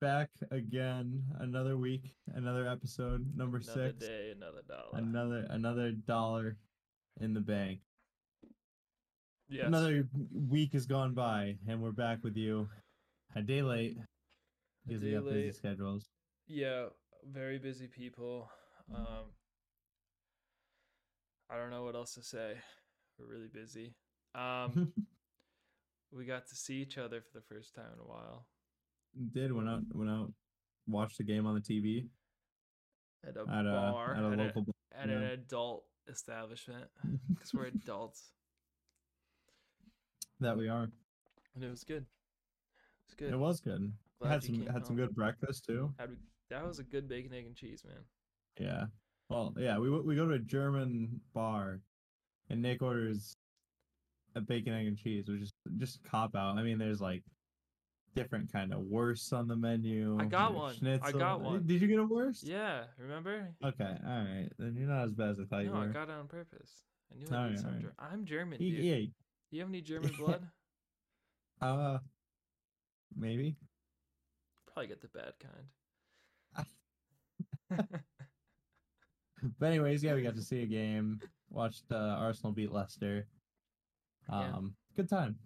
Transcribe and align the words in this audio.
back 0.00 0.30
again. 0.50 1.22
Another 1.40 1.76
week, 1.76 2.14
another 2.34 2.66
episode, 2.68 3.26
number 3.36 3.58
Another 3.58 3.88
six. 3.88 4.06
day, 4.06 4.32
another 4.34 4.62
dollar. 4.68 4.90
Another 4.94 5.46
another 5.50 5.92
dollar 5.92 6.56
in 7.20 7.34
the 7.34 7.40
bank. 7.40 7.80
yes. 9.48 9.66
Another 9.66 10.08
week 10.32 10.72
has 10.72 10.86
gone 10.86 11.14
by, 11.14 11.56
and 11.68 11.82
we're 11.82 11.92
back 11.92 12.22
with 12.22 12.36
you. 12.36 12.68
A 13.34 13.42
day 13.42 13.62
late 13.62 13.96
because 14.86 15.02
we 15.02 15.12
got 15.12 15.24
busy 15.24 15.52
schedules. 15.52 16.08
Yeah, 16.46 16.86
very 17.30 17.58
busy 17.58 17.86
people. 17.86 18.48
Um, 18.94 19.32
I 21.50 21.56
don't 21.56 21.70
know 21.70 21.82
what 21.84 21.94
else 21.96 22.14
to 22.14 22.22
say. 22.22 22.54
We're 23.18 23.26
really 23.26 23.48
busy. 23.52 23.94
Um, 24.34 24.92
we 26.12 26.24
got 26.24 26.46
to 26.48 26.54
see 26.54 26.76
each 26.76 26.98
other 26.98 27.20
for 27.20 27.38
the 27.38 27.44
first 27.44 27.74
time 27.74 27.90
in 27.92 28.00
a 28.00 28.06
while 28.08 28.46
Did 29.32 29.52
went 29.52 29.68
out 29.68 29.82
went 29.94 30.10
out 30.10 30.32
watched 30.86 31.18
the 31.18 31.24
game 31.24 31.46
on 31.46 31.54
the 31.54 31.60
TV 31.60 32.08
at 33.26 33.36
a 33.36 33.40
at 33.50 33.66
a 33.66 33.70
bar 33.70 34.14
at 34.14 34.22
a 34.22 34.26
at, 34.26 34.38
local. 34.38 34.66
a, 34.94 35.00
at 35.00 35.08
an 35.08 35.22
adult 35.22 35.84
establishment 36.08 36.84
because 37.28 37.52
we're 37.52 37.66
adults, 37.66 38.30
that 40.40 40.56
we 40.56 40.68
are. 40.68 40.88
and 41.54 41.64
it 41.64 41.70
was 41.70 41.84
good. 41.84 42.04
It's 43.06 43.14
good. 43.14 43.32
It 43.32 43.38
was 43.38 43.60
good. 43.60 43.92
Glad 44.20 44.30
had 44.30 44.44
some 44.44 44.66
had 44.66 44.86
some 44.86 44.96
good 44.96 45.14
breakfast 45.14 45.64
too. 45.66 45.92
Had 45.98 46.10
that 46.50 46.66
was 46.66 46.78
a 46.78 46.84
good 46.84 47.08
bacon, 47.08 47.32
egg, 47.34 47.46
and 47.46 47.56
cheese, 47.56 47.82
man. 47.84 48.04
Yeah. 48.58 48.84
Well, 49.28 49.54
yeah, 49.58 49.78
we 49.78 49.90
we 49.90 50.14
go 50.14 50.26
to 50.26 50.34
a 50.34 50.38
German 50.38 51.20
bar, 51.34 51.80
and 52.48 52.62
Nick 52.62 52.82
orders 52.82 53.36
a 54.34 54.40
bacon, 54.40 54.72
egg, 54.72 54.86
and 54.86 54.96
cheese, 54.96 55.24
which 55.28 55.42
is 55.42 55.52
just 55.78 56.02
cop 56.04 56.36
out. 56.36 56.56
I 56.56 56.62
mean, 56.62 56.78
there's 56.78 57.00
like 57.00 57.24
different 58.16 58.50
kind 58.50 58.72
of 58.72 58.80
wurst 58.80 59.32
on 59.32 59.46
the 59.46 59.54
menu. 59.54 60.16
I 60.18 60.24
got 60.24 60.54
one. 60.54 60.74
I 61.02 61.12
got 61.12 61.42
one. 61.42 61.64
Did 61.66 61.82
you 61.82 61.86
get 61.86 61.98
a 61.98 62.04
wurst? 62.04 62.44
Yeah, 62.44 62.84
remember? 62.98 63.54
Okay. 63.64 63.94
All 64.06 64.18
right. 64.18 64.48
Then 64.58 64.74
you're 64.76 64.88
not 64.88 65.04
as 65.04 65.12
bad 65.12 65.30
as 65.30 65.40
I 65.40 65.44
thought 65.44 65.64
you 65.64 65.70
were. 65.70 65.84
No, 65.84 65.90
I 65.90 65.92
got 65.92 66.08
it 66.08 66.12
on 66.12 66.26
purpose. 66.26 66.82
I 67.12 67.14
knew 67.14 67.20
need 67.50 67.58
some 67.58 67.66
alright. 67.68 67.82
Ger- 67.82 67.94
I'm 67.98 68.24
German, 68.24 68.58
dude. 68.58 68.82
yeah. 68.82 68.96
Do 68.96 69.08
you 69.50 69.60
have 69.60 69.68
any 69.68 69.82
German 69.82 70.12
blood? 70.18 70.42
Uh, 71.60 71.98
maybe. 73.14 73.56
Probably 74.72 74.88
get 74.88 75.02
the 75.02 75.08
bad 75.08 75.34
kind. 75.38 76.66
But 79.60 79.66
anyways, 79.66 80.02
yeah, 80.02 80.14
we 80.14 80.22
got 80.22 80.34
to 80.36 80.42
see 80.42 80.62
a 80.62 80.66
game. 80.66 81.20
Watched 81.50 81.84
uh, 81.92 82.16
Arsenal 82.18 82.52
beat 82.52 82.72
Leicester. 82.72 83.26
Yeah. 84.30 84.38
Um, 84.54 84.74
good 84.96 85.08
time. 85.08 85.36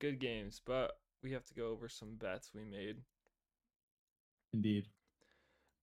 Good 0.00 0.20
games, 0.20 0.60
but 0.64 0.92
we 1.22 1.32
have 1.32 1.44
to 1.46 1.54
go 1.54 1.68
over 1.68 1.88
some 1.88 2.16
bets 2.16 2.50
we 2.54 2.64
made. 2.64 2.96
Indeed. 4.52 4.86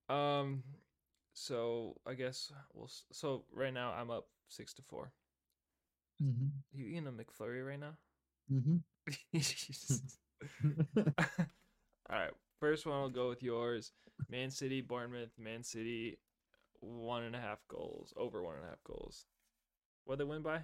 Um, 0.09 0.63
so 1.33 1.95
I 2.05 2.13
guess 2.13 2.51
we'll. 2.73 2.89
So 3.11 3.43
right 3.53 3.73
now 3.73 3.93
I'm 3.93 4.11
up 4.11 4.27
six 4.47 4.73
to 4.75 4.81
four. 4.81 5.11
Mm-hmm. 6.21 6.47
You 6.73 6.85
eating 6.87 7.07
a 7.07 7.11
McFlurry 7.11 7.65
right 7.65 7.79
now? 7.79 7.95
Mm-hmm. 8.51 8.77
All 12.09 12.19
right. 12.19 12.31
First 12.59 12.85
one, 12.85 12.97
I'll 12.97 13.09
go 13.09 13.29
with 13.29 13.41
yours. 13.41 13.91
Man 14.29 14.49
City, 14.49 14.81
Bournemouth. 14.81 15.31
Man 15.37 15.63
City, 15.63 16.17
one 16.81 17.23
and 17.23 17.35
a 17.35 17.39
half 17.39 17.59
goals. 17.69 18.13
Over 18.17 18.43
one 18.43 18.55
and 18.55 18.65
a 18.65 18.69
half 18.69 18.83
goals. 18.83 19.25
What 20.05 20.17
they 20.17 20.25
win 20.25 20.41
by? 20.41 20.59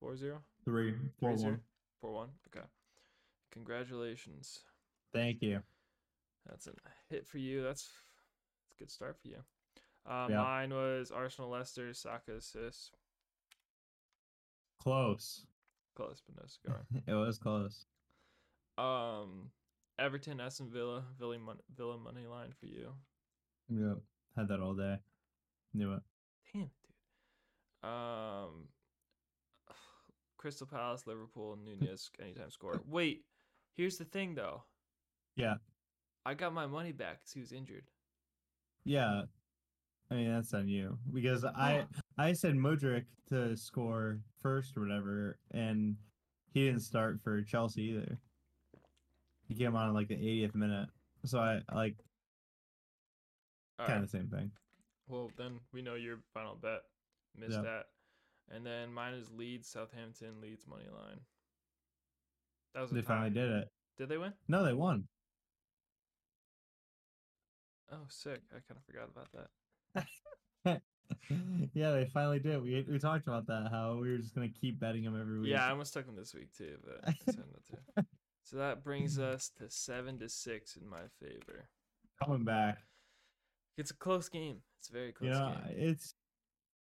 4 0.00 0.16
0? 0.16 0.38
3 0.64 0.94
4 1.20 1.32
1. 1.32 1.60
4 2.00 2.12
1. 2.12 2.28
Okay. 2.48 2.64
Congratulations. 3.54 4.58
Thank 5.12 5.40
you. 5.42 5.60
That's 6.48 6.66
a 6.66 6.72
hit 7.08 7.26
for 7.26 7.38
you. 7.38 7.62
That's, 7.62 7.84
that's 8.64 8.74
a 8.76 8.78
good 8.82 8.90
start 8.90 9.16
for 9.22 9.28
you. 9.28 9.38
Uh, 10.06 10.26
Yeah. 10.28 10.42
Mine 10.42 10.74
was 10.74 11.10
Arsenal 11.10 11.50
Leicester, 11.50 11.94
Saka 11.94 12.36
assist. 12.36 12.96
Close. 14.80 15.46
Close, 15.96 16.20
but 16.26 16.36
no 16.36 16.46
cigar. 16.46 16.84
it 17.06 17.14
was 17.14 17.38
close. 17.38 17.86
um, 18.76 19.50
Everton, 19.98 20.40
Aston 20.40 20.68
Villa, 20.68 21.04
Villa, 21.18 21.38
mon- 21.38 21.60
Villa 21.74 21.96
money 21.96 22.26
line 22.26 22.52
for 22.58 22.66
you. 22.66 22.92
Yep. 23.68 23.98
Had 24.36 24.48
that 24.48 24.60
all 24.60 24.74
day. 24.74 24.96
Knew 25.72 25.92
it. 25.94 26.02
Damn 26.52 26.62
it, 26.62 26.70
dude. 27.82 27.90
Um, 27.90 28.68
Crystal 30.36 30.66
Palace, 30.66 31.06
Liverpool, 31.06 31.56
Nunez, 31.64 32.10
anytime 32.20 32.50
score. 32.50 32.82
Wait, 32.88 33.22
here's 33.76 33.96
the 33.96 34.04
thing 34.04 34.34
though. 34.34 34.62
Yeah. 35.36 35.54
I 36.26 36.34
got 36.34 36.54
my 36.54 36.66
money 36.66 36.92
back 36.92 37.20
because 37.20 37.32
he 37.32 37.40
was 37.40 37.52
injured. 37.52 37.84
Yeah. 38.84 39.22
I 40.10 40.14
mean 40.14 40.32
that's 40.32 40.52
on 40.54 40.68
you 40.68 40.98
because 41.12 41.44
I 41.44 41.86
I 42.18 42.32
said 42.34 42.54
Mudryk 42.54 43.04
to 43.30 43.56
score 43.56 44.20
first 44.42 44.76
or 44.76 44.80
whatever, 44.82 45.38
and 45.52 45.96
he 46.52 46.66
didn't 46.66 46.82
start 46.82 47.20
for 47.22 47.42
Chelsea 47.42 47.82
either. 47.82 48.18
He 49.48 49.54
came 49.54 49.74
on 49.76 49.88
in 49.88 49.94
like 49.94 50.08
the 50.08 50.16
80th 50.16 50.54
minute, 50.54 50.88
so 51.24 51.38
I 51.38 51.60
like 51.74 51.96
kind 53.78 53.88
right. 53.88 53.96
of 53.96 54.02
the 54.02 54.08
same 54.18 54.28
thing. 54.28 54.50
Well, 55.08 55.30
then 55.36 55.60
we 55.72 55.82
know 55.82 55.94
your 55.94 56.18
final 56.32 56.54
bet. 56.54 56.82
Missed 57.36 57.52
Yeah. 57.52 57.62
that. 57.62 57.84
And 58.50 58.64
then 58.64 58.92
mine 58.92 59.14
is 59.14 59.30
Leeds, 59.30 59.68
Southampton, 59.68 60.40
Leeds 60.40 60.66
money 60.66 60.88
line. 60.92 61.20
That 62.74 62.82
was 62.82 62.92
a 62.92 62.94
They 62.94 63.02
finally 63.02 63.30
did 63.30 63.50
it. 63.50 63.68
Did 63.98 64.08
they 64.08 64.18
win? 64.18 64.32
No, 64.48 64.64
they 64.64 64.72
won. 64.72 65.04
Oh, 67.92 68.06
sick! 68.08 68.40
I 68.50 68.58
kind 68.66 68.78
of 68.78 68.84
forgot 68.84 69.08
about 69.14 69.28
that. 70.64 70.82
yeah, 71.74 71.92
they 71.92 72.06
finally 72.06 72.40
did. 72.40 72.62
We 72.62 72.84
we 72.90 72.98
talked 72.98 73.26
about 73.26 73.46
that 73.46 73.68
how 73.70 73.98
we 74.00 74.10
were 74.10 74.18
just 74.18 74.34
gonna 74.34 74.48
keep 74.48 74.80
betting 74.80 75.04
them 75.04 75.20
every 75.20 75.38
week. 75.38 75.50
Yeah, 75.50 75.66
I 75.66 75.70
almost 75.70 75.92
took 75.92 76.06
them 76.06 76.16
this 76.16 76.34
week 76.34 76.48
too, 76.56 76.76
but 76.84 77.00
I 77.06 77.14
decided 77.24 77.44
to. 77.96 78.06
So 78.46 78.58
that 78.58 78.84
brings 78.84 79.18
us 79.32 79.50
to 79.58 79.70
seven 79.70 80.18
to 80.18 80.28
six 80.28 80.76
in 80.76 80.86
my 80.86 81.04
favor. 81.18 81.66
coming 82.22 82.44
back. 82.44 82.78
It's 83.78 83.90
a 83.90 83.96
close 83.96 84.28
game. 84.28 84.58
It's 84.78 84.90
a 84.90 84.92
very 84.92 85.12
close 85.12 85.28
you 85.28 85.32
know, 85.32 85.56
game. 85.66 85.76
it's 85.78 86.14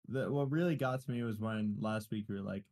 the 0.08 0.30
what 0.30 0.50
really 0.50 0.76
got 0.76 1.04
to 1.04 1.10
me 1.10 1.24
was 1.24 1.40
when 1.40 1.76
last 1.80 2.10
week 2.12 2.26
we 2.28 2.36
were 2.36 2.40
like, 2.40 2.62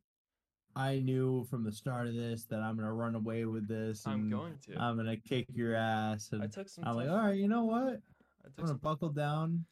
I 0.76 0.98
knew 1.00 1.44
from 1.50 1.64
the 1.64 1.72
start 1.72 2.06
of 2.06 2.14
this 2.14 2.44
that 2.46 2.60
I'm 2.60 2.76
gonna 2.76 2.92
run 2.92 3.14
away 3.14 3.44
with 3.44 3.66
this. 3.68 4.06
I'm 4.06 4.30
going 4.30 4.54
to. 4.66 4.78
I'm 4.78 4.96
gonna 4.96 5.16
kick 5.16 5.46
your 5.52 5.74
ass, 5.74 6.30
and 6.32 6.42
I 6.42 6.46
took 6.46 6.68
some. 6.68 6.84
I'm 6.84 6.94
tough, 6.94 6.96
like, 6.96 7.10
all 7.10 7.26
right, 7.26 7.36
you 7.36 7.48
know 7.48 7.64
what? 7.64 8.00
I 8.44 8.48
I'm 8.58 8.66
gonna 8.66 8.78
buckle 8.78 9.10
down, 9.10 9.64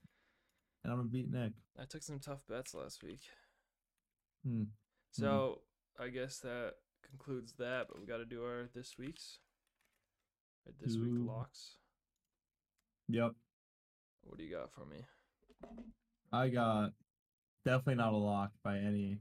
and 0.82 0.92
I'm 0.92 0.98
gonna 0.98 1.08
beat 1.08 1.30
Nick. 1.30 1.52
I 1.78 1.84
took 1.84 2.02
some 2.02 2.18
tough 2.18 2.40
bets 2.48 2.74
last 2.74 3.02
week. 3.02 3.20
Hmm. 4.44 4.64
So 5.12 5.60
I 5.98 6.08
guess 6.08 6.38
that 6.38 6.74
concludes 7.08 7.54
that. 7.58 7.86
But 7.88 8.00
we 8.00 8.06
got 8.06 8.18
to 8.18 8.24
do 8.24 8.44
our 8.44 8.68
this 8.74 8.94
week's. 8.98 9.38
Our 10.66 10.72
this 10.80 10.96
week 10.96 11.12
locks. 11.14 11.76
Yep, 13.08 13.32
What 14.24 14.38
do 14.38 14.44
you 14.44 14.56
got 14.56 14.72
for 14.72 14.84
me? 14.84 15.04
I 16.32 16.48
got 16.48 16.90
definitely 17.64 17.94
not 17.94 18.12
a 18.12 18.16
lock 18.16 18.50
by 18.64 18.78
any 18.78 19.18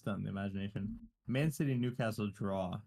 stunt 0.00 0.18
in 0.18 0.24
the 0.24 0.30
imagination. 0.30 0.98
Man 1.26 1.50
City 1.52 1.74
Newcastle 1.74 2.28
draw. 2.34 2.78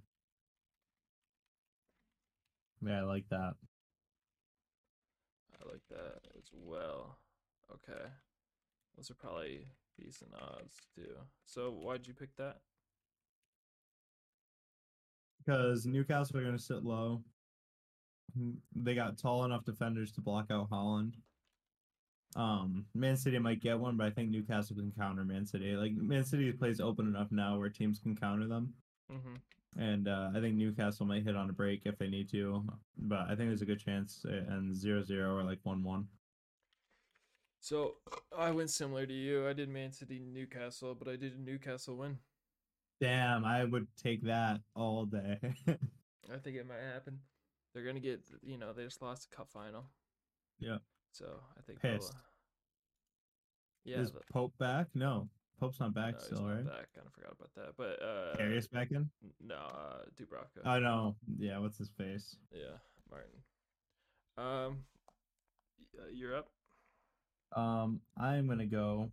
Yeah, 2.85 2.99
I 2.99 3.03
like 3.03 3.29
that. 3.29 3.53
I 5.61 5.69
like 5.71 5.81
that 5.89 6.19
as 6.37 6.49
well. 6.53 7.17
Okay. 7.71 8.01
Those 8.97 9.09
are 9.09 9.15
probably 9.15 9.65
decent 9.97 10.31
odds 10.35 10.75
too. 10.95 11.13
So 11.45 11.71
why'd 11.71 12.07
you 12.07 12.13
pick 12.13 12.35
that? 12.37 12.57
because 15.45 15.85
Newcastle 15.85 16.37
are 16.37 16.43
going 16.43 16.55
to 16.55 16.61
sit 16.63 16.85
low. 16.85 17.21
Mm, 18.39 18.55
They 18.77 18.95
got 18.95 19.17
tall 19.17 19.43
enough 19.43 19.65
defenders 19.65 20.09
to 20.13 20.21
block 20.21 20.45
out 20.49 20.69
Haaland. 20.69 21.15
Um, 22.35 22.85
Man 22.95 23.15
City 23.15 23.37
might 23.39 23.61
get 23.61 23.79
one, 23.79 23.95
but 23.97 24.07
I 24.07 24.09
think 24.09 24.29
Newcastle 24.29 24.75
can 24.75 24.91
counter 24.97 25.23
Man 25.23 25.45
City. 25.45 25.75
Like 25.75 25.91
Man 25.93 26.23
City 26.23 26.51
plays 26.51 26.79
open 26.79 27.07
enough 27.07 27.27
now 27.31 27.57
where 27.59 27.69
teams 27.69 27.99
can 27.99 28.15
counter 28.15 28.47
them, 28.47 28.73
Mm-hmm. 29.11 29.81
and 29.81 30.07
uh, 30.07 30.29
I 30.35 30.39
think 30.39 30.55
Newcastle 30.55 31.05
might 31.05 31.23
hit 31.23 31.35
on 31.35 31.49
a 31.49 31.53
break 31.53 31.81
if 31.85 31.97
they 31.97 32.07
need 32.07 32.29
to. 32.31 32.63
But 32.97 33.21
I 33.29 33.35
think 33.35 33.49
there's 33.49 33.61
a 33.61 33.65
good 33.65 33.79
chance 33.79 34.25
uh, 34.27 34.31
and 34.53 34.75
zero 34.75 35.03
zero 35.03 35.35
or 35.35 35.43
like 35.43 35.59
one 35.63 35.83
one. 35.83 36.07
So 37.59 37.95
I 38.37 38.51
went 38.51 38.69
similar 38.71 39.05
to 39.05 39.13
you. 39.13 39.47
I 39.47 39.53
did 39.53 39.69
Man 39.69 39.91
City 39.91 40.19
Newcastle, 40.19 40.95
but 40.95 41.07
I 41.07 41.15
did 41.15 41.35
a 41.37 41.41
Newcastle 41.41 41.95
win. 41.97 42.17
Damn, 42.99 43.45
I 43.45 43.63
would 43.63 43.87
take 44.01 44.23
that 44.23 44.61
all 44.75 45.05
day. 45.05 45.37
I 45.67 46.37
think 46.43 46.57
it 46.57 46.67
might 46.67 46.81
happen. 46.93 47.19
They're 47.73 47.83
gonna 47.85 47.99
get 47.99 48.21
you 48.41 48.57
know, 48.57 48.73
they 48.73 48.83
just 48.83 49.01
lost 49.01 49.29
the 49.29 49.35
cup 49.35 49.49
final. 49.51 49.85
Yeah. 50.59 50.77
So 51.13 51.25
I 51.57 51.61
think 51.61 51.79
Pissed. 51.79 52.13
Yeah, 53.85 53.99
Is 53.99 54.11
the- 54.11 54.21
Pope 54.31 54.53
back? 54.57 54.87
No, 54.95 55.29
Pope's 55.59 55.79
not 55.79 55.93
back 55.93 56.13
no, 56.15 56.19
still, 56.19 56.41
not 56.41 56.55
right? 56.55 56.65
back. 56.65 56.87
Kind 56.95 57.07
of 57.07 57.13
forgot 57.13 57.33
about 57.33 57.49
that. 57.55 57.73
But 57.77 58.01
uh 58.01 58.35
Karius 58.37 58.69
back 58.69 58.91
in? 58.91 59.09
no, 59.39 59.55
uh 59.55 60.03
Dubravka. 60.19 60.65
I 60.65 60.79
know. 60.79 61.15
Yeah, 61.37 61.59
what's 61.59 61.77
his 61.77 61.89
face? 61.97 62.35
Yeah, 62.51 62.77
Martin. 63.09 63.29
Um, 64.37 64.77
uh, 65.99 66.07
you're 66.11 66.35
up. 66.35 66.49
Um, 67.55 68.01
I'm 68.17 68.47
gonna 68.47 68.65
go. 68.65 69.11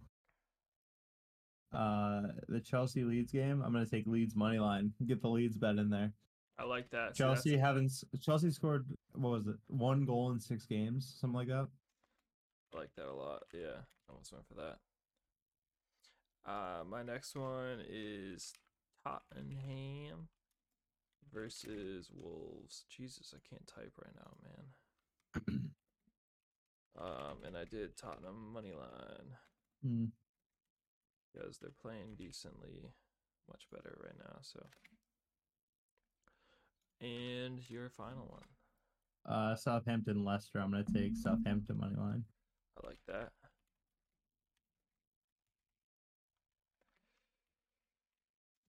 Uh, 1.72 2.22
the 2.48 2.60
Chelsea 2.60 3.04
Leeds 3.04 3.30
game. 3.30 3.62
I'm 3.64 3.72
gonna 3.72 3.86
take 3.86 4.06
Leeds 4.06 4.34
money 4.34 4.58
line. 4.58 4.92
Get 5.06 5.20
the 5.20 5.28
Leeds 5.28 5.56
bet 5.58 5.76
in 5.76 5.90
there. 5.90 6.12
I 6.58 6.64
like 6.64 6.90
that. 6.90 7.14
Chelsea 7.14 7.56
haven't. 7.56 7.92
Chelsea 8.20 8.50
scored 8.50 8.86
what 9.12 9.30
was 9.30 9.46
it? 9.46 9.56
One 9.68 10.04
goal 10.04 10.30
in 10.32 10.40
six 10.40 10.64
games, 10.66 11.16
something 11.20 11.36
like 11.36 11.48
that. 11.48 11.68
I 12.72 12.78
like 12.78 12.94
that 12.96 13.08
a 13.08 13.12
lot. 13.14 13.42
Yeah, 13.52 13.80
I 14.08 14.12
almost 14.12 14.32
went 14.32 14.46
for 14.46 14.54
that. 14.54 14.78
Uh, 16.50 16.84
my 16.84 17.02
next 17.02 17.34
one 17.36 17.80
is 17.88 18.52
Tottenham 19.04 20.28
versus 21.32 22.10
Wolves. 22.12 22.84
Jesus, 22.88 23.34
I 23.34 23.40
can't 23.48 23.66
type 23.66 23.92
right 24.02 24.14
now, 24.16 24.32
man. 24.44 25.70
Um, 26.98 27.38
and 27.46 27.56
I 27.56 27.64
did 27.64 27.96
Tottenham 27.96 28.52
money 28.52 28.72
line 28.72 29.36
Hmm. 29.80 30.06
because 31.32 31.56
they're 31.58 31.70
playing 31.80 32.16
decently, 32.18 32.92
much 33.48 33.62
better 33.72 33.96
right 34.04 34.18
now. 34.18 34.38
So, 34.42 34.60
and 37.00 37.60
your 37.70 37.88
final 37.90 38.26
one, 38.26 38.44
Uh, 39.24 39.54
Southampton 39.54 40.24
Leicester. 40.24 40.58
I'm 40.58 40.72
gonna 40.72 40.84
take 40.92 41.16
Southampton 41.16 41.78
money 41.78 41.94
line. 41.96 42.24
I 42.82 42.86
like 42.86 42.98
that. 43.08 43.30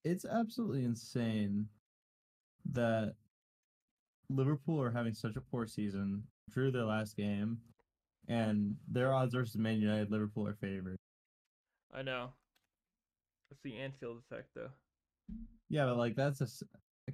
It's 0.04 0.26
absolutely 0.26 0.84
insane 0.84 1.68
that 2.72 3.14
Liverpool 4.30 4.82
are 4.82 4.92
having 4.92 5.14
such 5.14 5.36
a 5.36 5.42
poor 5.42 5.68
season. 5.68 6.24
Drew 6.50 6.72
their 6.72 6.86
last 6.86 7.16
game, 7.16 7.60
and 8.28 8.76
their 8.88 9.14
odds 9.14 9.34
versus 9.34 9.58
Man 9.58 9.80
United, 9.80 10.12
Liverpool 10.12 10.48
are 10.48 10.56
favored. 10.56 10.98
I 11.94 12.02
know. 12.02 12.32
It's 13.52 13.62
the 13.64 13.78
Anfield 13.78 14.18
effect, 14.20 14.50
though. 14.56 14.72
Yeah, 15.70 15.86
but 15.86 15.98
like 15.98 16.16
that's 16.16 16.42
a. 16.42 16.48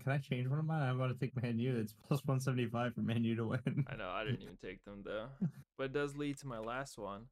Can 0.04 0.12
I 0.12 0.18
change 0.18 0.48
one 0.48 0.60
of 0.60 0.66
mine? 0.66 0.82
I'm 0.88 0.98
going 0.98 1.14
to 1.14 1.20
take 1.20 1.42
Man 1.42 1.60
U. 1.60 1.76
It's 1.78 1.94
plus 2.08 2.22
one 2.26 2.40
seventy 2.40 2.66
five 2.68 2.94
for 2.94 3.02
Man 3.02 3.24
U 3.24 3.36
to 3.36 3.46
win. 3.48 3.86
I 3.90 3.96
know 3.96 4.10
I 4.10 4.24
didn't 4.24 4.42
even 4.42 4.58
take 4.58 4.84
them 4.86 5.02
though, 5.04 5.28
but 5.78 5.86
it 5.86 5.94
does 5.94 6.16
lead 6.16 6.38
to 6.40 6.48
my 6.48 6.60
last 6.60 6.98
one, 6.98 7.28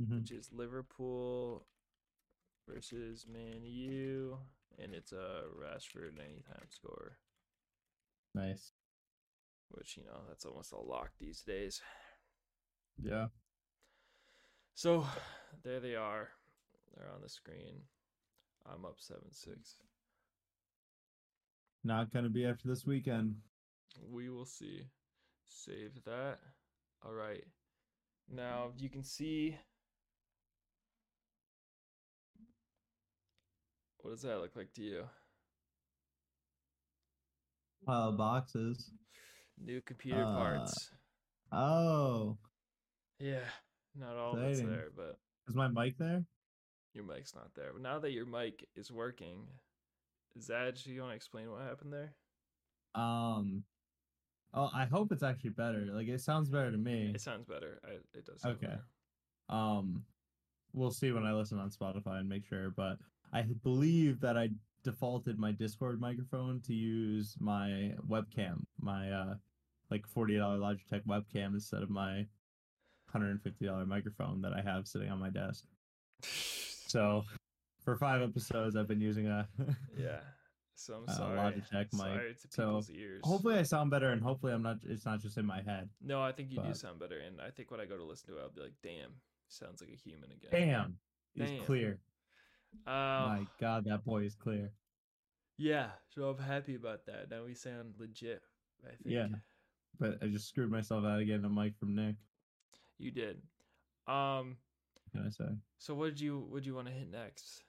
Mhm. 0.00 0.20
which 0.20 0.30
is 0.30 0.50
Liverpool 0.52 1.66
versus 2.68 3.26
Man 3.30 3.62
U, 3.64 4.38
and 4.78 4.94
it's 4.94 5.12
a 5.12 5.42
Rashford 5.56 6.18
anytime 6.18 6.66
score, 6.70 7.18
Nice. 8.34 8.72
which 9.70 9.96
you 9.96 10.04
know 10.04 10.20
that's 10.28 10.44
almost 10.44 10.72
a 10.72 10.78
lock 10.80 11.10
these 11.18 11.42
days. 11.42 11.80
Yeah. 13.02 13.28
So 14.74 15.06
there 15.62 15.80
they 15.80 15.94
are. 15.96 16.28
They're 16.94 17.10
on 17.14 17.20
the 17.22 17.28
screen. 17.28 17.82
I'm 18.66 18.84
up 18.84 18.96
seven 18.98 19.30
six. 19.32 19.76
Not 21.86 22.12
going 22.12 22.24
to 22.24 22.30
be 22.30 22.44
after 22.44 22.66
this 22.66 22.84
weekend. 22.84 23.36
We 24.10 24.28
will 24.28 24.44
see. 24.44 24.88
Save 25.46 25.92
that. 26.04 26.38
All 27.04 27.12
right. 27.12 27.44
Now 28.28 28.72
you 28.76 28.90
can 28.90 29.04
see. 29.04 29.56
What 34.00 34.10
does 34.10 34.22
that 34.22 34.40
look 34.40 34.56
like 34.56 34.72
to 34.74 34.82
you? 34.82 35.04
Of 37.86 38.16
boxes. 38.16 38.90
New 39.56 39.80
computer 39.80 40.24
Uh, 40.24 40.34
parts. 40.36 40.90
Oh, 41.52 42.36
Yeah, 43.20 43.44
not 43.94 44.16
all 44.16 44.36
it's 44.38 44.58
there, 44.60 44.88
but 44.96 45.20
is 45.46 45.54
my 45.54 45.68
mic 45.68 45.96
there? 45.98 46.24
your 46.94 47.04
mic's 47.04 47.32
not 47.32 47.54
there. 47.54 47.72
But 47.72 47.82
now 47.82 48.00
that 48.00 48.10
your 48.10 48.26
mic 48.26 48.64
is 48.74 48.90
working, 48.90 49.46
Do 50.38 50.92
you 50.92 51.00
want 51.00 51.12
to 51.12 51.16
explain 51.16 51.50
what 51.50 51.62
happened 51.62 51.92
there? 51.92 52.12
Um. 52.94 53.64
Oh, 54.54 54.70
I 54.74 54.84
hope 54.86 55.12
it's 55.12 55.22
actually 55.22 55.50
better. 55.50 55.86
Like 55.92 56.08
it 56.08 56.20
sounds 56.20 56.48
better 56.48 56.70
to 56.70 56.78
me. 56.78 57.12
It 57.14 57.20
sounds 57.20 57.44
better. 57.44 57.80
I, 57.84 57.94
it 58.16 58.24
does. 58.24 58.40
sound 58.40 58.56
Okay. 58.56 58.66
better. 58.68 58.84
Um, 59.48 60.04
we'll 60.72 60.90
see 60.90 61.12
when 61.12 61.24
I 61.24 61.32
listen 61.32 61.58
on 61.58 61.70
Spotify 61.70 62.20
and 62.20 62.28
make 62.28 62.46
sure. 62.46 62.70
But 62.70 62.98
I 63.32 63.42
believe 63.62 64.20
that 64.20 64.36
I 64.38 64.50
defaulted 64.82 65.38
my 65.38 65.52
Discord 65.52 66.00
microphone 66.00 66.60
to 66.62 66.72
use 66.74 67.36
my 67.40 67.92
webcam, 68.08 68.64
my 68.80 69.10
uh, 69.10 69.34
like 69.90 70.06
forty 70.06 70.36
dollar 70.38 70.58
Logitech 70.58 71.04
webcam 71.06 71.54
instead 71.54 71.82
of 71.82 71.90
my 71.90 72.26
hundred 73.08 73.30
and 73.30 73.42
fifty 73.42 73.66
dollar 73.66 73.84
microphone 73.84 74.40
that 74.42 74.52
I 74.52 74.62
have 74.62 74.86
sitting 74.86 75.10
on 75.10 75.18
my 75.18 75.30
desk. 75.30 75.64
So, 76.88 77.24
for 77.86 77.96
five 77.96 78.20
episodes, 78.20 78.76
I've 78.76 78.88
been 78.88 79.00
using 79.00 79.28
a. 79.28 79.48
yeah. 79.98 80.18
So 80.74 80.94
I'm 80.96 81.04
Uh, 81.08 81.12
sorry. 81.12 81.38
Logitech 81.38 81.90
mic. 81.94 82.00
Sorry 82.00 82.34
to 82.34 82.48
So, 82.50 82.82
ears. 82.92 83.22
hopefully, 83.24 83.54
I 83.58 83.62
sound 83.62 83.90
better, 83.90 84.10
and 84.10 84.20
hopefully, 84.20 84.52
I'm 84.52 84.62
not. 84.62 84.76
It's 84.84 85.06
not 85.06 85.20
just 85.22 85.38
in 85.38 85.46
my 85.46 85.62
head. 85.62 85.88
No, 86.02 86.20
I 86.20 86.32
think 86.32 86.50
you 86.52 86.60
do 86.62 86.74
sound 86.74 86.98
better, 86.98 87.18
and 87.20 87.40
I 87.40 87.48
think 87.50 87.70
when 87.70 87.80
I 87.80 87.86
go 87.86 87.96
to 87.96 88.04
listen 88.04 88.28
to 88.34 88.38
it, 88.38 88.42
I'll 88.42 88.50
be 88.50 88.60
like, 88.60 88.74
"Damn, 88.82 89.12
sounds 89.48 89.80
like 89.80 89.90
a 89.90 89.96
human 89.96 90.30
again." 90.32 90.50
Damn, 90.52 90.98
he's 91.34 91.62
clear. 91.64 91.98
Um, 92.86 92.92
My 92.92 93.46
God, 93.58 93.84
that 93.86 94.04
boy 94.04 94.24
is 94.24 94.34
clear. 94.34 94.70
yeah. 95.56 95.90
So 96.10 96.28
I'm 96.28 96.42
happy 96.42 96.74
about 96.74 97.06
that. 97.06 97.30
Now 97.30 97.44
we 97.46 97.54
sound 97.54 97.94
legit. 97.98 98.42
I 98.84 98.88
think. 98.90 99.14
Yeah. 99.14 99.28
But 99.98 100.18
I 100.22 100.26
just 100.26 100.48
screwed 100.48 100.70
myself 100.70 101.04
out 101.06 101.20
again. 101.20 101.42
A 101.46 101.48
mic 101.48 101.78
from 101.78 101.94
Nick. 101.94 102.16
You 102.98 103.12
did. 103.12 103.40
Um. 104.06 104.58
What 104.94 105.12
Can 105.12 105.26
I 105.26 105.30
say? 105.30 105.56
So 105.78 105.94
what 105.94 106.06
did 106.10 106.20
you 106.20 106.40
what 106.50 106.56
did 106.58 106.66
you 106.66 106.74
want 106.74 106.88
to 106.88 106.92
hit 106.92 107.08
next? 107.10 107.62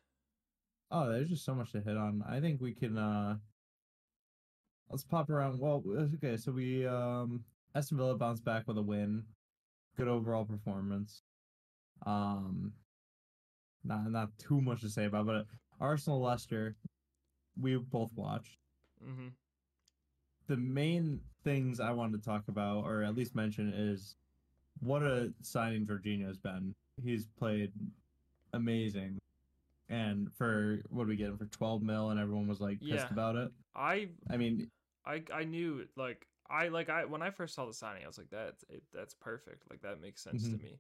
Oh, 0.91 1.09
there's 1.09 1.29
just 1.29 1.45
so 1.45 1.53
much 1.55 1.71
to 1.73 1.81
hit 1.81 1.97
on. 1.97 2.23
I 2.27 2.39
think 2.39 2.61
we 2.61 2.73
can. 2.73 2.97
uh 2.97 3.37
Let's 4.89 5.03
pop 5.03 5.29
around. 5.29 5.59
Well, 5.59 5.83
okay. 6.15 6.37
So 6.37 6.51
we 6.51 6.85
um 6.87 7.43
Aston 7.75 7.97
Villa 7.97 8.15
bounced 8.15 8.45
back 8.45 8.67
with 8.67 8.77
a 8.77 8.81
win. 8.81 9.23
Good 9.97 10.07
overall 10.07 10.45
performance. 10.45 11.23
Um, 12.05 12.73
not 13.83 14.09
not 14.11 14.29
too 14.37 14.61
much 14.61 14.81
to 14.81 14.89
say 14.89 15.05
about, 15.05 15.25
but 15.25 15.45
Arsenal 15.79 16.21
Leicester, 16.21 16.75
we 17.59 17.75
both 17.77 18.11
watched. 18.15 18.57
Mm-hmm. 19.03 19.27
the 20.47 20.57
main 20.57 21.19
things 21.43 21.79
I 21.79 21.91
wanted 21.91 22.17
to 22.23 22.25
talk 22.29 22.47
about, 22.47 22.85
or 22.85 23.03
at 23.03 23.15
least 23.15 23.35
mention, 23.35 23.71
is 23.75 24.15
what 24.79 25.03
a 25.03 25.31
signing 25.41 25.85
Jorginho's 25.85 26.37
been. 26.39 26.73
He's 27.03 27.27
played 27.37 27.71
amazing, 28.53 29.19
and 29.89 30.33
for 30.33 30.81
what 30.89 31.03
did 31.03 31.09
we 31.09 31.15
get 31.15 31.29
him 31.29 31.37
for 31.37 31.45
twelve 31.45 31.81
mil, 31.81 32.09
and 32.09 32.19
everyone 32.19 32.47
was 32.47 32.59
like 32.59 32.79
pissed 32.79 32.91
Yeah. 32.91 33.11
about 33.11 33.35
it. 33.35 33.51
I 33.75 34.09
I 34.29 34.37
mean, 34.37 34.71
I 35.05 35.23
I 35.31 35.43
knew 35.43 35.87
like 35.95 36.27
I 36.49 36.67
like 36.69 36.89
I 36.89 37.05
when 37.05 37.21
I 37.21 37.29
first 37.29 37.55
saw 37.55 37.65
the 37.65 37.73
signing, 37.73 38.03
I 38.03 38.07
was 38.07 38.17
like, 38.17 38.29
"That's 38.29 38.63
it, 38.69 38.83
that's 38.91 39.13
perfect. 39.13 39.69
Like 39.69 39.81
that 39.81 40.01
makes 40.01 40.21
sense 40.21 40.43
to 40.43 40.49
Mhm. 40.49 40.59
me." 40.63 40.79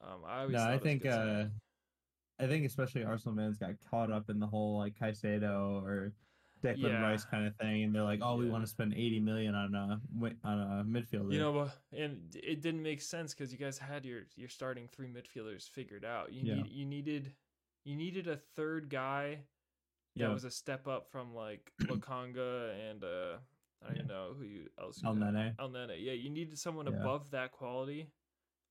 Um, 0.00 0.24
I 0.24 0.40
always 0.42 0.56
no, 0.56 0.64
I 0.64 0.72
it 0.72 0.80
was 0.82 0.82
a 0.82 0.84
think 0.84 1.06
uh, 1.06 1.10
signing. 1.10 1.60
I 2.38 2.46
think 2.46 2.64
especially 2.66 3.04
Arsenal 3.04 3.36
fans 3.36 3.58
got 3.58 3.74
caught 3.90 4.10
up 4.10 4.30
in 4.30 4.38
the 4.38 4.46
whole 4.46 4.78
like 4.78 4.94
Caicedo 4.94 5.82
or 5.82 6.12
Declan 6.62 6.80
Yeah. 6.80 7.02
Rice 7.02 7.24
kind 7.24 7.46
of 7.46 7.56
thing, 7.56 7.84
and 7.84 7.94
they're 7.94 8.02
like, 8.02 8.20
oh, 8.22 8.36
we 8.36 8.46
Yeah. 8.46 8.52
want 8.52 8.64
to 8.64 8.70
spend 8.70 8.94
eighty 8.94 9.20
million 9.20 9.54
on 9.54 9.74
a 9.74 10.00
on 10.44 10.60
a 10.60 10.84
midfielder. 10.84 11.32
You 11.32 11.38
know, 11.40 11.70
and 11.92 12.34
it 12.34 12.60
didn't 12.62 12.82
make 12.82 13.00
sense 13.00 13.34
because 13.34 13.52
you 13.52 13.58
guys 13.58 13.78
had 13.78 14.04
your 14.04 14.22
your 14.36 14.48
starting 14.48 14.88
three 14.88 15.08
midfielders 15.08 15.68
figured 15.68 16.04
out. 16.04 16.32
You 16.32 16.42
Yeah. 16.42 16.54
need 16.54 16.66
you 16.72 16.86
needed 16.86 17.32
you 17.84 17.96
needed 17.96 18.28
a 18.28 18.36
third 18.56 18.88
guy 18.90 19.44
that 20.16 20.22
Yeah. 20.24 20.32
was 20.32 20.44
a 20.44 20.50
step 20.50 20.86
up 20.88 21.10
from 21.10 21.34
like 21.34 21.72
Lokonga 21.82 22.90
and 22.90 23.04
uh 23.04 23.38
I 23.82 23.86
don't 23.86 23.94
even 23.96 24.06
know 24.08 24.34
who 24.36 24.44
you 24.44 24.68
else. 24.78 25.00
El. 25.04 25.14
Nene. 25.14 25.54
Elneny. 25.58 26.04
Yeah, 26.04 26.12
you 26.12 26.28
needed 26.28 26.58
someone 26.58 26.86
Yeah. 26.86 27.00
above 27.00 27.30
that 27.30 27.52
quality, 27.52 28.10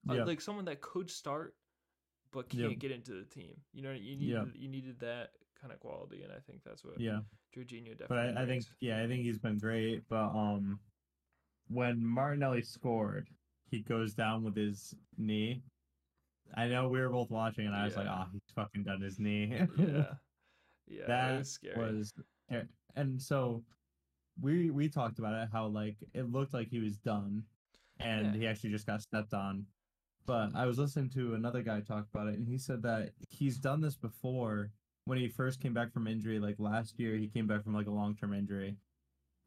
uh, 0.07 0.13
Yeah. 0.13 0.23
like 0.23 0.39
someone 0.39 0.65
that 0.65 0.81
could 0.81 1.09
start 1.09 1.55
but 2.31 2.47
can't 2.47 2.77
get 2.77 2.91
into 2.91 3.13
the 3.13 3.25
team. 3.25 3.55
You 3.73 3.81
know, 3.81 3.91
you 3.91 4.15
needed 4.15 4.29
Yeah. 4.29 4.45
you 4.53 4.67
needed 4.69 4.99
that 4.99 5.31
kind 5.59 5.73
of 5.73 5.79
quality, 5.79 6.21
and 6.21 6.31
I 6.31 6.39
think 6.39 6.63
that's 6.63 6.83
what 6.85 6.99
yeah. 6.99 7.21
Jorginho 7.55 7.97
definitely. 7.97 8.07
but 8.07 8.37
I, 8.37 8.43
I 8.43 8.45
think 8.45 8.65
yeah, 8.79 9.01
I 9.01 9.07
think 9.07 9.23
he's 9.23 9.39
been 9.39 9.57
great. 9.57 10.07
But 10.07 10.29
um, 10.35 10.79
when 11.69 12.05
Martinelli 12.05 12.61
scored, 12.61 13.29
he 13.71 13.79
goes 13.79 14.13
down 14.13 14.43
with 14.43 14.55
his 14.55 14.93
knee. 15.17 15.63
I 16.55 16.67
know 16.67 16.87
we 16.89 16.99
were 16.99 17.09
both 17.09 17.29
watching, 17.29 17.67
and 17.67 17.75
I 17.75 17.85
was 17.85 17.95
like. 17.95 18.07
"Oh, 18.07 18.25
he's 18.31 18.41
fucking 18.55 18.83
done 18.83 19.01
his 19.01 19.19
knee." 19.19 19.53
yeah, 19.77 20.03
yeah, 20.87 21.05
that 21.07 21.37
was 21.39 21.51
scary. 21.51 21.77
was, 21.77 22.13
and 22.95 23.21
so 23.21 23.63
we 24.41 24.69
we 24.71 24.89
talked 24.89 25.19
about 25.19 25.33
it 25.33 25.49
how 25.51 25.67
like 25.67 25.97
it 26.13 26.31
looked 26.31 26.53
like 26.53 26.69
he 26.69 26.79
was 26.79 26.97
done, 26.97 27.43
and 27.99 28.33
Yeah. 28.33 28.39
he 28.39 28.47
actually 28.47 28.71
just 28.71 28.87
got 28.87 29.01
stepped 29.01 29.33
on. 29.33 29.65
But 30.25 30.55
I 30.55 30.65
was 30.65 30.77
listening 30.77 31.09
to 31.11 31.33
another 31.33 31.63
guy 31.63 31.81
talk 31.81 32.05
about 32.13 32.27
it, 32.27 32.35
and 32.37 32.47
he 32.47 32.57
said 32.57 32.81
that 32.83 33.13
he's 33.29 33.57
done 33.57 33.81
this 33.81 33.95
before 33.95 34.71
when 35.05 35.17
he 35.17 35.27
first 35.27 35.59
came 35.59 35.73
back 35.73 35.91
from 35.91 36.07
injury. 36.07 36.39
Like 36.39 36.55
last 36.59 36.99
year, 36.99 37.15
he 37.15 37.27
came 37.27 37.47
back 37.47 37.63
from 37.63 37.73
like 37.73 37.87
a 37.87 37.91
long 37.91 38.15
term 38.15 38.33
injury. 38.33 38.75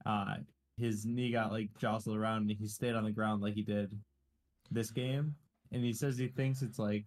Uh, 0.04 0.36
his 0.76 1.04
knee 1.06 1.30
got 1.30 1.52
like 1.52 1.68
jostled 1.78 2.16
around 2.16 2.42
and 2.42 2.50
he 2.50 2.66
stayed 2.66 2.94
on 2.94 3.04
the 3.04 3.12
ground 3.12 3.42
like 3.42 3.54
he 3.54 3.62
did 3.62 3.96
this 4.70 4.90
game. 4.90 5.36
And 5.72 5.82
he 5.84 5.92
says 5.92 6.18
he 6.18 6.28
thinks 6.28 6.62
it's 6.62 6.78
like 6.78 7.06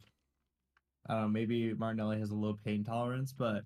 I 1.08 1.14
don't 1.14 1.22
know, 1.24 1.28
maybe 1.30 1.74
Martinelli 1.74 2.20
has 2.20 2.32
a 2.32 2.36
low 2.36 2.54
pain 2.66 2.84
tolerance, 2.84 3.32
but 3.32 3.64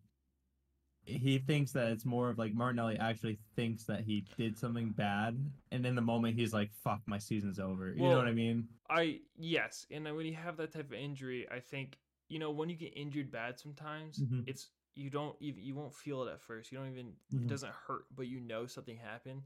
he 1.06 1.40
thinks 1.40 1.72
that 1.72 1.92
it's 1.92 2.06
more 2.06 2.30
of 2.30 2.38
like 2.38 2.54
Martinelli 2.54 2.98
actually 2.98 3.40
thinks 3.56 3.86
that 3.86 4.02
he 4.02 4.26
did 4.38 4.58
something 4.58 4.90
bad, 4.90 5.38
and 5.72 5.86
in 5.86 5.96
the 5.96 6.02
moment 6.02 6.36
he's 6.38 6.54
like, 6.54 6.72
"Fuck, 6.74 7.02
my 7.08 7.18
season's 7.18 7.60
over." 7.60 7.94
You 7.94 8.10
know 8.10 8.18
what 8.18 8.28
I 8.28 8.34
mean? 8.34 8.68
I 8.90 9.22
yes, 9.38 9.86
and 9.92 10.04
when 10.16 10.26
you 10.26 10.34
have 10.36 10.58
that 10.58 10.72
type 10.72 10.88
of 10.88 10.94
injury, 10.94 11.48
I 11.50 11.60
think 11.60 11.98
you 12.28 12.40
know 12.40 12.52
when 12.52 12.70
you 12.70 12.76
get 12.76 12.96
injured 12.96 13.32
bad, 13.32 13.60
sometimes 13.60 14.24
Mhm. 14.24 14.46
it's 14.46 14.70
you 14.96 15.10
don't 15.10 15.36
even 15.40 15.64
you 15.64 15.76
won't 15.76 15.94
feel 15.94 16.24
it 16.28 16.32
at 16.32 16.42
first. 16.42 16.72
You 16.72 16.78
don't 16.78 16.92
even 16.92 17.14
Mhm. 17.32 17.44
it 17.44 17.48
doesn't 17.48 17.74
hurt, 17.74 18.06
but 18.16 18.28
you 18.28 18.40
know 18.40 18.66
something 18.68 18.98
happened. 18.98 19.44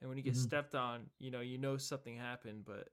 And 0.00 0.08
when 0.08 0.18
you 0.18 0.24
get 0.24 0.36
Mhm. 0.36 0.40
stepped 0.40 0.74
on, 0.74 1.10
you 1.18 1.30
know 1.30 1.40
you 1.40 1.58
know 1.58 1.76
something 1.76 2.16
happened, 2.16 2.64
but 2.64 2.88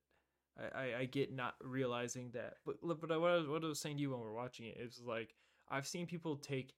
I, 0.60 0.80
I, 0.80 0.98
I 1.00 1.06
get 1.06 1.32
not 1.34 1.56
realizing 1.62 2.32
that. 2.32 2.56
But 2.66 2.78
but 3.00 3.12
I, 3.12 3.18
what 3.18 3.32
I 3.32 3.38
was 3.38 3.48
what 3.48 3.64
I 3.64 3.68
was 3.68 3.80
saying 3.80 3.98
to 3.98 4.02
you 4.02 4.12
when 4.12 4.20
we 4.22 4.28
are 4.28 4.34
watching 4.34 4.66
it 4.68 4.78
is 4.80 5.02
like 5.06 5.36
I've 5.70 5.88
seen 5.88 6.06
people 6.08 6.36
take 6.38 6.74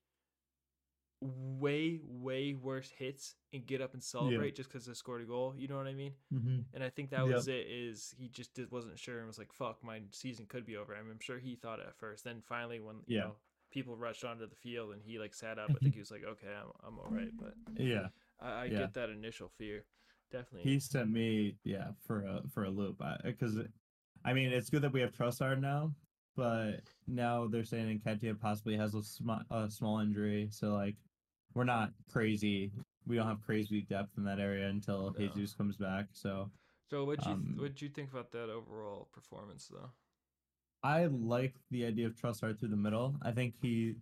way 1.22 2.02
way 2.04 2.54
worse 2.54 2.90
hits 2.90 3.36
and 3.54 3.66
get 3.66 3.82
up 3.82 3.94
and 3.94 4.04
celebrate 4.04 4.56
just 4.56 4.70
because 4.70 4.86
they 4.86 4.94
scored 4.94 5.22
a 5.22 5.26
goal. 5.26 5.54
You 5.56 5.68
know 5.68 5.78
what 5.78 5.88
I 5.88 5.94
mean? 5.94 6.14
Mm-hmm. 6.34 6.60
And 6.74 6.84
I 6.84 6.90
think 6.90 7.12
that 7.12 7.28
Yep. 7.28 7.36
was 7.36 7.48
it. 7.48 7.68
Is 7.68 8.14
he 8.18 8.28
just 8.28 8.54
did, 8.56 8.72
wasn't 8.72 8.98
sure 9.00 9.20
and 9.20 9.28
was 9.28 9.38
like, 9.38 9.54
"Fuck, 9.54 9.84
my 9.84 10.02
season 10.12 10.46
could 10.48 10.66
be 10.66 10.76
over." 10.76 10.96
I 10.96 11.02
mean, 11.02 11.12
I'm 11.12 11.20
sure 11.20 11.38
he 11.40 11.56
thought 11.56 11.80
at 11.80 11.96
first. 11.96 12.24
Then 12.24 12.42
finally, 12.42 12.80
when 12.80 12.98
you 13.08 13.20
know 13.20 13.36
people 13.72 13.96
rushed 13.96 14.24
onto 14.24 14.48
the 14.48 14.56
field 14.56 14.92
and 14.92 15.02
he 15.04 15.20
like 15.20 15.34
sat 15.34 15.60
up, 15.60 15.74
I 15.76 15.80
think 15.80 15.94
he 15.94 16.00
was 16.00 16.12
like, 16.12 16.24
"Okay, 16.24 16.48
I'm 16.48 16.72
I'm 16.86 17.00
all 17.00 17.12
right." 17.12 17.32
But 17.38 17.54
Yeah, 17.78 18.10
I, 18.40 18.64
I 18.64 18.70
Yeah. 18.70 18.78
get 18.80 18.94
that 18.96 19.10
initial 19.10 19.50
fear, 19.50 19.86
definitely. 20.34 20.70
he 20.70 20.80
sent 20.80 21.10
me 21.10 21.56
yeah 21.64 21.88
for 22.06 22.26
a 22.26 22.42
for 22.54 22.66
a 22.66 22.70
loop 22.70 23.02
because 23.24 23.58
I 24.26 24.34
mean 24.34 24.52
it's 24.52 24.70
good 24.70 24.82
that 24.82 24.92
we 24.92 25.00
have 25.02 25.14
Trossard 25.14 25.62
now, 25.62 25.94
but 26.36 26.82
now 27.08 27.48
they're 27.48 27.64
saying 27.64 28.02
Nketiah 28.06 28.40
possibly 28.40 28.76
has 28.76 28.96
a, 28.96 29.04
sm- 29.04 29.46
a 29.50 29.70
small 29.70 30.00
injury, 30.00 30.50
so 30.52 30.74
like 30.74 30.96
we're 31.54 31.64
not 31.64 31.92
crazy. 32.12 32.72
We 33.06 33.16
don't 33.16 33.28
have 33.28 33.42
crazy 33.46 33.82
depth 33.82 34.18
in 34.18 34.26
that 34.26 34.40
area 34.40 34.68
until 34.68 35.16
No. 35.18 35.28
Jesus 35.28 35.54
comes 35.54 35.78
back. 35.78 36.08
So 36.12 36.50
so 36.90 37.06
what'd 37.06 37.26
you 37.26 37.32
um, 37.32 37.56
what'd 37.58 37.82
you 37.82 37.90
think 37.90 38.12
about 38.12 38.32
that 38.32 38.50
overall 38.50 39.08
performance 39.14 39.70
though? 39.72 39.92
I 40.84 41.06
like 41.06 41.56
the 41.72 41.86
idea 41.86 42.08
of 42.08 42.16
Trossard 42.16 42.60
through 42.60 42.70
the 42.70 42.76
middle. 42.76 43.16
I 43.22 43.32
think 43.32 43.56
he, 43.62 43.96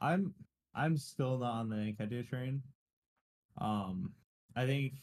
I'm, 0.00 0.34
I'm 0.74 0.96
still 0.96 1.38
not 1.38 1.60
on 1.60 1.68
the 1.68 1.76
Nketiah 1.76 2.28
train. 2.28 2.60
Um, 3.60 4.12
I 4.56 4.66
think, 4.66 4.94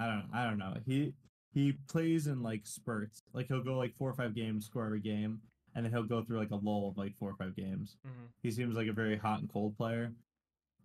I 0.00 0.06
don't, 0.06 0.28
I 0.32 0.44
don't 0.44 0.58
know. 0.58 0.74
He 0.86 1.12
he 1.52 1.72
plays 1.88 2.26
in 2.26 2.42
like 2.42 2.62
spurts. 2.66 3.22
Like 3.32 3.48
he'll 3.48 3.62
go 3.62 3.76
like 3.76 3.94
four 3.96 4.08
or 4.10 4.14
five 4.14 4.34
games, 4.34 4.66
score 4.66 4.86
every 4.86 5.00
game, 5.00 5.40
and 5.74 5.84
then 5.84 5.92
he'll 5.92 6.04
go 6.04 6.22
through 6.22 6.38
like 6.38 6.50
a 6.52 6.56
lull 6.56 6.88
of 6.88 6.96
like 6.96 7.16
four 7.18 7.30
or 7.30 7.34
five 7.36 7.54
games. 7.56 7.96
Mm-hmm. 8.06 8.26
He 8.42 8.50
seems 8.50 8.76
like 8.76 8.88
a 8.88 8.92
very 8.92 9.16
hot 9.16 9.40
and 9.40 9.52
cold 9.52 9.76
player. 9.76 10.12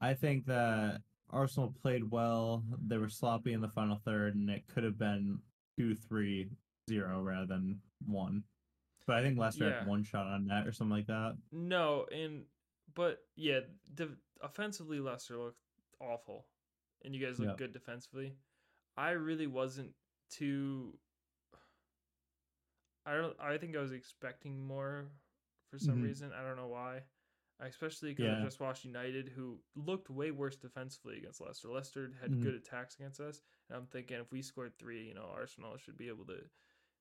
I 0.02 0.14
think 0.14 0.46
that 0.48 1.02
Arsenal 1.30 1.74
played 1.82 2.10
well. 2.12 2.64
They 2.88 2.98
were 2.98 3.10
sloppy 3.10 3.54
in 3.54 3.62
the 3.62 3.70
final 3.70 4.02
third, 4.06 4.36
and 4.36 4.50
it 4.50 4.64
could 4.68 4.84
have 4.84 4.98
been 4.98 5.40
two, 5.78 5.96
three, 5.96 6.50
zero 6.90 7.22
rather 7.22 7.46
than 7.46 7.80
one. 8.06 8.44
But 9.08 9.18
I 9.18 9.22
think 9.22 9.38
Leicester 9.38 9.70
Yeah. 9.70 9.80
had 9.80 9.88
one 9.88 10.04
shot 10.04 10.26
on 10.28 10.48
net 10.48 10.68
or 10.68 10.72
something 10.72 10.96
like 10.98 11.08
that. 11.08 11.38
No, 11.52 12.06
and 12.12 12.44
but 12.96 13.20
yeah, 13.36 13.60
the 13.94 14.10
offensively 14.42 15.00
Leicester 15.00 15.38
looked 15.38 15.60
awful, 16.02 16.48
and 17.04 17.14
you 17.16 17.24
guys 17.26 17.40
look 17.40 17.50
Yeah. 17.50 17.56
good 17.56 17.74
defensively. 17.74 18.36
I 18.98 19.12
really 19.12 19.48
wasn't 19.48 19.94
too. 20.30 20.98
I 23.06 23.16
don't. 23.16 23.36
I 23.40 23.58
think 23.58 23.76
I 23.76 23.80
was 23.82 23.92
expecting 23.92 24.66
more 24.66 25.12
for 25.70 25.78
some 25.78 25.98
Mhm. 26.00 26.04
reason. 26.04 26.32
I 26.34 26.42
don't 26.44 26.58
know 26.58 26.68
why. 26.68 27.04
Especially 27.60 28.14
because 28.14 28.42
I 28.42 28.44
just 28.44 28.60
watched 28.60 28.84
United, 28.84 29.30
who 29.30 29.62
looked 29.76 30.10
way 30.10 30.32
worse 30.32 30.58
defensively 30.58 31.18
against 31.18 31.40
Leicester. 31.40 31.70
Leicester 31.70 32.12
had 32.20 32.32
Mhm. 32.32 32.42
good 32.42 32.54
attacks 32.56 32.96
against 32.96 33.22
us, 33.22 33.42
and 33.70 33.78
I'm 33.78 33.88
thinking 33.88 34.20
if 34.20 34.30
we 34.32 34.42
scored 34.42 34.78
three, 34.78 35.08
you 35.08 35.14
know, 35.14 35.28
Arsenal 35.34 35.78
should 35.78 35.96
be 35.96 36.10
able 36.10 36.26
to 36.26 36.50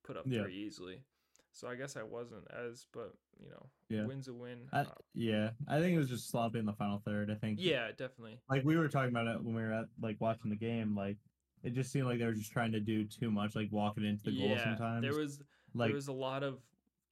put 0.05 0.17
up 0.17 0.27
Yeah. 0.29 0.43
three 0.43 0.55
easily. 0.55 1.03
So 1.51 1.67
I 1.67 1.75
guess 1.75 1.97
I 1.97 2.05
wasn't 2.05 2.49
as, 2.53 2.87
but 2.93 3.17
you 3.41 3.49
know, 3.49 3.71
Yeah. 3.89 4.07
win's 4.07 4.29
a 4.29 4.35
win. 4.35 4.69
I, 4.73 4.83
Uh, 4.83 4.95
yeah, 5.13 5.55
I 5.67 5.81
think 5.81 5.95
it 5.95 5.99
was 5.99 6.09
just 6.09 6.29
sloppy 6.29 6.61
in 6.61 6.67
the 6.67 6.73
final 6.73 7.01
third. 7.01 7.31
I 7.31 7.35
think. 7.35 7.59
yeah, 7.61 7.91
definitely. 7.91 8.41
Like 8.49 8.65
we 8.65 8.77
were 8.77 8.89
talking 8.89 9.11
about 9.11 9.27
it 9.27 9.43
when 9.43 9.55
we 9.57 9.63
were 9.63 9.73
at 9.73 9.89
like 9.99 10.21
watching 10.21 10.51
the 10.51 10.57
game. 10.57 10.95
Like 10.95 11.19
it 11.65 11.73
just 11.75 11.91
seemed 11.91 12.07
like 12.07 12.19
they 12.19 12.27
were 12.27 12.33
just 12.35 12.53
trying 12.53 12.73
to 12.73 12.81
do 12.81 13.05
too 13.05 13.31
much, 13.31 13.57
like 13.57 13.69
walking 13.73 14.05
into 14.05 14.25
the 14.25 14.37
goal 14.39 14.51
yeah, 14.51 14.63
sometimes. 14.65 15.03
there 15.03 15.15
was 15.15 15.41
like 15.75 15.89
there 15.89 15.95
was 15.97 16.09
a 16.09 16.13
lot 16.13 16.43
of 16.45 16.59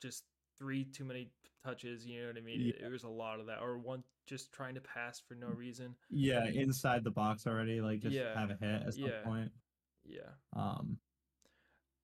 just 0.01 0.25
three 0.59 0.85
too 0.85 1.05
many 1.05 1.31
touches. 1.65 2.07
You 2.07 2.21
know 2.23 2.27
what 2.29 2.37
I 2.37 2.41
mean? 2.43 2.61
Yeah. 2.61 2.73
There 2.81 2.91
was 2.91 3.03
a 3.05 3.09
lot 3.09 3.41
of 3.41 3.47
that, 3.47 3.61
or 3.61 3.79
one 3.79 4.05
just 4.27 4.53
trying 4.53 4.75
to 4.77 4.81
pass 4.81 5.21
for 5.27 5.35
no 5.35 5.49
reason. 5.49 5.97
yeah, 6.11 6.47
inside 6.47 7.03
the 7.03 7.11
box 7.11 7.47
already. 7.47 7.81
Like 7.81 8.01
just 8.01 8.15
Yeah. 8.15 8.39
have 8.39 8.51
a 8.51 8.55
hit 8.57 8.83
at 8.87 8.95
some 8.95 9.05
Yeah. 9.05 9.23
point. 9.25 9.51
Yeah, 10.05 10.31
Um. 10.53 10.99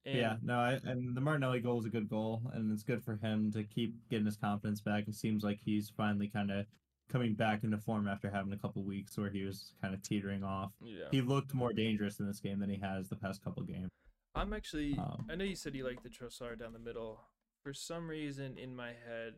and 0.07 0.17
yeah, 0.17 0.37
no, 0.43 0.55
I, 0.55 0.79
and 0.85 1.17
the 1.17 1.21
Martinelli 1.21 1.61
goal 1.61 1.81
is 1.81 1.85
a 1.87 1.91
good 1.91 2.09
goal, 2.09 2.43
and 2.55 2.73
it's 2.73 2.83
good 2.85 3.03
for 3.03 3.17
him 3.17 3.51
to 3.53 3.65
keep 3.65 3.95
getting 4.09 4.25
his 4.27 4.37
confidence 4.37 4.81
back. 4.81 5.07
It 5.09 5.15
seems 5.17 5.43
like 5.43 5.59
he's 5.65 5.91
finally 5.91 6.29
kind 6.29 6.51
of 6.53 6.67
coming 7.09 7.35
back 7.35 7.65
into 7.65 7.79
form 7.79 8.09
after 8.09 8.31
having 8.31 8.53
a 8.53 8.59
couple 8.59 8.83
weeks 8.85 9.17
where 9.17 9.31
he 9.31 9.45
was 9.45 9.73
kind 9.83 9.95
of 9.95 10.03
teetering 10.03 10.45
off. 10.45 10.73
yeah. 10.83 11.07
He 11.11 11.21
looked 11.21 11.55
more 11.55 11.73
dangerous 11.73 12.21
in 12.21 12.27
this 12.27 12.41
game 12.41 12.61
than 12.61 12.71
he 12.71 12.79
has 12.81 13.09
the 13.09 13.17
past 13.17 13.43
couple 13.43 13.63
games. 13.63 13.89
I'm 14.35 14.53
actually. 14.53 14.97
Um, 14.99 15.27
I 15.31 15.35
know 15.35 15.45
you 15.45 15.57
said 15.57 15.75
you 15.75 15.85
liked 15.85 16.03
the 16.03 16.11
Trossard 16.11 16.61
down 16.61 16.73
the 16.73 16.79
middle. 16.79 17.21
For 17.63 17.73
some 17.73 18.09
reason, 18.09 18.57
in 18.57 18.77
my 18.77 18.89
head, 18.89 19.35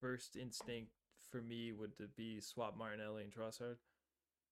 first 0.00 0.36
instinct 0.36 0.90
for 1.30 1.40
me 1.40 1.72
would 1.72 1.96
to 1.96 2.08
be 2.16 2.40
swap 2.40 2.76
Martinelli 2.76 3.22
and 3.22 3.32
Trossard. 3.32 3.76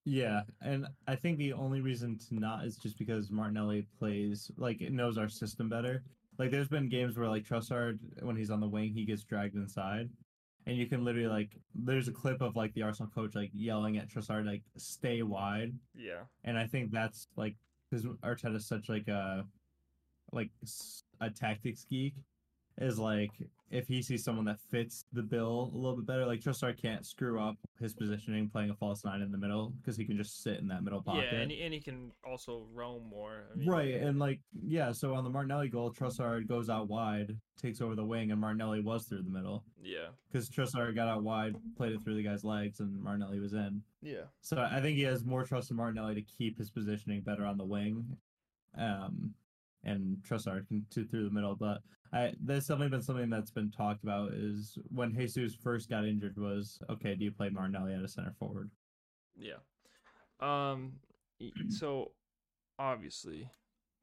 Yeah, 0.05 0.43
and 0.63 0.87
I 1.07 1.17
think 1.17 1.39
the 1.39 1.53
only 1.53 1.81
reason 1.81 2.19
to 2.29 2.35
not 2.35 2.65
is 2.65 2.77
just 2.77 2.99
because 2.99 3.31
Martinelli 3.31 3.87
plays 3.99 4.51
like 4.57 4.81
it 4.81 4.93
knows 4.93 5.19
our 5.19 5.29
system 5.29 5.69
better. 5.69 6.03
Like 6.39 6.51
there's 6.51 6.69
been 6.69 6.89
games 6.89 7.19
where 7.19 7.29
like 7.29 7.45
Trossard 7.45 7.99
when 8.23 8.37
he's 8.37 8.51
on 8.51 8.61
the 8.61 8.69
wing 8.69 8.93
he 8.95 9.05
gets 9.05 9.25
dragged 9.25 9.57
inside, 9.57 10.09
and 10.67 10.77
you 10.77 10.87
can 10.87 11.05
literally 11.05 11.29
like 11.29 11.57
there's 11.75 12.09
a 12.09 12.13
clip 12.13 12.41
of 12.41 12.57
like 12.57 12.73
the 12.75 12.83
Arsenal 12.83 13.11
coach 13.15 13.35
like 13.35 13.51
yelling 13.53 13.99
at 13.99 14.09
Trossard 14.09 14.47
like 14.47 14.63
stay 14.77 15.23
wide, 15.23 15.73
Yeah, 15.95 16.23
and 16.45 16.59
I 16.59 16.67
think 16.67 16.91
that's 16.91 17.29
like 17.37 17.57
because 17.91 18.07
Arteta's 18.23 18.67
such 18.67 18.89
like 18.89 19.09
a 19.09 19.45
like 20.33 20.51
a 21.21 21.31
tactics 21.31 21.85
geek 21.89 22.15
is 22.81 22.99
like 22.99 23.31
if 23.71 23.87
he 23.87 24.03
sees 24.03 24.25
someone 24.25 24.45
that 24.47 24.59
fits 24.71 25.05
the 25.13 25.23
bill 25.23 25.71
a 25.73 25.77
little 25.77 25.95
bit 25.97 26.07
better, 26.07 26.27
like 26.27 26.41
Trossard 26.41 26.81
can't 26.81 27.07
screw 27.07 27.41
up 27.41 27.57
his 27.79 27.95
positioning 27.95 28.49
playing 28.49 28.71
a 28.71 28.75
false 28.75 29.05
nine 29.05 29.21
in 29.21 29.31
the 29.31 29.39
middle 29.39 29.73
because 29.81 29.97
he 29.97 30.05
can 30.05 30.17
just 30.17 30.43
sit 30.43 30.59
in 30.59 30.67
that 30.69 30.83
middle 30.83 31.01
pocket. 31.01 31.29
yeah, 31.31 31.39
and 31.39 31.51
he, 31.53 31.63
and 31.63 31.73
he 31.73 31.79
can 31.81 32.11
also 32.25 32.67
roam 32.75 33.09
more. 33.09 33.45
I 33.53 33.57
mean, 33.57 33.69
right, 33.69 33.95
and 33.95 34.19
like 34.19 34.41
yeah, 34.67 34.91
so 34.91 35.15
on 35.15 35.23
the 35.23 35.31
Martinelli 35.31 35.69
goal, 35.69 35.93
Trossard 35.93 36.49
goes 36.49 36.69
out 36.69 36.89
wide, 36.89 37.37
takes 37.63 37.81
over 37.81 37.95
the 37.95 38.05
wing, 38.05 38.33
and 38.33 38.41
Martinelli 38.41 38.81
was 38.81 39.05
through 39.05 39.23
the 39.23 39.31
middle 39.31 39.63
Yeah, 39.81 40.09
because 40.33 40.49
Trossard 40.49 40.97
got 40.97 41.07
out 41.07 41.23
wide, 41.23 41.55
played 41.77 41.93
it 41.93 42.03
through 42.03 42.17
the 42.17 42.25
guy's 42.25 42.43
legs, 42.43 42.81
and 42.81 43.01
Martinelli 43.01 43.39
was 43.39 43.53
in. 43.53 43.83
yeah, 44.03 44.25
So 44.41 44.59
I 44.59 44.81
think 44.81 44.97
he 44.97 45.03
has 45.05 45.25
more 45.25 45.45
trust 45.45 45.71
in 45.71 45.77
Martinelli 45.77 46.15
to 46.17 46.23
keep 46.23 46.59
his 46.59 46.71
positioning 46.73 47.21
better 47.21 47.45
on 47.45 47.57
the 47.57 47.65
wing, 47.65 48.17
um, 48.77 49.33
and 49.85 50.17
Trossard 50.29 50.67
can 50.67 50.85
to 50.91 51.05
through 51.05 51.25
the 51.25 51.31
middle. 51.31 51.55
But 51.55 51.83
I 52.13 52.35
there's 52.41 52.67
definitely 52.67 52.91
been 52.91 53.03
something 53.03 53.31
that's 53.31 53.51
been 53.53 53.71
talked 53.71 54.03
about 54.03 54.33
is 54.33 54.77
when 54.89 55.15
Jesus 55.15 55.55
first 55.55 55.89
got 55.89 56.05
injured 56.05 56.37
was 56.39 56.79
okay. 56.91 57.15
Do 57.15 57.25
you 57.25 57.31
play 57.31 57.51
Martinelli 57.51 57.95
at 57.95 58.03
a 58.03 58.09
center 58.09 58.35
forward? 58.39 58.71
yeah. 59.37 59.59
Um, 60.41 60.95
so 61.69 62.13
obviously, 62.79 63.49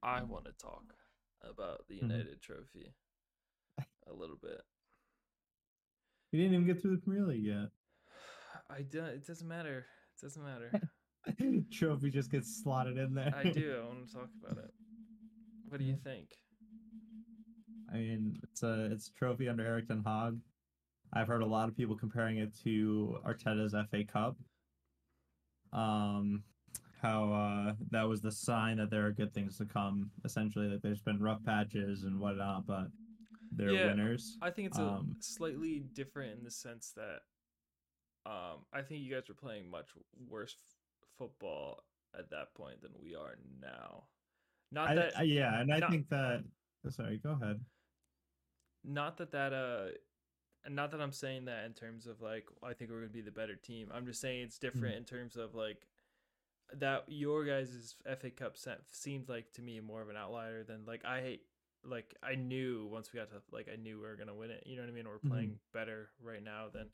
I 0.02 0.24
want 0.24 0.46
to 0.46 0.52
talk 0.54 0.94
about 1.42 1.86
the 1.88 1.96
Mhm. 2.00 2.02
United 2.04 2.42
Trophy 2.42 2.94
a 4.08 4.14
little 4.14 4.38
bit. 4.42 4.62
He 6.32 6.38
didn't 6.38 6.54
even 6.54 6.66
get 6.66 6.82
through 6.82 6.96
the 6.96 7.02
Premier 7.02 7.26
League 7.26 7.44
yet. 7.46 7.70
I 8.70 8.82
do. 8.84 9.04
It 9.04 9.26
doesn't 9.28 9.48
matter. 9.48 9.86
It 10.16 10.22
doesn't 10.22 10.44
matter. 10.44 10.72
Trophy 11.72 12.10
just 12.10 12.32
gets 12.32 12.62
slotted 12.64 12.98
in 12.98 13.14
there. 13.14 13.34
I 13.36 13.44
do. 13.50 13.82
I 13.84 13.88
want 13.88 14.08
to 14.08 14.14
talk 14.14 14.30
about 14.42 14.64
it. 14.64 14.72
What 15.68 15.80
do 15.80 15.84
you 15.86 15.96
think? 16.04 16.30
I 17.98 18.00
mean, 18.02 18.40
it's 18.44 18.62
a 18.64 18.90
it's 18.92 19.08
a 19.08 19.14
trophy 19.14 19.50
under 19.50 19.66
Erik 19.66 19.88
Ten 19.88 20.04
Hag. 20.06 20.38
I've 21.14 21.28
heard 21.28 21.42
a 21.42 21.46
lot 21.48 21.68
of 21.68 21.76
people 21.76 21.98
comparing 21.98 22.38
it 22.38 22.52
to 22.64 23.18
Arteta's 23.26 23.74
FA 23.90 24.04
Cup. 24.04 24.36
Um, 25.74 26.44
how 27.02 27.32
uh, 27.34 27.74
that 27.92 28.04
was 28.08 28.22
the 28.22 28.32
sign 28.32 28.78
that 28.78 28.90
there 28.92 29.06
are 29.08 29.12
good 29.12 29.34
things 29.34 29.58
to 29.58 29.66
come. 29.66 30.12
Essentially, 30.26 30.70
that 30.70 30.84
there's 30.84 31.02
been 31.02 31.20
rough 31.20 31.44
patches 31.44 32.04
and 32.04 32.20
whatnot, 32.20 32.68
but 32.68 32.88
they're 33.52 33.72
Yeah, 33.72 33.88
winners. 33.88 34.38
I 34.42 34.52
think 34.52 34.68
it's 34.68 34.78
a 34.78 34.84
Um, 34.84 35.16
slightly 35.20 35.80
different 35.94 36.38
in 36.38 36.44
the 36.44 36.52
sense 36.52 36.94
that 36.96 37.22
um, 38.30 38.66
I 38.74 38.82
think 38.82 39.02
you 39.04 39.14
guys 39.14 39.28
were 39.30 39.36
playing 39.36 39.70
much 39.72 39.88
worse 40.30 40.54
f- 40.60 41.08
football 41.18 41.84
at 42.18 42.30
that 42.32 42.54
point 42.56 42.82
than 42.82 42.92
we 43.02 43.16
are 43.16 43.36
now. 43.62 44.04
Not 44.72 44.94
that 44.96 45.18
I- 45.18 45.24
yeah, 45.24 45.60
and 45.62 45.74
I 45.74 45.80
not- 45.80 45.90
think 45.90 46.10
that. 46.10 46.44
Sorry, 46.90 47.18
go 47.18 47.32
ahead. 47.32 47.60
Not 48.88 49.18
that 49.18 49.32
that 49.32 49.54
uh 49.54 49.90
not 50.70 50.92
that 50.92 51.02
I'm 51.02 51.12
saying 51.12 51.46
that 51.46 51.66
in 51.66 51.74
terms 51.74 52.08
of 52.08 52.22
like 52.22 52.46
I 52.64 52.74
think 52.74 52.90
we're 52.90 53.00
gonna 53.00 53.10
be 53.12 53.22
the 53.22 53.32
better 53.32 53.56
team. 53.56 53.90
I'm 53.94 54.06
just 54.06 54.20
saying 54.22 54.42
it's 54.42 54.58
different 54.58 54.96
in 54.96 55.04
terms 55.04 55.36
of 55.36 55.54
like 55.54 55.86
that 56.74 57.04
your 57.08 57.46
guys' 57.46 57.96
FA 58.20 58.30
Cup 58.30 58.58
set 58.58 58.80
seemed 58.92 59.30
like 59.30 59.54
to 59.54 59.62
me 59.62 59.80
more 59.80 60.02
of 60.02 60.10
an 60.10 60.18
outlier 60.18 60.64
than 60.64 60.86
like 60.86 61.06
I 61.06 61.40
like 61.86 62.16
I 62.24 62.36
knew 62.36 62.88
once 62.92 63.14
we 63.14 63.20
got 63.20 63.30
to 63.30 63.42
like 63.52 63.68
I 63.72 63.78
knew 63.78 63.98
we 63.98 64.08
were 64.08 64.16
gonna 64.16 64.36
win 64.36 64.52
it. 64.52 64.64
You 64.66 64.76
know 64.76 64.82
what 64.82 64.90
I 64.90 64.94
mean? 64.94 65.06
We're 65.08 65.30
playing 65.30 65.60
better 65.74 66.10
right 66.22 66.44
now 66.44 66.66
than 66.74 66.88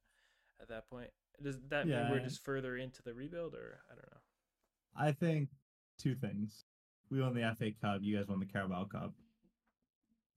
at 0.61 0.69
that 0.69 0.89
point. 0.89 1.09
Does 1.41 1.57
that 1.69 1.87
mean 1.87 2.11
we're 2.11 2.19
I- 2.19 2.23
just 2.23 2.43
further 2.43 2.77
into 2.77 3.01
the 3.01 3.13
rebuild 3.13 3.55
or 3.55 3.79
I 3.89 3.95
don't 3.95 4.11
know. 4.11 4.19
I 4.95 5.11
think 5.11 5.49
two 5.97 6.13
things. 6.15 6.65
We 7.09 7.21
won 7.21 7.33
the 7.33 7.55
FA 7.57 7.71
Cup. 7.81 7.99
You 8.01 8.17
guys 8.17 8.27
won 8.27 8.39
the 8.39 8.45
Carabao 8.45 8.85
Cup. 8.85 9.13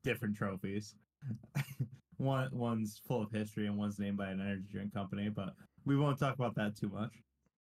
Different 0.05 0.37
trophies. 0.37 0.95
One 2.19 2.49
one's 2.53 3.01
full 3.07 3.23
of 3.23 3.31
history 3.31 3.67
and 3.67 3.77
one's 3.77 3.99
named 3.99 4.17
by 4.17 4.31
an 4.31 4.41
energy 4.41 4.67
drink 4.73 4.95
company, 4.95 5.29
but 5.29 5.55
we 5.85 5.97
won't 5.97 6.19
talk 6.19 6.35
about 6.35 6.55
that 6.55 6.77
too 6.77 6.89
much. 6.89 7.13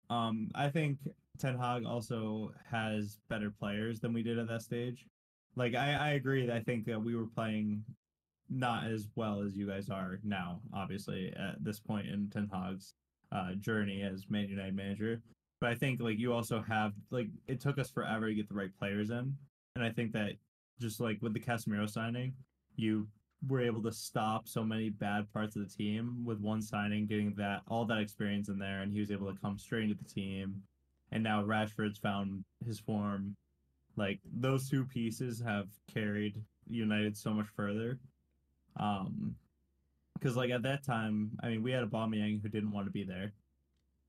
Um, 0.10 0.50
I 0.54 0.70
think 0.70 1.00
Ten 1.40 1.58
Hag 1.58 1.86
also 1.86 2.54
has 2.70 3.18
better 3.30 3.52
players 3.52 4.00
than 4.00 4.14
we 4.14 4.24
did 4.24 4.38
at 4.38 4.48
that 4.48 4.62
stage. 4.62 5.06
Like 5.56 5.76
I, 5.76 5.94
I 5.94 6.10
agree 6.12 6.46
that 6.46 6.56
I 6.56 6.60
think 6.60 6.86
that 6.86 7.04
we 7.04 7.16
were 7.16 7.26
playing 7.26 7.84
not 8.50 8.86
as 8.86 9.08
well 9.16 9.42
as 9.42 9.56
you 9.58 9.68
guys 9.68 9.90
are 9.90 10.20
now, 10.24 10.62
obviously, 10.74 11.34
at 11.38 11.64
this 11.64 11.80
point 11.80 12.08
in 12.08 12.30
Ten 12.30 12.50
Hag's 12.52 12.94
uh, 13.32 13.54
journey 13.56 14.04
as 14.04 14.30
Man 14.30 14.48
United 14.48 14.76
manager. 14.76 15.22
But 15.60 15.72
I 15.72 15.76
think 15.76 16.00
like 16.00 16.20
you 16.20 16.34
also 16.34 16.62
have 16.62 16.94
like 17.10 17.28
it 17.48 17.60
took 17.60 17.80
us 17.80 17.90
forever 17.90 18.28
to 18.28 18.36
get 18.36 18.48
the 18.48 18.56
right 18.56 18.72
players 18.78 19.10
in, 19.10 19.36
and 19.76 19.84
I 19.84 19.90
think 19.90 20.14
that 20.14 20.34
just 20.80 21.00
like 21.00 21.18
with 21.22 21.34
the 21.34 21.40
Casemiro 21.40 21.90
signing, 21.90 22.34
you 22.76 23.08
were 23.48 23.62
able 23.62 23.84
to 23.84 23.92
stop 23.92 24.48
so 24.48 24.64
many 24.64 24.90
bad 24.90 25.32
parts 25.32 25.56
of 25.56 25.62
the 25.68 25.70
team 25.76 26.24
with 26.26 26.40
one 26.40 26.62
signing, 26.62 27.06
getting 27.06 27.34
that 27.36 27.62
all 27.68 27.86
that 27.86 28.00
experience 28.00 28.50
in 28.50 28.58
there, 28.58 28.82
and 28.82 28.92
he 28.92 29.00
was 29.00 29.12
able 29.12 29.32
to 29.32 29.40
come 29.40 29.58
straight 29.60 29.84
into 29.84 29.96
the 29.96 30.10
team. 30.10 30.64
And 31.12 31.24
now 31.24 31.44
Rashford's 31.44 32.00
found 32.00 32.44
his 32.66 32.80
form. 32.80 33.36
Like 33.96 34.20
those 34.26 34.70
two 34.70 34.86
pieces 34.86 35.40
have 35.42 35.68
carried 35.94 36.42
United 36.68 37.16
so 37.16 37.32
much 37.32 37.48
further. 37.56 38.00
Um, 38.78 39.36
because 40.14 40.36
like 40.36 40.50
at 40.50 40.64
that 40.64 40.84
time, 40.84 41.32
I 41.44 41.50
mean, 41.50 41.64
we 41.64 41.72
had 41.72 41.84
a 41.84 41.88
Aubameyang 41.88 42.42
who 42.42 42.50
didn't 42.50 42.72
want 42.72 42.88
to 42.88 42.92
be 42.92 43.04
there 43.04 43.34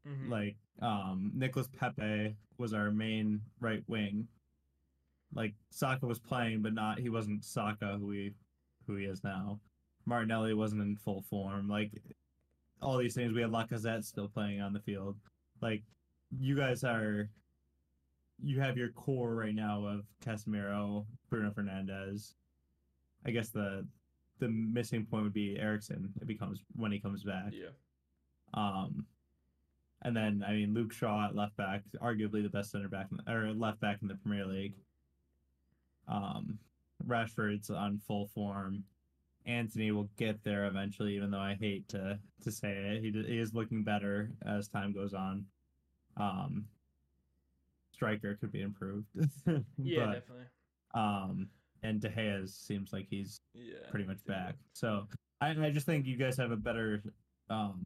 Mhm. 0.07 0.29
like 0.31 0.57
um 0.81 1.33
Nicolas 1.35 1.69
Pepe 1.69 2.35
was 2.57 2.73
our 2.73 2.91
main 2.91 3.43
right 3.61 3.83
wing. 3.89 4.27
Like 5.35 5.55
Saka 5.71 6.07
was 6.07 6.19
playing, 6.19 6.63
but 6.63 6.73
not 6.73 6.99
he 6.99 7.11
wasn't 7.11 7.45
Saka 7.45 7.99
who 7.99 8.11
he 8.13 8.33
who 8.89 8.97
he 8.97 9.05
is 9.05 9.23
now. 9.23 9.61
Martinelli 10.07 10.55
wasn't 10.55 10.83
in 10.83 10.97
full 10.97 11.23
form. 11.23 11.69
Like 11.69 11.93
all 12.83 12.97
these 12.97 13.15
things, 13.15 13.33
we 13.33 13.43
had 13.43 13.51
Lacazette 13.51 14.05
still 14.05 14.27
playing 14.27 14.61
on 14.61 14.73
the 14.73 14.81
field. 14.81 15.17
Like 15.61 15.83
you 16.37 16.57
guys 16.57 16.83
are, 16.83 17.29
you 18.43 18.61
have 18.61 18.77
your 18.77 18.89
core 18.89 19.35
right 19.35 19.55
now 19.55 19.85
of 19.87 20.07
Casemiro, 20.25 21.05
Bruno 21.31 21.51
Fernandes. 21.51 22.35
I 23.27 23.31
guess 23.31 23.51
the 23.51 23.87
the 24.39 24.49
missing 24.49 25.05
point 25.05 25.25
would 25.25 25.33
be 25.33 25.59
Eriksen. 25.59 26.13
It 26.21 26.27
becomes 26.27 26.63
when 26.75 26.93
he 26.93 27.01
comes 27.01 27.25
back. 27.25 27.53
Yeah. 27.53 27.71
Um, 28.55 29.05
and 30.03 30.17
then 30.17 30.45
I 30.47 30.53
mean 30.53 30.73
Luke 30.75 30.93
Shaw 30.93 31.27
at 31.27 31.37
left 31.37 31.57
back, 31.57 31.83
arguably 32.01 32.43
the 32.43 32.49
best 32.49 32.71
center 32.71 32.89
back 32.89 33.09
in 33.11 33.19
the, 33.19 33.33
or 33.33 33.53
left 33.53 33.81
back 33.81 33.99
in 34.01 34.09
the 34.09 34.15
Premier 34.15 34.47
League. 34.47 34.75
Um, 36.07 36.59
Rashford's 37.07 37.71
on 37.71 37.99
full 38.07 38.27
form. 38.35 38.85
Antony 39.47 39.91
will 39.93 40.09
get 40.17 40.43
there 40.45 40.67
eventually, 40.67 41.15
even 41.17 41.31
though 41.31 41.39
I 41.41 41.55
hate 41.59 41.89
to 41.91 42.19
to 42.43 42.51
say 42.53 42.71
it. 42.73 43.03
He, 43.03 43.11
he 43.11 43.39
is 43.39 43.55
looking 43.55 43.83
better 43.83 44.31
as 44.47 44.69
time 44.69 44.93
goes 44.93 45.15
on. 45.15 45.47
Um, 46.17 46.67
striker 47.93 48.37
could 48.37 48.53
be 48.53 48.63
improved. 48.63 49.07
Yeah, 49.79 50.05
but, 50.07 50.13
definitely. 50.13 50.45
um, 50.95 51.49
and 51.83 52.01
De 52.01 52.09
Gea 52.09 52.49
seems 52.49 52.93
like 52.93 53.07
he's 53.09 53.41
Yeah. 53.55 53.89
pretty 53.91 54.05
much 54.07 54.25
back. 54.27 54.57
So 54.73 55.07
I, 55.41 55.51
I 55.51 55.71
just 55.71 55.87
think 55.87 56.07
you 56.07 56.17
guys 56.17 56.37
have 56.37 56.51
a 56.51 56.57
better 56.57 57.03
um 57.51 57.85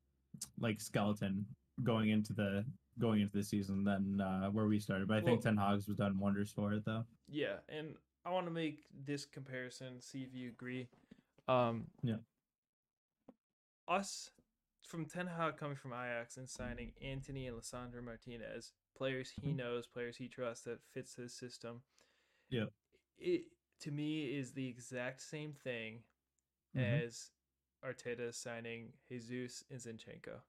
like 0.59 0.81
skeleton 0.81 1.47
going 1.85 2.09
into 2.11 2.33
the 2.33 2.65
going 2.99 3.21
into 3.21 3.37
the 3.37 3.45
season 3.45 3.85
than 3.85 4.21
uh, 4.21 4.49
where 4.51 4.67
we 4.67 4.81
started. 4.81 5.07
But 5.09 5.19
I 5.19 5.21
think 5.21 5.43
Ten 5.43 5.57
Hag's 5.57 5.87
was 5.87 5.97
done 5.97 6.19
wonders 6.19 6.51
for 6.51 6.73
it 6.73 6.85
though. 6.85 7.05
Yeah, 7.29 7.57
and 7.69 7.95
I 8.25 8.31
want 8.31 8.47
to 8.47 8.53
make 8.53 8.85
this 9.05 9.25
comparison, 9.25 10.01
see 10.01 10.23
if 10.23 10.35
you 10.35 10.49
agree. 10.49 10.89
Um, 11.49 11.91
Yeah. 12.03 12.17
Us 13.89 14.31
from 14.85 15.07
Ten 15.07 15.27
Hag 15.27 15.57
coming 15.57 15.77
from 15.77 15.93
Ajax 15.93 16.37
and 16.37 16.49
signing 16.49 16.93
Antony 17.03 17.47
and 17.49 17.57
Lisandro 17.61 18.03
Martinez, 18.03 18.73
players 18.95 19.31
he 19.31 19.49
Mhm. 19.49 19.57
knows, 19.57 19.87
players 19.87 20.17
he 20.17 20.29
trusts 20.29 20.65
that 20.65 20.81
fits 20.93 21.15
his 21.17 21.35
system. 21.35 21.83
Yeah. 22.49 22.67
It 23.19 23.47
to 23.81 23.91
me 23.91 24.37
is 24.37 24.53
the 24.53 24.69
exact 24.69 25.21
same 25.21 25.53
thing 25.53 26.05
Mhm. 26.75 26.83
as 27.05 27.33
Arteta 27.83 28.33
signing 28.33 28.93
Jesus 29.09 29.65
and 29.69 29.81
Zinchenko. 29.81 30.41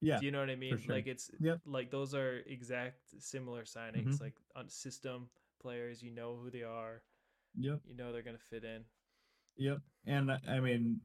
Yeah, 0.00 0.18
Do 0.18 0.26
you 0.26 0.32
know 0.32 0.40
what 0.40 0.50
I 0.50 0.56
mean? 0.56 0.76
sure. 0.78 0.96
Like 0.96 1.06
it's 1.06 1.30
Yep. 1.38 1.60
like 1.64 1.90
those 1.90 2.12
are 2.14 2.38
exact 2.40 3.08
similar 3.22 3.62
signings, 3.64 4.16
Mhm. 4.16 4.20
like 4.20 4.40
on 4.56 4.68
system 4.68 5.30
players, 5.60 6.02
you 6.02 6.10
know 6.10 6.36
who 6.36 6.50
they 6.50 6.64
are, 6.64 7.04
yep, 7.56 7.80
you 7.86 7.96
know 7.96 8.12
they're 8.12 8.22
gonna 8.22 8.38
fit 8.50 8.64
in. 8.64 8.84
yep. 9.56 9.78
And 10.06 10.30
I 10.48 10.60
mean, 10.60 11.00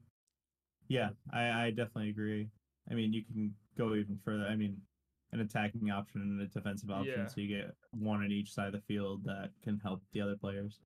yeah, 0.88 1.10
I, 1.32 1.66
I 1.66 1.70
definitely 1.70 2.10
agree. 2.10 2.48
I 2.90 2.94
mean, 2.94 3.12
you 3.12 3.22
can 3.24 3.54
go 3.76 3.94
even 3.94 4.18
further. 4.24 4.44
I 4.44 4.56
mean, 4.56 4.76
an 5.32 5.40
attacking 5.40 5.90
option 5.90 6.22
and 6.22 6.40
a 6.40 6.46
defensive 6.46 6.90
option, 6.90 7.14
Yeah. 7.20 7.26
so 7.26 7.40
you 7.40 7.48
get 7.48 7.74
one 7.92 8.22
on 8.24 8.32
each 8.32 8.52
side 8.52 8.68
of 8.68 8.72
the 8.72 8.80
field 8.80 9.22
that 9.24 9.50
can 9.62 9.78
help 9.78 10.02
the 10.12 10.20
other 10.22 10.36
players. 10.36 10.80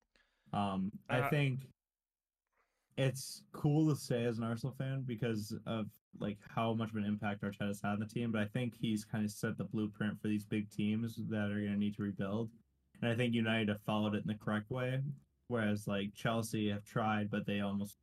Um, 0.53 0.90
I 1.09 1.20
Uh, 1.20 1.31
think 1.31 1.61
it's 2.98 3.42
cool 3.53 3.88
to 3.88 3.96
say 3.98 4.25
as 4.25 4.37
an 4.38 4.44
Arsenal 4.44 4.75
fan 4.77 5.03
because 5.07 5.57
of 5.66 5.87
like 6.18 6.37
how 6.55 6.75
much 6.75 6.90
of 6.90 6.96
an 6.96 7.05
impact 7.05 7.40
Arteta's 7.42 7.81
had 7.81 7.92
on 7.92 8.01
the 8.01 8.07
team, 8.07 8.31
but 8.31 8.42
I 8.42 8.46
think 8.46 8.75
he's 8.75 9.05
kind 9.05 9.25
of 9.25 9.31
set 9.31 9.57
the 9.57 9.64
blueprint 9.64 10.20
for 10.20 10.29
these 10.29 10.44
big 10.44 10.70
teams 10.70 11.16
that 11.31 11.51
are 11.51 11.59
going 11.61 11.72
to 11.72 11.79
need 11.79 11.96
to 11.96 12.03
rebuild. 12.03 12.51
And 13.01 13.11
I 13.11 13.14
think 13.14 13.33
United 13.33 13.68
have 13.70 13.81
followed 13.83 14.14
it 14.14 14.22
in 14.22 14.27
the 14.29 14.35
correct 14.35 14.70
way, 14.70 15.01
whereas 15.52 15.86
like 15.86 16.14
Chelsea 16.14 16.70
have 16.70 16.84
tried, 16.84 17.30
but 17.30 17.46
they 17.46 17.60
almost 17.60 17.98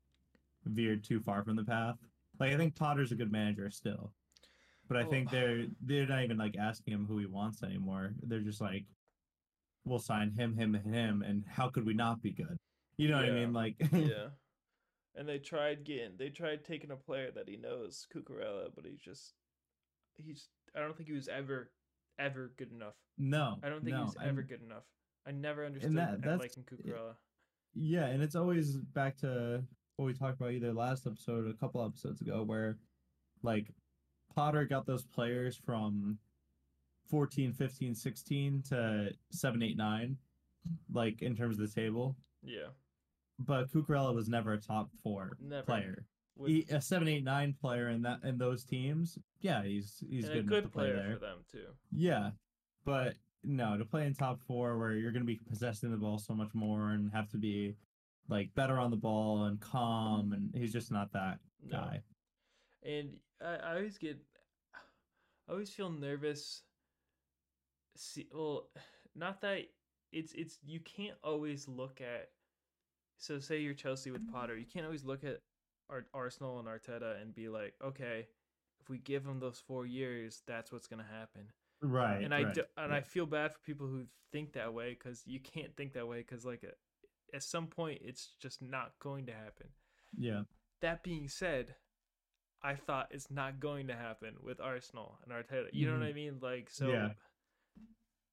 veered 0.65 1.03
too 1.03 1.19
far 1.19 1.43
from 1.43 1.55
the 1.55 1.63
path. 1.63 1.95
Like 2.39 2.53
I 2.53 2.57
think 2.57 2.75
Potter's 2.75 3.11
a 3.11 3.15
good 3.15 3.31
manager 3.31 3.69
still, 3.71 4.13
but 4.87 4.97
I 4.97 5.03
Oh. 5.03 5.09
think 5.09 5.29
they're 5.31 5.65
they're 5.81 6.05
not 6.07 6.23
even 6.23 6.37
like 6.37 6.55
asking 6.57 6.93
him 6.93 7.05
who 7.05 7.17
he 7.17 7.25
wants 7.25 7.63
anymore. 7.63 8.13
They're 8.23 8.39
just 8.41 8.61
like, 8.61 8.85
we'll 9.83 9.99
sign 9.99 10.31
him, 10.31 10.55
him, 10.55 10.75
and 10.75 10.93
him, 10.93 11.21
and 11.23 11.43
how 11.47 11.69
could 11.69 11.85
we 11.85 11.93
not 11.93 12.21
be 12.21 12.31
good? 12.31 12.55
You 12.97 13.07
know 13.09 13.17
what 13.17 13.25
I 13.25 13.31
mean? 13.31 13.51
Like, 13.53 13.75
yeah. 13.93 14.27
And 15.15 15.27
they 15.27 15.39
tried 15.39 15.83
getting 15.83 16.15
they 16.17 16.29
tried 16.29 16.63
taking 16.63 16.91
a 16.91 16.95
player 16.95 17.31
that 17.31 17.49
he 17.49 17.57
knows, 17.57 18.07
Cucurella, 18.15 18.69
but 18.75 18.85
he's 18.85 19.01
just 19.01 19.33
he's 20.17 20.47
I 20.75 20.79
don't 20.81 20.95
think 20.95 21.09
he 21.09 21.15
was 21.15 21.27
ever 21.27 21.71
ever 22.19 22.51
good 22.57 22.71
enough. 22.71 22.95
no, 23.17 23.57
I 23.63 23.69
don't 23.69 23.83
think 23.83 23.95
no, 23.95 24.01
he 24.01 24.03
was 24.05 24.15
ever 24.23 24.41
and- 24.41 24.49
good 24.49 24.61
enough. 24.61 24.83
I 25.25 25.31
never 25.31 25.65
understood 25.65 25.95
that- 25.97 26.21
that's- 26.21 26.39
liking 26.39 26.63
Cucurella. 26.63 27.15
Yeah, 27.75 28.05
and 28.07 28.21
it's 28.23 28.35
always 28.35 28.77
back 28.77 29.17
to 29.17 29.63
what 29.95 30.05
we 30.05 30.13
talked 30.13 30.39
about 30.39 30.51
either 30.51 30.73
last 30.73 31.05
episode 31.07 31.45
or 31.45 31.49
a 31.49 31.53
couple 31.53 31.85
episodes 31.85 32.21
ago, 32.21 32.43
where 32.43 32.77
like 33.43 33.67
Potter 34.35 34.65
got 34.65 34.85
those 34.85 35.05
players 35.05 35.55
from 35.55 36.17
14, 37.09 37.53
15, 37.53 37.95
16 37.95 38.63
to 38.69 39.09
7, 39.31 39.63
8, 39.63 39.77
9, 39.77 40.17
like 40.93 41.21
in 41.21 41.35
terms 41.35 41.59
of 41.59 41.67
the 41.67 41.73
table. 41.81 42.15
Yeah. 42.43 42.67
But 43.39 43.71
Cucurella 43.71 44.13
was 44.13 44.27
never 44.29 44.53
a 44.53 44.57
top 44.59 44.89
four 45.01 45.37
Never. 45.41 45.63
player. 45.63 46.05
With, 46.37 46.49
He, 46.51 46.65
a 46.69 46.81
7, 46.81 47.07
8, 47.07 47.23
9 47.23 47.55
player 47.59 47.89
in 47.89 48.01
that 48.03 48.19
in 48.23 48.37
those 48.37 48.63
teams, 48.63 49.17
yeah, 49.41 49.63
he's 49.63 50.03
he's 50.09 50.27
good, 50.27 50.37
a 50.37 50.43
good 50.43 50.71
player 50.71 50.95
there. 50.95 51.13
for 51.13 51.19
them 51.19 51.37
too. 51.51 51.65
Yeah, 51.91 52.31
but 52.85 53.15
no, 53.43 53.77
to 53.77 53.85
play 53.85 54.05
in 54.05 54.13
top 54.13 54.39
four 54.41 54.77
where 54.77 54.93
you're 54.93 55.11
going 55.11 55.23
to 55.23 55.27
be 55.27 55.39
possessing 55.49 55.91
the 55.91 55.97
ball 55.97 56.17
so 56.17 56.33
much 56.33 56.53
more 56.53 56.91
and 56.91 57.11
have 57.11 57.29
to 57.29 57.37
be 57.37 57.75
like 58.27 58.53
better 58.55 58.77
on 58.77 58.91
the 58.91 58.97
ball 58.97 59.45
and 59.45 59.59
calm, 59.59 60.33
and 60.33 60.53
he's 60.53 60.73
just 60.73 60.91
not 60.91 61.11
that 61.13 61.39
No. 61.65 61.77
guy. 61.77 62.03
And 62.83 63.09
I, 63.41 63.55
I 63.55 63.75
always 63.75 63.97
get, 63.97 64.17
I 65.47 65.51
always 65.51 65.69
feel 65.69 65.89
nervous. 65.89 66.63
See, 67.95 68.27
well, 68.33 68.69
not 69.15 69.41
that 69.41 69.65
it's 70.11 70.33
it's 70.33 70.59
you 70.63 70.79
can't 70.79 71.17
always 71.23 71.67
look 71.67 72.01
at. 72.01 72.29
So 73.17 73.39
say 73.39 73.59
you're 73.59 73.73
Chelsea 73.73 74.11
with 74.11 74.31
Potter, 74.31 74.57
you 74.57 74.65
can't 74.65 74.85
always 74.85 75.03
look 75.03 75.23
at 75.25 75.41
Ar- 75.89 76.07
Arsenal 76.13 76.59
and 76.59 76.67
Arteta 76.67 77.21
and 77.21 77.33
be 77.35 77.49
like, 77.49 77.73
okay, 77.83 78.27
if 78.79 78.89
we 78.89 78.97
give 78.99 79.25
him 79.25 79.39
those 79.39 79.59
four 79.59 79.85
years, 79.85 80.41
that's 80.47 80.71
what's 80.71 80.87
gonna 80.87 81.03
happen. 81.03 81.47
Right. 81.81 82.23
and 82.23 82.33
I 82.33 82.43
right, 82.43 82.53
do, 82.53 82.63
and 82.77 82.93
I 82.93 83.01
feel 83.01 83.25
bad 83.25 83.53
for 83.53 83.59
people 83.59 83.87
who 83.87 84.03
think 84.31 84.53
that 84.53 84.73
way 84.73 84.97
because 84.97 85.23
you 85.25 85.39
can't 85.39 85.75
think 85.75 85.93
that 85.93 86.07
way 86.07 86.19
because 86.19 86.45
like 86.45 86.63
a, 86.63 87.35
at 87.35 87.43
some 87.43 87.67
point 87.67 88.01
it's 88.03 88.35
just 88.41 88.61
not 88.61 88.93
going 88.99 89.25
to 89.27 89.33
happen. 89.33 89.67
yeah. 90.17 90.41
That 90.81 91.03
being 91.03 91.27
said, 91.27 91.75
I 92.63 92.75
thought 92.75 93.07
it's 93.11 93.29
not 93.29 93.59
going 93.59 93.87
to 93.87 93.93
happen 93.95 94.35
with 94.41 94.61
Arsenal 94.61 95.19
and 95.23 95.33
Arteta. 95.33 95.67
You 95.73 95.87
know 95.87 95.93
what 95.93 96.01
mm-hmm. 96.03 96.09
I 96.09 96.13
mean? 96.13 96.39
Like 96.41 96.69
so, 96.69 96.87
Yeah. 96.89 97.09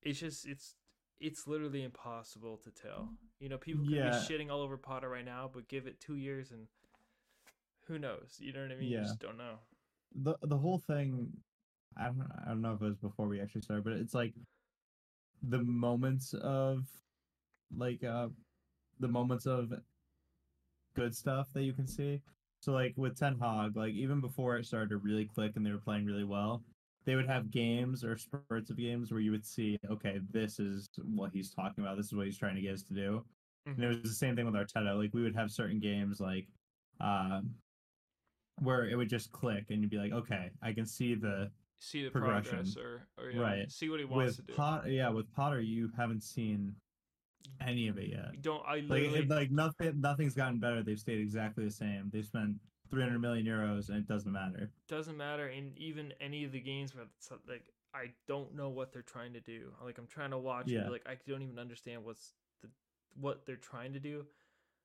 it's 0.02 0.20
just 0.20 0.46
it's 0.46 0.74
it's 1.20 1.46
literally 1.46 1.82
impossible 1.82 2.58
to 2.58 2.70
tell. 2.70 3.08
You 3.40 3.48
know, 3.48 3.58
people 3.58 3.84
could 3.84 3.94
Yeah. 3.94 4.10
be 4.10 4.16
shitting 4.34 4.50
all 4.50 4.60
over 4.60 4.76
Potter 4.76 5.08
right 5.08 5.24
now, 5.24 5.50
but 5.52 5.66
give 5.68 5.86
it 5.86 6.00
two 6.00 6.16
years 6.16 6.50
and 6.52 6.68
who 7.86 7.98
knows? 7.98 8.36
You 8.38 8.52
know 8.52 8.62
what 8.62 8.72
I 8.72 8.76
mean? 8.76 8.88
You 8.88 8.98
Yeah. 8.98 9.02
just 9.04 9.18
don't 9.20 9.38
know. 9.38 9.58
the 10.14 10.36
the 10.42 10.56
whole 10.56 10.78
thing 10.78 11.32
I 11.96 12.04
don't 12.06 12.22
I 12.44 12.48
don't 12.48 12.62
know 12.62 12.74
if 12.74 12.82
it 12.82 12.84
was 12.84 12.96
before 12.96 13.28
we 13.28 13.40
actually 13.40 13.62
started, 13.62 13.84
but 13.84 13.94
it's 13.94 14.14
like 14.14 14.34
the 15.42 15.58
moments 15.58 16.34
of 16.34 16.84
like 17.76 18.04
uh 18.04 18.28
the 19.00 19.08
moments 19.08 19.46
of 19.46 19.72
good 20.94 21.14
stuff 21.14 21.48
that 21.52 21.62
you 21.62 21.72
can 21.72 21.86
see. 21.86 22.20
So 22.60 22.72
like 22.72 22.94
with 22.96 23.18
Ten 23.18 23.38
Hag, 23.38 23.76
like 23.76 23.92
even 23.92 24.20
before 24.20 24.56
it 24.56 24.66
started 24.66 24.90
to 24.90 24.96
really 24.96 25.26
click 25.26 25.52
and 25.56 25.64
they 25.64 25.70
were 25.70 25.78
playing 25.78 26.06
really 26.06 26.24
well, 26.24 26.62
they 27.04 27.14
would 27.14 27.28
have 27.28 27.50
games 27.50 28.02
or 28.02 28.16
spurts 28.16 28.70
of 28.70 28.78
games 28.78 29.12
where 29.12 29.20
you 29.20 29.30
would 29.30 29.44
see, 29.44 29.78
okay, 29.90 30.20
this 30.32 30.58
is 30.58 30.88
what 31.04 31.30
he's 31.32 31.50
talking 31.50 31.84
about. 31.84 31.96
This 31.96 32.06
is 32.06 32.14
what 32.14 32.26
he's 32.26 32.38
trying 32.38 32.56
to 32.56 32.62
get 32.62 32.74
us 32.74 32.82
to 32.84 32.94
do. 32.94 33.24
And 33.66 33.82
it 33.82 33.88
was 33.88 34.02
the 34.02 34.08
same 34.08 34.36
thing 34.36 34.46
with 34.46 34.54
Arteta. 34.54 34.96
Like 34.96 35.12
we 35.12 35.22
would 35.22 35.36
have 35.36 35.50
certain 35.50 35.78
games 35.80 36.20
like 36.20 36.46
um 37.00 37.50
where 38.60 38.88
it 38.88 38.96
would 38.96 39.08
just 39.10 39.30
click 39.32 39.66
and 39.68 39.82
you'd 39.82 39.90
be 39.90 39.98
like, 39.98 40.12
okay, 40.12 40.50
I 40.62 40.72
can 40.72 40.86
see 40.86 41.14
the 41.14 41.50
See 41.78 42.04
the 42.04 42.10
progression. 42.10 42.50
progress 42.64 42.76
or, 42.76 43.06
or 43.18 43.30
yeah, 43.30 43.40
Right. 43.40 43.70
see 43.70 43.88
what 43.88 43.98
he 44.00 44.04
wants 44.06 44.38
with 44.38 44.46
to 44.46 44.52
do. 44.52 44.56
Potter. 44.56 44.88
Yeah, 44.90 45.08
with 45.10 45.30
Potter, 45.32 45.60
you 45.60 45.90
haven't 45.96 46.22
seen 46.22 46.74
any 47.60 47.88
of 47.88 47.98
it 47.98 48.08
yet. 48.08 48.30
You 48.32 48.38
don't 48.40 48.62
I 48.66 48.76
Like, 48.76 48.88
literally 48.88 49.18
it, 49.20 49.28
like 49.30 49.50
nothing, 49.50 50.00
nothing's 50.00 50.34
gotten 50.34 50.58
better. 50.58 50.82
They've 50.82 50.98
stayed 50.98 51.20
exactly 51.20 51.64
the 51.64 51.70
same. 51.70 52.10
They 52.12 52.22
spent 52.22 52.56
300 52.90 53.18
million 53.20 53.46
euros, 53.46 53.88
and 53.88 53.98
it 53.98 54.06
doesn't 54.06 54.32
matter. 54.32 54.70
doesn't 54.88 55.16
matter 55.16 55.48
in 55.48 55.72
even 55.76 56.12
any 56.20 56.44
of 56.44 56.52
the 56.52 56.60
games 56.60 56.94
where 56.94 57.04
it's 57.18 57.30
like 57.48 57.64
I 57.94 58.10
don't 58.28 58.54
know 58.54 58.68
what 58.68 58.92
they're 58.92 59.02
trying 59.02 59.32
to 59.34 59.40
do. 59.40 59.72
Like 59.82 59.98
I'm 59.98 60.06
trying 60.06 60.30
to 60.30 60.38
watch 60.38 60.68
Yeah. 60.68 60.88
like 60.88 61.06
I 61.06 61.16
don't 61.28 61.42
even 61.42 61.58
understand 61.58 62.04
what's 62.04 62.34
the 62.62 62.68
what 63.14 63.44
they're 63.46 63.56
trying 63.56 63.92
to 63.94 64.00
do. 64.00 64.26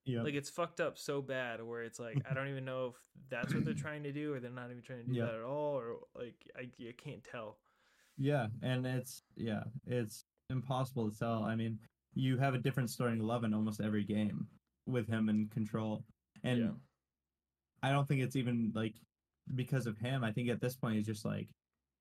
Yeah, 0.06 0.24
Like 0.24 0.34
it's 0.34 0.50
fucked 0.50 0.80
up 0.80 0.98
so 0.98 1.22
bad 1.22 1.62
where 1.64 1.84
it's 1.84 2.00
like 2.00 2.18
I 2.30 2.34
don't 2.34 2.48
even 2.48 2.66
know 2.66 2.88
if 2.88 2.96
that's 3.30 3.54
what 3.54 3.64
they're 3.66 3.74
trying 3.88 4.04
to 4.04 4.12
do 4.12 4.34
or 4.34 4.40
they're 4.40 4.50
not 4.50 4.72
even 4.72 4.82
trying 4.82 5.06
to 5.06 5.12
do 5.12 5.14
Yeah. 5.18 5.26
that 5.26 5.36
at 5.36 5.44
all 5.44 5.76
or 5.78 5.98
like 6.16 6.36
I 6.58 6.70
you 6.78 6.92
can't 6.94 7.24
tell. 7.24 7.58
yeah, 8.18 8.48
and 8.64 8.86
it's 8.86 9.22
yeah, 9.36 9.64
it's 9.86 10.26
impossible 10.50 11.12
to 11.12 11.18
tell. 11.18 11.44
I 11.44 11.56
mean, 11.56 11.80
you 12.16 12.38
have 12.38 12.56
a 12.56 12.58
different 12.58 12.90
starting 12.90 13.20
eleven 13.20 13.54
almost 13.54 13.80
every 13.80 14.04
game 14.04 14.48
with 14.88 15.08
him 15.08 15.30
in 15.30 15.48
control, 15.50 16.04
and 16.44 16.60
Yeah. 16.60 16.72
I 17.84 17.92
don't 17.92 18.08
think 18.08 18.22
it's 18.22 18.36
even 18.36 18.72
like 18.76 18.96
because 19.56 19.86
of 19.88 19.98
him. 19.98 20.24
I 20.24 20.32
think 20.32 20.50
at 20.50 20.62
this 20.62 20.76
point 20.76 20.96
he's 20.98 21.06
just 21.06 21.26
like, 21.26 21.48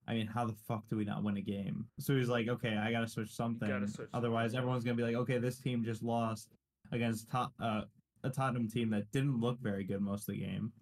I 0.09 0.15
mean, 0.15 0.27
how 0.27 0.47
the 0.47 0.55
fuck 0.69 0.89
do 0.89 0.97
we 0.97 1.05
not 1.05 1.23
win 1.23 1.37
a 1.37 1.41
game? 1.43 1.87
So 1.99 2.15
he's 2.17 2.29
like, 2.29 2.49
okay, 2.49 2.77
I 2.77 2.91
gotta 2.93 3.09
switch 3.09 3.31
something. 3.31 3.69
switch 3.89 4.09
Otherwise, 4.15 4.51
something, 4.53 4.59
everyone's 4.59 4.85
gonna 4.85 4.97
be 4.97 5.03
like, 5.03 5.17
okay, 5.17 5.39
this 5.39 5.59
team 5.61 5.85
just 5.85 6.03
lost 6.03 6.49
against 6.93 7.27
uh, 7.35 7.83
a 8.23 8.31
Tottenham 8.31 8.69
team 8.69 8.91
that 8.91 9.11
didn't 9.13 9.41
look 9.41 9.59
very 9.61 9.85
good 9.85 10.01
most 10.01 10.29
of 10.29 10.35
the 10.35 10.41
game. 10.41 10.73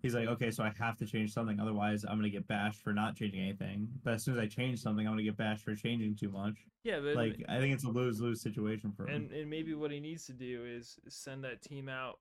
He's 0.00 0.14
like, 0.16 0.26
okay, 0.26 0.50
so 0.50 0.64
I 0.64 0.72
have 0.80 0.96
to 0.96 1.06
change 1.06 1.32
something. 1.32 1.60
Otherwise, 1.60 2.04
I'm 2.04 2.16
gonna 2.16 2.28
get 2.28 2.48
bashed 2.48 2.82
for 2.82 2.92
not 2.92 3.14
changing 3.14 3.40
anything. 3.40 3.88
But 4.02 4.14
as 4.14 4.24
soon 4.24 4.34
as 4.34 4.40
I 4.40 4.46
change 4.48 4.80
something, 4.80 5.06
I'm 5.06 5.12
gonna 5.12 5.22
get 5.22 5.36
bashed 5.36 5.62
for 5.64 5.76
changing 5.76 6.16
too 6.16 6.28
much. 6.28 6.56
Yeah, 6.82 6.98
but 6.98 7.14
Like, 7.14 7.44
I 7.48 7.60
think 7.60 7.72
it's 7.72 7.84
a 7.84 7.88
lose 7.88 8.20
lose 8.20 8.40
situation 8.42 8.92
for 8.92 9.06
him. 9.06 9.14
and 9.14 9.32
and 9.32 9.48
maybe 9.50 9.74
what 9.74 9.92
he 9.92 10.00
needs 10.00 10.26
to 10.26 10.32
do 10.32 10.64
is 10.66 10.98
send 11.08 11.44
that 11.44 11.62
team 11.62 11.88
out 11.88 12.18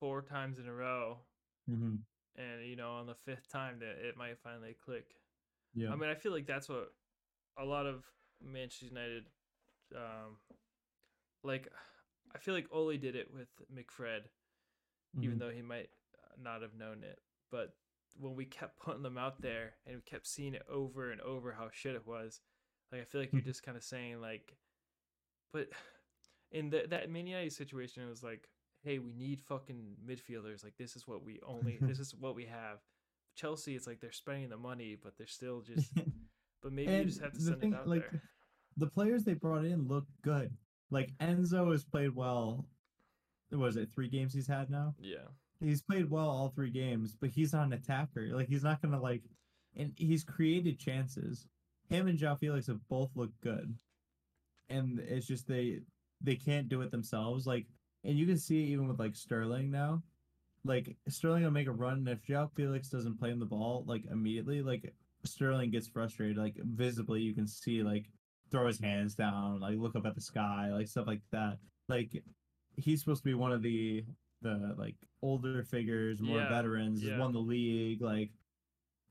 four 0.00 0.22
times 0.22 0.58
in 0.58 0.66
a 0.66 0.74
row 0.74 1.18
hmm 1.68 1.94
and 2.34 2.66
you 2.66 2.74
know 2.74 2.90
on 2.92 3.06
the 3.06 3.14
fifth 3.14 3.48
time 3.48 3.78
that 3.78 4.04
it 4.04 4.16
might 4.16 4.38
finally 4.42 4.74
click. 4.84 5.14
Yeah. 5.74 5.92
I 5.92 5.96
mean, 5.96 6.10
I 6.10 6.14
feel 6.14 6.32
like 6.32 6.46
that's 6.46 6.68
what 6.68 6.92
a 7.56 7.64
lot 7.64 7.86
of 7.86 8.02
Manchester 8.44 8.86
United, 8.86 9.24
um, 9.94 10.36
like, 11.44 11.68
I 12.34 12.38
feel 12.38 12.54
like 12.54 12.66
Ole 12.72 12.96
did 12.96 13.16
it 13.16 13.32
with 13.32 13.48
McFred, 13.74 14.22
even 15.20 15.36
Mhm. 15.36 15.38
though 15.40 15.50
he 15.50 15.62
might 15.62 15.90
uh, 16.18 16.34
not 16.40 16.62
have 16.62 16.74
known 16.74 17.02
it. 17.04 17.20
But 17.50 17.76
when 18.18 18.34
we 18.34 18.44
kept 18.44 18.78
putting 18.80 19.02
them 19.02 19.18
out 19.18 19.40
there 19.40 19.74
and 19.86 19.96
we 19.96 20.02
kept 20.02 20.26
seeing 20.26 20.54
it 20.54 20.64
over 20.68 21.10
and 21.10 21.20
over 21.20 21.52
how 21.52 21.70
shit 21.70 21.94
it 21.94 22.06
was, 22.06 22.40
like 22.90 23.00
I 23.00 23.04
feel 23.04 23.20
like 23.20 23.32
you're 23.32 23.42
Mhm. 23.42 23.46
just 23.46 23.62
kind 23.62 23.76
of 23.76 23.84
saying 23.84 24.20
like, 24.20 24.56
but 25.52 25.68
in 26.50 26.70
the, 26.70 26.86
that 26.88 27.10
Man 27.10 27.26
United 27.26 27.52
situation, 27.52 28.02
it 28.02 28.08
was 28.08 28.22
like, 28.22 28.48
hey, 28.82 28.98
we 28.98 29.12
need 29.12 29.40
fucking 29.40 29.96
midfielders. 30.04 30.64
Like 30.64 30.76
this 30.76 30.96
is 30.96 31.06
what 31.06 31.22
we 31.24 31.40
only, 31.46 31.78
this 31.80 31.98
is 32.00 32.14
what 32.14 32.34
we 32.34 32.46
have. 32.46 32.80
Chelsea, 33.34 33.74
it's 33.76 33.86
like 33.86 34.00
they're 34.00 34.12
spending 34.12 34.48
the 34.50 34.56
money, 34.58 34.94
but 35.00 35.16
they're 35.16 35.26
still 35.26 35.60
just. 35.60 35.92
But 36.62 36.72
maybe 36.72 36.92
you 36.92 37.04
just 37.06 37.20
have 37.20 37.32
to 37.32 37.38
the 37.38 37.44
send 37.44 37.60
thing, 37.60 37.72
it 37.72 37.76
out 37.76 37.88
like, 37.88 38.08
there. 38.08 38.22
the 38.76 38.86
players 38.86 39.24
they 39.24 39.34
brought 39.34 39.64
in 39.64 39.88
look 39.88 40.06
good. 40.22 40.56
Like 40.92 41.16
Enzo 41.18 41.72
has 41.72 41.84
played 41.84 42.14
well. 42.14 42.66
Was 43.50 43.76
it 43.76 43.88
three 43.92 44.08
games 44.08 44.34
he's 44.34 44.46
had 44.46 44.70
now? 44.70 44.94
Yeah. 45.00 45.26
He's 45.58 45.80
played 45.80 46.10
well 46.10 46.28
all 46.28 46.50
three 46.50 46.70
games, 46.70 47.16
but 47.18 47.30
he's 47.30 47.54
not 47.54 47.66
an 47.66 47.72
attacker. 47.72 48.28
Like 48.32 48.48
he's 48.48 48.62
not 48.62 48.82
gonna 48.82 49.00
like, 49.00 49.22
and 49.74 49.92
he's 49.96 50.22
created 50.22 50.78
chances. 50.78 51.46
Him 51.88 52.08
and 52.08 52.18
João 52.18 52.38
Felix 52.38 52.66
have 52.66 52.86
both 52.88 53.10
looked 53.14 53.40
good, 53.40 53.74
and 54.68 55.00
it's 55.00 55.26
just 55.26 55.48
they 55.48 55.80
they 56.20 56.36
can't 56.36 56.68
do 56.68 56.82
it 56.82 56.90
themselves. 56.90 57.46
Like, 57.46 57.66
and 58.04 58.18
you 58.18 58.26
can 58.26 58.38
see 58.38 58.62
it 58.62 58.68
even 58.68 58.86
with 58.86 59.00
like 59.00 59.16
Sterling 59.16 59.70
now. 59.70 60.02
Like 60.64 60.96
Sterling 61.08 61.42
will 61.42 61.50
make 61.52 61.68
a 61.68 61.72
run, 61.72 61.98
and 61.98 62.08
if 62.08 62.22
João 62.22 62.50
Felix 62.54 62.90
doesn't 62.90 63.18
play 63.18 63.30
him 63.30 63.40
the 63.40 63.46
ball 63.46 63.84
like 63.86 64.04
immediately, 64.10 64.60
like 64.60 64.92
Sterling 65.24 65.70
gets 65.70 65.88
frustrated. 65.88 66.36
Like 66.36 66.56
visibly, 66.56 67.22
you 67.22 67.34
can 67.34 67.46
see 67.46 67.82
like 67.82 68.10
throw 68.52 68.66
his 68.68 68.78
hands 68.80 69.14
down, 69.16 69.58
like 69.60 69.76
look 69.78 69.96
up 69.96 70.06
at 70.06 70.14
the 70.14 70.20
sky, 70.20 70.70
like 70.72 70.86
stuff 70.86 71.08
like 71.08 71.22
that. 71.32 71.58
Like 71.88 72.22
he's 72.76 73.00
supposed 73.00 73.22
to 73.24 73.28
be 73.28 73.34
one 73.34 73.50
of 73.52 73.62
the 73.62 74.04
the 74.42 74.74
like 74.78 74.96
older 75.22 75.64
figures, 75.64 76.20
more 76.20 76.38
Yeah, 76.38 76.48
veterans, 76.48 77.02
yeah. 77.02 77.18
won 77.18 77.32
the 77.32 77.38
league, 77.40 78.00
like 78.02 78.30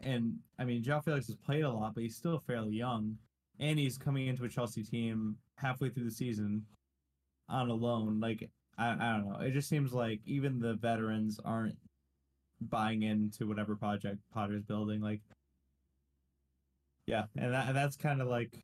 and 0.01 0.35
I 0.57 0.63
mean 0.65 0.83
João 0.83 1.03
Felix 1.03 1.27
has 1.27 1.35
played 1.35 1.63
a 1.63 1.69
lot, 1.69 1.93
but 1.93 2.03
he's 2.03 2.15
still 2.15 2.39
fairly 2.39 2.71
young. 2.75 3.17
And 3.59 3.77
he's 3.77 3.97
coming 3.97 4.27
into 4.27 4.43
a 4.45 4.49
Chelsea 4.49 4.83
team 4.83 5.35
halfway 5.57 5.89
through 5.89 6.05
the 6.05 6.11
season 6.11 6.65
on 7.49 7.69
a 7.69 7.73
loan. 7.73 8.19
Like 8.19 8.49
I, 8.77 8.91
I 8.93 9.17
don't 9.17 9.29
know. 9.29 9.39
It 9.41 9.51
just 9.51 9.69
seems 9.69 9.93
like 9.93 10.21
even 10.25 10.59
the 10.59 10.73
veterans 10.75 11.39
aren't 11.43 11.75
buying 12.61 13.03
into 13.03 13.47
whatever 13.47 13.75
project 13.75 14.17
Potter's 14.33 14.63
building. 14.63 15.01
Like 15.01 15.21
yeah, 17.07 17.25
and 17.37 17.53
that 17.53 17.67
and 17.67 17.75
that's 17.75 17.95
kind 17.97 18.21
of 18.21 18.27
like 18.27 18.63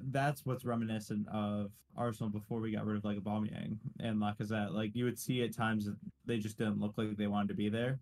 that's 0.00 0.44
what's 0.46 0.64
reminiscent 0.64 1.26
of 1.28 1.70
Arsenal 1.96 2.30
before 2.30 2.60
we 2.60 2.72
got 2.72 2.86
rid 2.86 2.96
of 2.96 3.04
like 3.04 3.18
Aubameyang 3.18 3.78
and 4.00 4.18
Lacazette. 4.20 4.72
Like 4.72 4.94
you 4.94 5.04
would 5.04 5.18
see 5.18 5.42
at 5.42 5.54
times 5.54 5.86
that 5.86 5.96
they 6.26 6.38
just 6.38 6.58
didn't 6.58 6.80
look 6.80 6.94
like 6.96 7.16
they 7.16 7.26
wanted 7.26 7.48
to 7.48 7.54
be 7.54 7.68
there, 7.68 8.00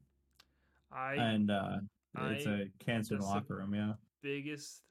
I 0.93 1.15
and 1.15 1.51
uh, 1.51 1.77
it's 2.19 2.47
a 2.47 2.67
cancer 2.79 3.15
in 3.15 3.21
the 3.21 3.27
locker 3.27 3.57
room. 3.57 3.75
Yeah, 3.75 3.93
biggest 4.23 4.83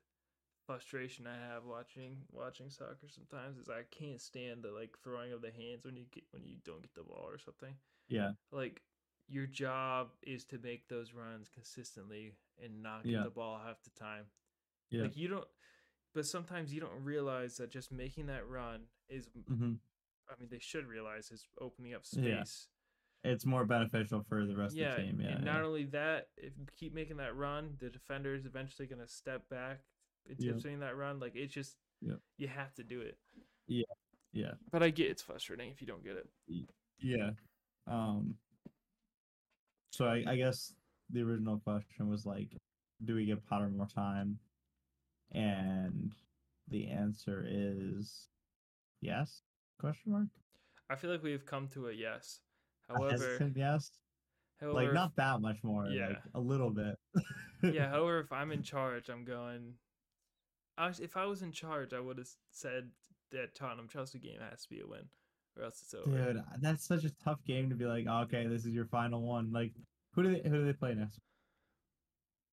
frustration 0.65 1.27
I 1.27 1.35
have 1.53 1.63
watching 1.65 2.17
watching 2.31 2.69
soccer 2.71 3.07
sometimes 3.07 3.57
is 3.59 3.69
I 3.69 3.83
can't 3.91 4.19
stand 4.19 4.63
the 4.63 4.71
like 4.71 4.97
throwing 5.03 5.31
of 5.31 5.41
the 5.41 5.51
hands 5.51 5.85
when 5.85 5.95
you 5.95 6.05
get 6.11 6.23
when 6.31 6.43
you 6.43 6.55
don't 6.65 6.81
get 6.81 6.95
the 6.95 7.03
ball 7.03 7.25
or 7.27 7.37
something. 7.37 7.75
yeah, 8.07 8.31
Like 8.51 8.81
your 9.27 9.45
job 9.45 10.09
is 10.23 10.43
to 10.45 10.57
make 10.59 10.87
those 10.87 11.13
runs 11.13 11.49
consistently 11.49 12.33
and 12.63 12.81
not 12.81 13.03
get 13.03 13.11
Yeah. 13.13 13.23
the 13.23 13.29
ball 13.29 13.59
half 13.63 13.83
the 13.83 13.89
time. 13.91 14.25
yeah. 14.89 15.03
Like 15.03 15.17
you 15.17 15.27
don't 15.27 15.47
but 16.15 16.25
sometimes 16.25 16.73
you 16.73 16.79
don't 16.81 17.03
realize 17.03 17.57
that 17.57 17.69
just 17.69 17.91
making 17.91 18.25
that 18.27 18.47
run 18.47 18.81
is 19.09 19.27
hmm 19.47 19.73
I 20.27 20.33
mean 20.39 20.49
they 20.49 20.57
should 20.59 20.87
realize 20.87 21.29
is 21.29 21.45
opening 21.61 21.93
up 21.93 22.01
Yeah. 22.11 22.41
space. 22.43 22.67
It's 23.23 23.45
more 23.45 23.65
beneficial 23.65 24.23
for 24.27 24.45
the 24.45 24.55
rest 24.55 24.75
Yeah, 24.75 24.91
of 24.91 24.95
the 24.97 25.03
team. 25.03 25.19
Yeah, 25.21 25.27
and 25.35 25.45
yeah. 25.45 25.53
not 25.53 25.63
only 25.63 25.85
that, 25.85 26.29
if 26.37 26.53
you 26.57 26.65
keep 26.75 26.93
making 26.93 27.17
that 27.17 27.35
run, 27.35 27.75
the 27.79 27.89
defender 27.89 28.33
is 28.33 28.45
eventually 28.45 28.87
going 28.87 29.01
to 29.01 29.07
step 29.07 29.47
back 29.49 29.81
Yeah. 30.37 30.53
into 30.53 30.77
that 30.79 30.95
run. 30.95 31.19
Like 31.19 31.35
it's 31.35 31.53
just, 31.53 31.75
Yeah. 32.01 32.15
you 32.37 32.47
have 32.47 32.73
to 32.75 32.83
do 32.83 33.01
it. 33.01 33.17
Yeah. 33.67 33.83
Yeah. 34.31 34.53
But 34.71 34.81
I 34.83 34.89
get 34.89 35.11
it's 35.11 35.21
frustrating 35.21 35.69
if 35.69 35.79
you 35.81 35.87
don't 35.87 36.03
get 36.03 36.15
it. 36.17 36.27
Yeah. 36.99 37.31
Um 37.87 38.37
so 39.91 40.05
I, 40.05 40.23
I 40.27 40.35
guess 40.35 40.73
the 41.11 41.21
original 41.21 41.59
question 41.59 42.09
was 42.09 42.25
like, 42.25 42.49
do 43.03 43.15
we 43.15 43.25
give 43.25 43.45
Potter 43.45 43.69
more 43.69 43.87
time? 43.87 44.39
And 45.31 46.13
the 46.67 46.87
answer 46.87 47.45
is 47.47 48.27
yes? 49.01 49.41
Question 49.79 50.11
mark? 50.13 50.27
I 50.89 50.95
feel 50.95 51.11
like 51.11 51.23
we've 51.23 51.45
come 51.45 51.67
to 51.69 51.87
a 51.87 51.93
yes. 51.93 52.39
However, 52.87 53.11
hesitant 53.11 53.57
yes. 53.57 53.91
however, 54.61 54.73
like 54.83 54.93
not 54.93 55.15
that 55.15 55.41
much 55.41 55.57
more, 55.63 55.87
Yeah. 55.87 56.09
like 56.09 56.21
a 56.35 56.39
little 56.39 56.69
bit. 56.69 56.95
yeah. 57.63 57.89
However, 57.91 58.19
if 58.19 58.31
I'm 58.31 58.51
in 58.51 58.61
charge, 58.61 59.09
I'm 59.09 59.25
going. 59.25 59.73
I 60.77 60.89
if 61.01 61.17
I 61.17 61.25
was 61.25 61.41
in 61.41 61.51
charge, 61.51 61.93
I 61.93 61.99
would 61.99 62.17
have 62.17 62.27
said 62.51 62.91
that 63.31 63.55
Tottenham 63.55 63.87
Chelsea 63.87 64.19
game 64.19 64.39
has 64.49 64.63
to 64.63 64.69
be 64.69 64.81
a 64.81 64.87
win, 64.87 65.09
or 65.57 65.63
else 65.63 65.81
it's 65.81 65.93
over. 65.93 66.33
Dude, 66.33 66.43
that's 66.61 66.85
such 66.85 67.03
a 67.05 67.11
tough 67.23 67.43
game 67.45 67.69
to 67.69 67.75
be 67.75 67.85
like, 67.85 68.05
okay, 68.07 68.45
this 68.47 68.65
is 68.65 68.73
your 68.73 68.85
final 68.85 69.21
one. 69.21 69.51
Like, 69.51 69.73
who 70.13 70.23
do 70.23 70.29
they 70.29 70.47
who 70.47 70.57
do 70.57 70.65
they 70.65 70.73
play 70.73 70.93
next? 70.93 71.19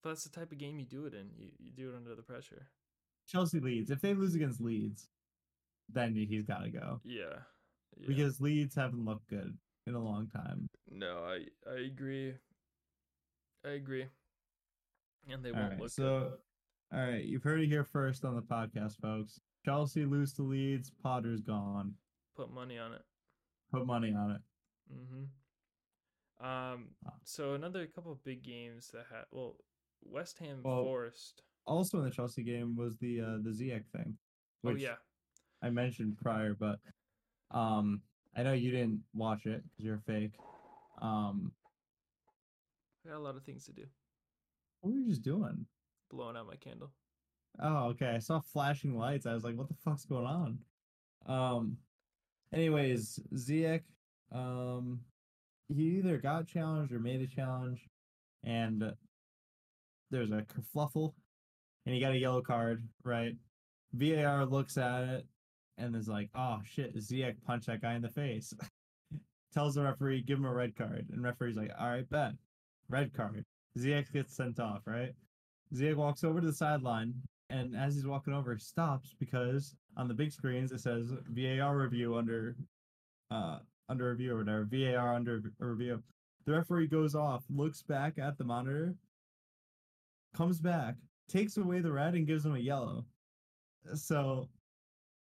But 0.03 0.11
that's 0.11 0.25
the 0.25 0.31
type 0.31 0.51
of 0.53 0.59
game 0.59 0.79
you 0.79 0.85
do 0.87 1.07
it 1.07 1.15
in. 1.15 1.31
You 1.37 1.49
you 1.59 1.71
do 1.73 1.91
it 1.91 1.97
under 1.97 2.15
the 2.15 2.23
pressure. 2.23 2.69
Chelsea 3.29 3.61
leads. 3.61 3.91
If 3.91 4.01
they 4.01 4.15
lose 4.15 4.35
against 4.35 4.61
Leeds, 4.61 5.09
then 5.89 6.15
he's 6.15 6.43
got 6.45 6.65
to 6.65 6.71
go 6.71 7.01
Yeah. 7.05 7.39
yeah. 7.97 8.07
because 8.09 8.41
Leeds 8.41 8.75
haven't 8.75 9.05
looked 9.05 9.29
good 9.29 9.57
in 9.87 9.95
a 9.95 10.03
long 10.03 10.29
time. 10.29 10.69
no, 10.91 11.19
I 11.25 11.47
I 11.71 11.77
agree. 11.87 12.35
I 13.65 13.71
agree. 13.71 14.07
And 15.29 15.45
they 15.45 15.51
All 15.51 15.57
won't 15.57 15.71
right, 15.71 15.81
look 15.81 15.89
good. 15.89 15.93
so 15.93 16.33
all 16.93 17.01
right, 17.01 17.25
you've 17.25 17.45
heard 17.45 17.61
it 17.61 17.69
here 17.69 17.85
first 17.85 18.25
on 18.25 18.35
the 18.35 18.43
podcast, 18.43 19.01
folks. 19.01 19.41
Chelsea 19.65 20.05
lose 20.05 20.33
to 20.35 20.43
Leeds. 20.43 20.91
Potter's 21.03 21.41
gone. 21.41 21.95
Put 22.37 22.51
money 22.53 22.77
on 22.79 22.93
it. 22.93 23.03
Put 23.71 23.87
money 23.87 24.13
on 24.13 24.33
it. 24.33 24.41
Mm-hmm. 24.93 26.45
Um. 26.45 26.89
Ah. 27.07 27.13
So 27.25 27.55
another 27.55 27.87
couple 27.87 28.11
of 28.13 28.23
big 28.25 28.43
games 28.43 28.89
that 28.93 29.07
had 29.11 29.25
well, 29.31 29.57
West 30.05 30.39
Ham 30.39 30.61
Well, 30.63 30.85
Forest. 30.85 31.43
Also 31.67 31.99
in 31.99 32.05
the 32.05 32.11
Chelsea 32.11 32.43
game 32.43 32.75
was 32.77 32.97
the 32.99 33.21
uh, 33.21 33.39
the 33.43 33.51
Ziyech 33.51 33.85
thing, 33.95 34.17
Oh 34.65 34.71
which 34.73 34.83
yeah. 34.83 34.97
I 35.63 35.71
mentioned 35.71 36.19
prior, 36.19 36.55
but 36.59 36.79
um, 37.53 38.03
I 38.37 38.43
know 38.43 38.53
you 38.53 38.71
didn't 38.71 39.01
watch 39.15 39.47
it 39.47 39.63
because 39.71 39.85
you're 39.85 40.03
fake. 40.07 40.33
Um, 41.01 41.53
I 43.05 43.11
got 43.11 43.19
a 43.19 43.21
lot 43.21 43.37
of 43.37 43.45
things 43.45 43.65
to 43.67 43.73
do. 43.73 43.85
what 44.81 44.93
were 44.93 44.99
you 44.99 45.09
just 45.09 45.23
doing? 45.23 45.67
Blowing 46.11 46.37
out 46.37 46.47
my 46.47 46.57
candle. 46.57 46.91
Oh, 47.61 47.87
okay. 47.91 48.09
I 48.09 48.19
saw 48.19 48.41
flashing 48.41 48.97
lights. 48.97 49.27
I 49.27 49.35
was 49.35 49.45
like, 49.45 49.57
what 49.57 49.69
the 49.69 49.75
fuck's 49.85 50.05
going 50.05 50.27
on? 50.27 50.59
Um 51.27 51.77
anyways, 52.53 53.21
Ziyech, 53.35 53.83
um 54.33 55.01
he 55.69 55.99
either 55.99 56.19
got 56.19 56.47
challenged 56.47 56.93
or 56.93 56.99
made 56.99 57.21
a 57.21 57.27
challenge 57.27 57.89
and 58.45 58.93
there's 60.13 60.31
a 60.31 60.45
kerfluffle 60.45 61.15
and 61.85 61.95
he 61.95 62.01
got 62.01 62.13
a 62.13 62.19
yellow 62.19 62.43
card, 62.43 62.87
right? 63.03 63.35
VAR 63.95 64.47
looks 64.47 64.79
at 64.79 65.05
it 65.05 65.27
and 65.79 65.97
is 65.97 66.09
like, 66.09 66.31
oh 66.35 66.61
shit, 66.65 66.97
Ziyech 66.97 67.43
punched 67.45 67.67
that 67.67 67.83
guy 67.83 67.95
in 67.95 68.03
the 68.03 68.09
face. 68.09 68.55
Tells 69.55 69.75
the 69.75 69.83
referee, 69.83 70.23
give 70.23 70.39
him 70.39 70.45
a 70.45 70.53
red 70.53 70.77
card. 70.77 71.07
And 71.13 71.23
referee's 71.23 71.57
like, 71.57 71.73
all 71.79 71.89
right, 71.89 72.09
bet. 72.09 72.33
Red 72.89 73.13
card. 73.13 73.45
Ziyech 73.79 74.13
gets 74.13 74.37
sent 74.37 74.61
off, 74.61 74.83
right? 74.87 75.13
Ziyech 75.75 75.97
walks 75.97 76.25
over 76.25 76.41
to 76.41 76.47
the 76.47 76.53
sideline, 76.53 77.15
and 77.51 77.75
as 77.77 77.95
he's 77.95 78.07
walking 78.07 78.35
over, 78.35 78.55
he 78.55 78.61
stops 78.61 79.15
because 79.19 79.75
on 79.97 80.09
the 80.09 80.15
big 80.15 80.33
screens 80.33 80.73
it 80.73 80.81
says 80.81 81.13
VAR 81.31 81.77
review 81.77 82.17
under, 82.17 82.57
uh, 83.31 83.59
under 83.89 84.11
review 84.11 84.35
or 84.35 84.39
whatever. 84.39 84.69
VAR 84.71 85.15
under 85.15 85.43
review. 85.59 86.03
The 86.45 86.53
referee 86.53 86.89
goes 86.89 87.15
off, 87.15 87.45
looks 87.55 87.83
back 87.83 88.19
at 88.19 88.37
the 88.37 88.45
monitor, 88.45 88.95
comes 90.35 90.61
back, 90.61 90.95
takes 91.29 91.57
away 91.57 91.81
the 91.81 91.93
red, 91.93 92.15
and 92.15 92.27
gives 92.27 92.45
him 92.45 92.55
a 92.55 92.59
yellow. 92.59 93.05
So 93.95 94.49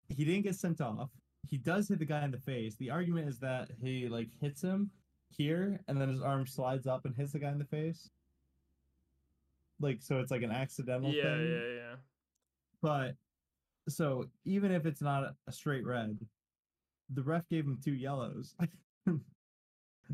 he 0.09 0.23
didn't 0.25 0.43
get 0.43 0.55
sent 0.55 0.81
off. 0.81 1.09
He 1.47 1.57
does 1.57 1.87
hit 1.87 1.99
the 1.99 2.05
guy 2.05 2.23
in 2.25 2.31
the 2.31 2.39
face. 2.39 2.75
The 2.75 2.89
argument 2.89 3.27
is 3.29 3.39
that 3.39 3.69
he 3.81 4.07
like 4.07 4.29
hits 4.41 4.61
him 4.61 4.89
here, 5.29 5.79
and 5.87 5.99
then 5.99 6.09
his 6.09 6.21
arm 6.21 6.45
slides 6.47 6.87
up 6.87 7.05
and 7.05 7.15
hits 7.15 7.31
the 7.33 7.39
guy 7.39 7.49
in 7.51 7.57
the 7.59 7.65
face. 7.65 8.09
Like 9.79 10.01
so, 10.01 10.19
it's 10.19 10.31
like 10.31 10.41
an 10.41 10.51
accidental 10.51 11.11
Yeah, 11.11 11.23
thing. 11.23 11.51
yeah, 11.51 11.73
yeah. 11.75 11.95
But 12.81 13.15
so 13.89 14.25
even 14.45 14.71
if 14.71 14.85
it's 14.85 15.01
not 15.01 15.35
a 15.47 15.51
straight 15.51 15.85
red, 15.85 16.17
the 17.13 17.23
ref 17.23 17.47
gave 17.49 17.65
him 17.65 17.79
two 17.83 17.93
yellows. 17.93 18.55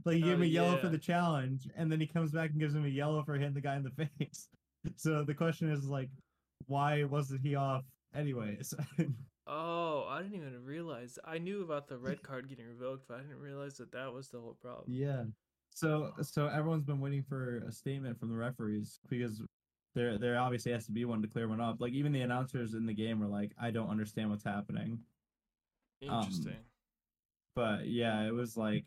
like 0.06 0.16
he 0.16 0.22
gave 0.22 0.32
Oh, 0.32 0.36
him 0.36 0.42
a 0.44 0.46
yellow 0.46 0.78
for 0.78 0.90
the 0.90 0.98
challenge, 0.98 1.68
and 1.76 1.92
then 1.92 2.00
he 2.00 2.08
comes 2.08 2.32
back 2.32 2.50
and 2.52 2.60
gives 2.60 2.76
him 2.76 2.86
a 2.86 2.90
yellow 2.90 3.24
for 3.24 3.36
hitting 3.36 3.54
the 3.54 3.62
guy 3.62 3.76
in 3.76 3.84
the 3.84 4.08
face. 4.20 4.50
So 4.96 5.24
the 5.24 5.34
question 5.34 5.70
is 5.70 5.86
like, 5.86 6.10
why 6.68 7.04
wasn't 7.04 7.42
he 7.42 7.56
off 7.56 7.84
anyways? 8.16 8.74
Oh, 9.46 10.06
I 10.10 10.22
didn't 10.22 10.36
even 10.38 10.64
realize. 10.64 11.20
I 11.26 11.38
knew 11.38 11.64
about 11.64 11.88
the 11.88 11.98
red 11.98 12.22
card 12.24 12.48
getting 12.48 12.66
revoked, 12.66 13.08
but 13.10 13.16
I 13.20 13.22
didn't 13.24 13.40
realize 13.42 13.76
that 13.78 13.92
that 13.92 14.14
was 14.14 14.30
the 14.30 14.40
whole 14.40 14.54
problem. 14.62 14.88
yeah. 14.88 15.24
So 15.76 16.14
so 16.22 16.48
everyone's 16.48 16.86
been 16.86 17.02
waiting 17.02 17.24
for 17.24 17.58
a 17.68 17.72
statement 17.72 18.20
from 18.20 18.30
the 18.30 18.38
referees 18.38 19.00
because 19.10 19.42
there 19.96 20.18
there 20.20 20.38
obviously 20.40 20.72
has 20.72 20.86
to 20.86 20.92
be 20.92 21.04
one 21.06 21.22
to 21.24 21.28
clear 21.28 21.48
one 21.48 21.60
up. 21.60 21.82
Like 21.82 21.94
even 21.94 22.12
the 22.14 22.22
announcers 22.22 22.74
in 22.74 22.86
the 22.86 22.94
game 22.94 23.20
were 23.20 23.28
like, 23.28 23.52
I 23.60 23.72
don't 23.72 23.90
understand 23.90 24.30
what's 24.30 24.44
happening. 24.44 25.00
Um, 26.08 26.20
Interesting. 26.20 26.58
but 27.56 27.88
yeah, 27.88 28.22
it 28.28 28.34
was 28.34 28.56
like, 28.56 28.86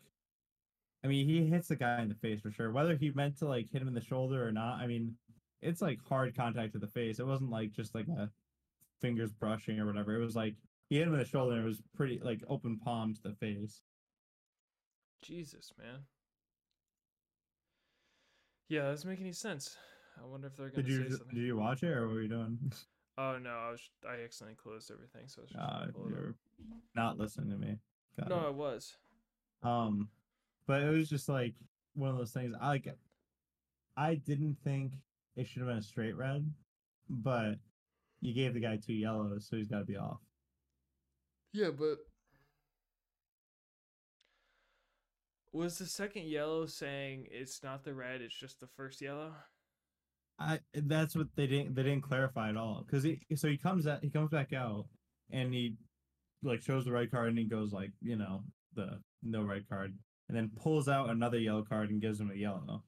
I 1.03 1.07
mean, 1.07 1.27
he 1.27 1.45
hits 1.45 1.67
the 1.67 1.75
guy 1.75 2.01
in 2.01 2.09
the 2.09 2.15
face 2.15 2.41
for 2.41 2.51
sure. 2.51 2.71
Whether 2.71 2.95
he 2.95 3.11
meant 3.11 3.37
to 3.39 3.47
like 3.47 3.69
hit 3.69 3.81
him 3.81 3.87
in 3.87 3.93
the 3.93 4.01
shoulder 4.01 4.47
or 4.47 4.51
not, 4.51 4.79
I 4.79 4.87
mean, 4.87 5.15
it's 5.61 5.81
like 5.81 5.99
hard 6.07 6.35
contact 6.35 6.73
to 6.73 6.79
the 6.79 6.87
face. 6.87 7.19
It 7.19 7.27
wasn't 7.27 7.49
like 7.51 7.71
just 7.71 7.95
like 7.95 8.07
a 8.07 8.29
fingers 9.01 9.31
brushing 9.31 9.79
or 9.79 9.85
whatever. 9.85 10.15
It 10.15 10.23
was 10.23 10.35
like 10.35 10.55
he 10.89 10.97
hit 10.97 11.07
him 11.07 11.13
in 11.13 11.19
the 11.19 11.25
shoulder. 11.25 11.55
and 11.55 11.63
It 11.63 11.67
was 11.67 11.81
pretty 11.95 12.19
like 12.23 12.41
open 12.47 12.77
palm 12.79 13.13
to 13.15 13.21
the 13.23 13.33
face. 13.35 13.81
Jesus, 15.23 15.71
man. 15.77 15.99
Yeah, 18.69 18.83
that 18.83 18.91
doesn't 18.91 19.09
make 19.09 19.21
any 19.21 19.31
sense. 19.31 19.77
I 20.21 20.25
wonder 20.25 20.47
if 20.47 20.55
they're 20.57 20.69
gonna 20.69 20.83
Did 20.83 20.91
you 20.91 21.09
say 21.11 21.17
did 21.33 21.41
you 21.43 21.57
watch 21.57 21.83
it 21.83 21.89
or 21.91 22.07
what 22.07 22.15
were 22.15 22.21
you 22.21 22.29
doing? 22.29 22.57
Oh 23.19 23.39
no, 23.39 23.49
I 23.49 23.71
was 23.71 23.81
I 24.07 24.21
accidentally 24.23 24.57
closed 24.61 24.91
everything, 24.91 25.23
so 25.27 25.41
I 25.41 25.41
was 25.41 25.49
just 25.49 25.59
Uh, 25.59 25.67
trying 25.79 25.87
to 25.87 25.93
pull 25.93 26.05
it 26.05 26.13
up. 26.13 26.19
you're 26.19 26.35
not 26.95 27.17
listening 27.17 27.49
to 27.49 27.57
me. 27.57 27.79
Got 28.19 28.29
No, 28.29 28.41
it. 28.41 28.45
I 28.45 28.49
was. 28.51 28.95
Um, 29.63 30.09
but 30.67 30.83
it 30.83 30.89
was 30.89 31.09
just 31.09 31.27
like 31.27 31.55
one 31.95 32.11
of 32.11 32.17
those 32.19 32.29
things. 32.31 32.53
I 32.61 32.67
like. 32.67 32.87
I 33.95 34.13
didn't 34.13 34.57
think 34.63 34.93
it 35.37 35.47
should 35.47 35.61
have 35.61 35.69
been 35.69 35.77
a 35.77 35.81
straight 35.81 36.17
red, 36.17 36.51
but 37.09 37.55
you 38.19 38.33
gave 38.33 38.53
the 38.53 38.59
guy 38.59 38.77
two 38.77 38.93
yellows, 38.93 39.47
so 39.49 39.55
he's 39.55 39.67
got 39.67 39.79
to 39.79 39.85
be 39.85 39.95
off. 39.95 40.19
Yeah, 41.53 41.69
but 41.69 41.97
was 45.53 45.77
the 45.77 45.85
second 45.85 46.27
yellow 46.27 46.65
saying 46.65 47.27
it's 47.31 47.63
not 47.63 47.83
the 47.83 47.93
red, 47.93 48.21
it's 48.21 48.37
just 48.37 48.59
the 48.59 48.67
first 48.75 48.99
yellow? 48.99 49.31
I 50.39 50.59
that's 50.73 51.15
what 51.15 51.27
they 51.35 51.47
didn't 51.47 51.73
they 51.73 51.81
didn't 51.81 52.03
clarify 52.03 52.49
at 52.49 52.57
all 52.57 52.83
because 52.85 53.03
he 53.03 53.19
so 53.35 53.47
he 53.47 53.57
comes 53.57 53.87
out 53.87 54.03
he 54.03 54.09
comes 54.11 54.29
back 54.29 54.53
out 54.53 54.85
and 55.31 55.51
he 55.51 55.73
like 56.43 56.61
shows 56.61 56.85
the 56.85 56.91
red 56.91 57.09
card 57.09 57.29
and 57.29 57.39
he 57.39 57.45
goes 57.45 57.73
like 57.73 57.89
you 58.03 58.15
know 58.15 58.43
the 58.75 58.99
no 59.23 59.41
red 59.41 59.67
card 59.67 59.95
and 60.27 60.37
then 60.37 60.51
pulls 60.55 60.87
out 60.87 61.09
another 61.09 61.39
yellow 61.39 61.63
card 61.63 61.89
and 61.89 62.01
gives 62.01 62.19
him 62.19 62.29
a 62.29 62.35
yellow. 62.35 62.83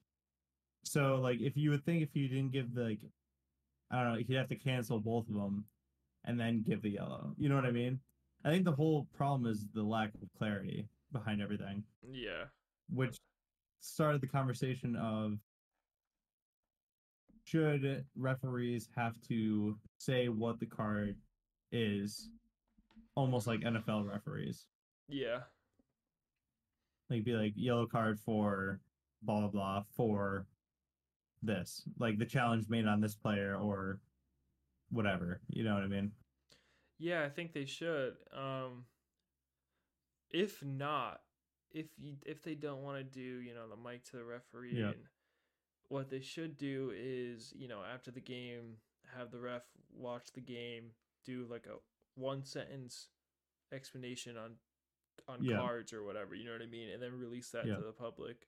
So 0.84 1.16
like 1.16 1.40
if 1.40 1.56
you 1.56 1.70
would 1.70 1.84
think 1.84 2.02
if 2.02 2.14
you 2.14 2.28
didn't 2.28 2.52
give 2.52 2.74
the 2.74 2.82
like 2.82 3.00
I 3.90 4.02
don't 4.02 4.12
know 4.12 4.18
you'd 4.18 4.36
have 4.38 4.48
to 4.48 4.56
cancel 4.56 4.98
both 5.00 5.28
of 5.28 5.34
them 5.34 5.64
and 6.24 6.38
then 6.38 6.62
give 6.66 6.82
the 6.82 6.90
yellow. 6.90 7.34
You 7.38 7.48
know 7.48 7.54
what 7.56 7.64
I 7.66 7.70
mean? 7.70 7.98
I 8.44 8.50
think 8.50 8.64
the 8.64 8.72
whole 8.72 9.06
problem 9.14 9.50
is 9.50 9.66
the 9.74 9.82
lack 9.82 10.10
of 10.14 10.28
clarity 10.38 10.86
behind 11.12 11.42
everything 11.42 11.82
Yeah. 12.10 12.44
which 12.88 13.16
started 13.80 14.20
the 14.20 14.26
conversation 14.26 14.94
of 14.96 15.38
should 17.44 18.04
referees 18.16 18.88
have 18.96 19.20
to 19.28 19.76
say 19.98 20.28
what 20.28 20.60
the 20.60 20.66
card 20.66 21.16
is 21.72 22.30
almost 23.16 23.46
like 23.46 23.60
NFL 23.60 24.08
referees 24.08 24.66
Yeah. 25.08 25.40
like 27.08 27.24
be 27.24 27.32
like 27.32 27.52
yellow 27.56 27.86
card 27.86 28.20
for 28.20 28.80
blah 29.22 29.40
blah 29.40 29.48
blah 29.48 29.82
for 29.96 30.46
this 31.42 31.82
like 31.98 32.18
the 32.18 32.26
challenge 32.26 32.68
made 32.68 32.86
on 32.86 33.00
this 33.00 33.14
player 33.14 33.56
or 33.56 34.00
whatever 34.90 35.40
you 35.48 35.62
know 35.64 35.74
what 35.74 35.82
i 35.84 35.86
mean 35.88 36.10
Yeah, 36.98 37.24
I 37.24 37.30
think 37.30 37.52
they 37.52 37.64
should. 37.64 38.16
Um 38.32 38.84
if 40.30 40.62
not, 40.62 41.22
if 41.72 41.86
you 41.98 42.14
if 42.26 42.42
they 42.42 42.54
don't 42.54 42.82
want 42.82 42.98
to 42.98 43.04
do, 43.04 43.40
you 43.40 43.54
know, 43.54 43.68
the 43.68 43.76
mic 43.76 44.04
to 44.10 44.16
the 44.16 44.24
referee 44.24 44.78
Yeah. 44.78 44.90
and 44.90 45.08
what 45.88 46.08
they 46.10 46.20
should 46.20 46.56
do 46.58 46.92
is, 46.94 47.52
you 47.56 47.66
know, 47.68 47.82
after 47.82 48.10
the 48.12 48.20
game, 48.20 48.76
have 49.16 49.30
the 49.32 49.40
ref 49.40 49.62
watch 49.92 50.32
the 50.34 50.40
game, 50.40 50.92
do 51.24 51.46
like 51.50 51.66
a 51.66 51.76
one 52.14 52.44
sentence 52.44 53.08
explanation 53.72 54.36
on 54.36 54.56
on 55.26 55.42
Yeah. 55.44 55.56
cards 55.56 55.92
or 55.92 56.02
whatever, 56.04 56.34
you 56.34 56.44
know 56.44 56.52
what 56.52 56.62
I 56.62 56.66
mean, 56.66 56.90
and 56.90 57.02
then 57.02 57.12
release 57.18 57.50
that 57.50 57.66
Yeah. 57.66 57.76
to 57.76 57.82
the 57.82 57.92
public. 57.92 58.46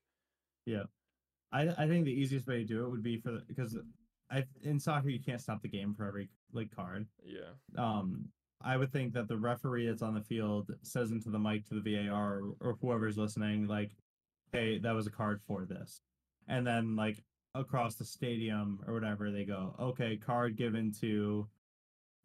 I 1.52 1.68
i 1.78 1.86
think 1.86 2.04
the 2.04 2.10
easiest 2.12 2.46
way 2.46 2.58
to 2.58 2.64
do 2.64 2.84
it 2.84 2.90
would 2.90 3.02
be 3.02 3.16
for 3.18 3.40
because 3.48 3.76
i 4.30 4.44
in 4.62 4.78
soccer 4.80 5.08
you 5.08 5.20
can't 5.20 5.40
stop 5.40 5.60
the 5.62 5.68
game 5.68 5.94
for 5.94 6.06
every 6.06 6.28
like 6.52 6.70
card 6.74 7.06
Yeah. 7.24 7.50
um 7.78 8.28
I 8.64 8.76
would 8.76 8.92
think 8.92 9.12
that 9.14 9.26
the 9.26 9.36
referee 9.36 9.88
that's 9.88 10.02
on 10.02 10.14
the 10.14 10.20
field 10.20 10.70
says 10.82 11.10
into 11.10 11.30
the 11.30 11.38
mic 11.38 11.66
to 11.68 11.80
the 11.80 11.80
VAR 12.06 12.38
or, 12.38 12.52
or 12.60 12.76
whoever's 12.80 13.18
listening, 13.18 13.66
like, 13.66 13.90
hey, 14.52 14.78
that 14.78 14.92
was 14.94 15.08
a 15.08 15.10
card 15.10 15.40
for 15.48 15.64
this. 15.64 16.00
And 16.46 16.64
then 16.64 16.94
like 16.94 17.24
across 17.56 17.96
the 17.96 18.04
stadium 18.04 18.78
or 18.86 18.94
whatever, 18.94 19.32
they 19.32 19.44
go, 19.44 19.74
okay, 19.80 20.16
card 20.16 20.56
given 20.56 20.92
to 21.00 21.48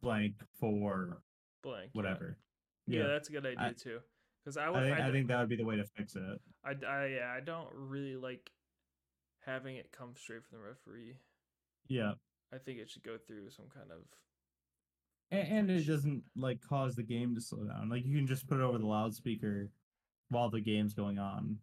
blank 0.03 0.35
for 0.59 1.23
blank. 1.63 1.85
yeah. 1.85 1.89
whatever. 1.93 2.37
Yeah, 2.85 3.07
that's 3.07 3.29
a 3.29 3.31
good 3.31 3.45
idea 3.47 3.69
I- 3.69 3.73
too. 3.73 3.97
Because 4.45 4.57
I 4.57 4.65
I 4.65 4.69
would, 4.69 4.83
think, 4.83 4.99
I, 4.99 5.07
I 5.07 5.11
think 5.11 5.27
that 5.29 5.39
would 5.39 5.49
be 5.49 5.55
the 5.55 5.65
way 5.65 5.77
to 5.77 5.85
fix 5.97 6.15
it. 6.15 6.21
I, 6.63 6.73
I- 6.85 7.07
yeah, 7.07 7.33
I 7.35 7.39
don't 7.39 7.69
really 7.73 8.15
like 8.15 8.47
having 9.47 9.77
it 9.77 9.91
come 9.91 10.13
straight 10.15 10.43
from 10.43 10.59
the 10.59 10.63
referee. 10.63 11.15
Yeah, 11.87 12.13
I 12.53 12.57
think 12.57 12.77
it 12.79 12.89
should 12.91 13.03
go 13.03 13.17
through 13.17 13.49
some 13.49 13.65
kind 13.73 13.87
of. 13.91 14.01
and, 15.31 15.69
and 15.69 15.71
it 15.71 15.87
doesn't 15.87 16.23
like 16.35 16.59
cause 16.61 16.95
the 16.95 17.03
game 17.03 17.33
to 17.35 17.41
slow 17.41 17.63
down. 17.63 17.89
Like 17.89 18.05
you 18.05 18.15
can 18.15 18.27
just 18.27 18.47
put 18.47 18.59
it 18.59 18.63
over 18.63 18.77
the 18.77 18.85
loudspeaker 18.85 19.69
while 20.29 20.49
the 20.49 20.61
game's 20.61 20.93
going 20.93 21.17
on, 21.17 21.57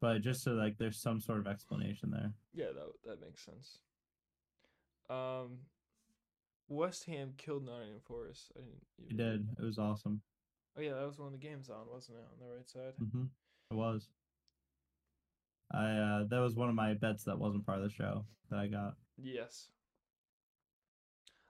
but 0.00 0.20
just 0.20 0.42
so 0.44 0.52
like 0.52 0.76
there's 0.78 1.00
some 1.00 1.20
sort 1.20 1.38
of 1.38 1.46
explanation 1.46 2.10
there. 2.10 2.32
Yeah, 2.54 2.72
that 2.74 2.92
that 3.10 3.20
makes 3.20 3.44
sense. 3.44 3.78
Um, 5.08 5.60
West 6.68 7.04
Ham 7.06 7.32
killed 7.38 7.64
Nottingham 7.64 8.00
Forest. 8.06 8.52
I 8.56 8.60
didn't. 8.60 9.10
It 9.10 9.16
did. 9.16 9.48
It 9.58 9.64
was 9.64 9.78
awesome. 9.78 10.20
Oh 10.76 10.82
yeah, 10.82 10.92
that 10.94 11.06
was 11.06 11.18
one 11.18 11.28
of 11.28 11.32
the 11.32 11.38
games 11.46 11.70
on, 11.70 11.86
wasn't 11.90 12.18
it? 12.18 12.24
On 12.32 12.46
the 12.46 12.54
right 12.54 12.68
side. 12.68 12.92
Mm-hmm. 13.02 13.24
It 13.70 13.74
was. 13.74 14.08
I 15.76 15.90
uh 15.90 16.24
that 16.30 16.38
was 16.38 16.54
one 16.54 16.68
of 16.68 16.74
my 16.74 16.94
bets 16.94 17.24
that 17.24 17.38
wasn't 17.38 17.66
part 17.66 17.78
of 17.78 17.84
the 17.84 17.90
show 17.90 18.24
that 18.50 18.58
I 18.58 18.66
got. 18.66 18.94
Yes. 19.18 19.68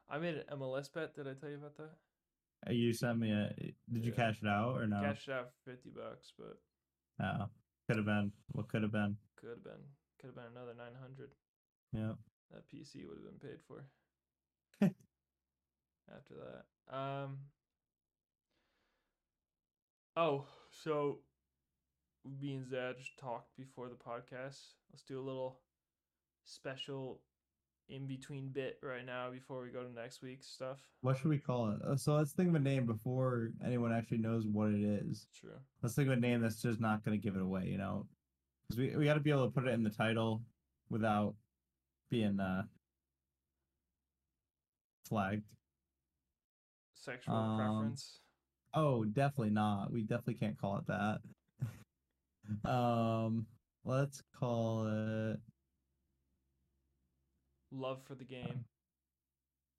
I 0.08 0.18
made 0.18 0.36
an 0.36 0.58
MLS 0.58 0.92
bet. 0.92 1.14
Did 1.14 1.28
I 1.28 1.34
tell 1.34 1.48
you 1.50 1.56
about 1.56 1.76
that? 1.76 1.90
Uh, 2.66 2.72
You 2.72 2.92
sent 2.92 3.18
me 3.18 3.30
a. 3.32 3.52
Did 3.92 4.04
you 4.04 4.10
Yeah. 4.12 4.16
cash 4.16 4.42
it 4.42 4.48
out 4.48 4.76
or 4.80 4.86
no? 4.86 5.00
Cashed 5.00 5.28
out 5.28 5.50
for 5.52 5.70
fifty 5.70 5.90
bucks, 5.90 6.32
but 6.38 6.58
No. 7.18 7.50
Could 7.86 7.96
have 7.98 8.06
been. 8.06 8.32
What 8.52 8.68
could 8.68 8.82
have 8.82 8.92
been? 8.92 9.16
could 9.36 9.50
have 9.50 9.62
been 9.64 9.82
could 10.18 10.28
have 10.28 10.34
been 10.34 10.52
another 10.56 10.74
nine 10.74 10.94
hundred. 11.00 11.30
Yeah. 11.92 12.14
That 12.50 12.66
PC 12.68 13.04
would 13.06 13.18
have 13.18 13.40
been 13.40 13.50
paid 13.50 13.60
for. 13.66 13.84
After 16.16 16.34
that, 16.34 16.94
um. 16.96 17.38
Oh, 20.16 20.46
so 20.70 21.18
me 22.40 22.54
and 22.54 22.66
just 22.98 23.18
talked 23.18 23.56
before 23.56 23.88
the 23.88 23.94
podcast. 23.94 24.74
Let's 24.92 25.02
do 25.06 25.18
a 25.18 25.22
little 25.22 25.60
special 26.44 27.20
in 27.88 28.06
between 28.06 28.48
bit 28.48 28.78
right 28.82 29.06
now 29.06 29.30
before 29.30 29.62
we 29.62 29.68
go 29.70 29.82
to 29.84 29.92
next 29.92 30.22
week's 30.22 30.48
stuff. 30.48 30.78
What 31.02 31.16
should 31.18 31.28
we 31.28 31.38
call 31.38 31.70
it? 31.70 31.82
Uh, 31.82 31.96
So 31.96 32.16
let's 32.16 32.32
think 32.32 32.48
of 32.48 32.54
a 32.56 32.60
name 32.60 32.84
before 32.86 33.52
anyone 33.64 33.92
actually 33.92 34.18
knows 34.18 34.44
what 34.46 34.70
it 34.70 34.82
is. 34.82 35.28
True. 35.38 35.50
Let's 35.82 35.94
think 35.94 36.08
of 36.08 36.14
a 36.14 36.20
name 36.20 36.40
that's 36.40 36.60
just 36.60 36.80
not 36.80 37.04
going 37.04 37.18
to 37.18 37.22
give 37.22 37.36
it 37.36 37.42
away. 37.42 37.66
You 37.66 37.78
know, 37.78 38.06
because 38.68 38.80
we 38.80 38.96
we 38.96 39.04
got 39.04 39.14
to 39.14 39.20
be 39.20 39.30
able 39.30 39.44
to 39.46 39.50
put 39.52 39.66
it 39.68 39.74
in 39.74 39.84
the 39.84 39.90
title 39.90 40.42
without 40.90 41.34
being 42.10 42.40
uh 42.40 42.62
flagged. 45.08 45.44
Sexual 46.94 47.34
Um, 47.36 47.56
preference. 47.58 48.20
Oh, 48.74 49.04
definitely 49.04 49.54
not. 49.54 49.92
We 49.92 50.02
definitely 50.02 50.34
can't 50.34 50.58
call 50.58 50.78
it 50.78 50.86
that. 50.88 51.20
Um, 52.64 53.46
let's 53.84 54.22
call 54.38 54.86
it. 54.86 55.38
Love 57.72 58.02
for 58.04 58.14
the 58.14 58.24
game. 58.24 58.64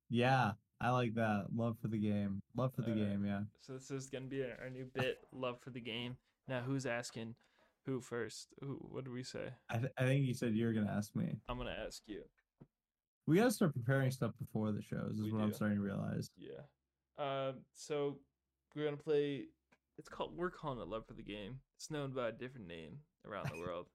Yeah, 0.10 0.52
I 0.80 0.92
like 0.92 1.16
that. 1.16 1.48
Love 1.56 1.78
for 1.82 1.88
the 1.88 1.98
game. 1.98 2.42
Love 2.56 2.74
for 2.74 2.82
the 2.82 2.92
Alright. 2.92 3.10
game. 3.10 3.26
Yeah. 3.26 3.42
So 3.62 3.74
this 3.74 3.92
is 3.92 4.10
gonna 4.10 4.26
be 4.26 4.42
our 4.44 4.70
new 4.72 4.86
bit. 4.94 5.20
Love 5.32 5.60
for 5.62 5.70
the 5.72 5.82
game. 5.82 6.18
Now 6.48 6.62
who's 6.62 6.86
asking? 6.86 7.36
Who 7.86 8.02
first? 8.02 8.50
Who? 8.62 8.78
What 8.92 9.06
do 9.06 9.12
we 9.12 9.24
say? 9.24 9.50
I 9.70 9.78
th- 9.78 9.92
I 9.98 10.04
think 10.04 10.26
you 10.26 10.34
said 10.34 10.54
you 10.54 10.66
were 10.66 10.74
gonna 10.74 10.92
ask 10.96 11.16
me. 11.16 11.38
I'm 11.48 11.58
gonna 11.58 11.76
ask 11.86 12.02
you. 12.06 12.22
We 13.26 13.38
gotta 13.38 13.52
start 13.52 13.74
preparing 13.74 14.12
stuff 14.12 14.32
before 14.40 14.72
the 14.72 14.82
shows. 14.82 15.16
Is 15.16 15.24
We 15.24 15.32
what 15.32 15.42
I'm 15.42 15.54
starting 15.54 15.78
to 15.78 15.84
realize. 15.84 16.30
Yeah. 16.38 16.62
Um. 17.18 17.56
So 17.74 18.20
we're 18.76 18.86
gonna 18.86 18.98
play. 18.98 19.46
It's 19.98 20.10
called. 20.10 20.36
We're 20.38 20.52
calling 20.52 20.80
it 20.80 20.88
Love 20.88 21.06
for 21.08 21.14
the 21.14 21.24
Game. 21.24 21.60
It's 21.78 21.90
known 21.90 22.12
by 22.12 22.30
a 22.30 22.32
different 22.32 22.68
name 22.68 23.00
around 23.26 23.50
the 23.52 23.60
world. 23.66 23.88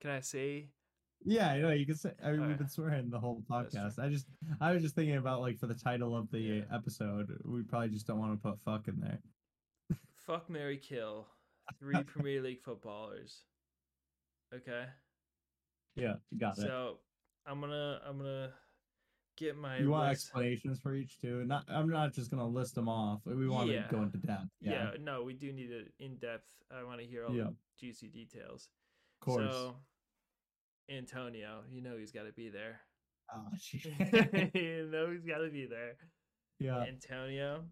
Can 0.00 0.10
I 0.10 0.20
say? 0.20 0.68
Yeah, 1.24 1.50
I 1.50 1.58
know 1.58 1.70
you 1.70 1.84
can 1.84 1.96
say. 1.96 2.12
I 2.24 2.30
mean, 2.30 2.46
we've 2.46 2.58
been 2.58 2.68
swearing 2.68 3.10
the 3.10 3.18
whole 3.18 3.42
podcast. 3.50 3.98
I 3.98 4.08
just, 4.08 4.26
I 4.60 4.72
was 4.72 4.82
just 4.82 4.94
thinking 4.94 5.16
about 5.16 5.40
like 5.40 5.58
for 5.58 5.66
the 5.66 5.74
title 5.74 6.16
of 6.16 6.30
the 6.30 6.38
Yeah. 6.38 6.60
episode, 6.72 7.36
we 7.44 7.62
probably 7.62 7.88
just 7.88 8.06
don't 8.06 8.20
want 8.20 8.40
to 8.40 8.48
put 8.48 8.60
"fuck" 8.60 8.86
in 8.88 9.00
there. 9.00 9.18
Fuck 10.26 10.48
Mary 10.48 10.76
Kill. 10.78 11.26
Three 11.80 12.02
Premier 12.06 12.40
League 12.40 12.62
footballers. 12.62 13.42
Okay. 14.54 14.84
Yeah, 15.96 16.14
you 16.30 16.38
got 16.38 16.56
it. 16.56 16.62
So 16.62 16.98
I'm 17.46 17.60
gonna 17.60 18.00
I'm 18.06 18.16
gonna 18.18 18.52
get 19.38 19.56
my 19.56 19.78
You 19.78 19.90
want 19.90 20.08
list. 20.10 20.24
explanations 20.26 20.78
for 20.80 20.94
each 20.94 21.18
too? 21.20 21.44
Not, 21.44 21.64
I'm 21.68 21.88
not 21.88 22.12
just 22.12 22.30
gonna 22.30 22.46
list 22.46 22.74
them 22.74 22.88
off. 22.88 23.20
We 23.24 23.48
want 23.48 23.70
Yeah. 23.70 23.86
to 23.86 23.94
go 23.94 24.02
into 24.02 24.18
depth. 24.18 24.48
Yeah. 24.60 24.90
Yeah, 24.92 24.96
no, 25.00 25.22
we 25.22 25.34
do 25.34 25.52
need 25.52 25.70
it 25.70 25.92
in 25.98 26.16
depth. 26.16 26.50
I 26.70 26.82
want 26.84 27.00
to 27.00 27.06
hear 27.06 27.24
all 27.26 27.34
Yeah. 27.34 27.44
the 27.44 27.56
juicy 27.78 28.08
details. 28.08 28.68
of 29.20 29.24
course. 29.26 29.52
So, 29.52 29.76
Antonio, 30.90 31.62
you 31.68 31.80
know 31.82 31.96
he's 31.98 32.12
got 32.12 32.24
to 32.24 32.32
be 32.32 32.48
there. 32.48 32.80
Oh, 33.34 33.48
you 34.54 34.88
know 34.90 35.10
he's 35.10 35.24
got 35.24 35.38
to 35.38 35.50
be 35.50 35.66
there. 35.66 35.96
yeah. 36.58 36.80
Antonio. 36.82 37.64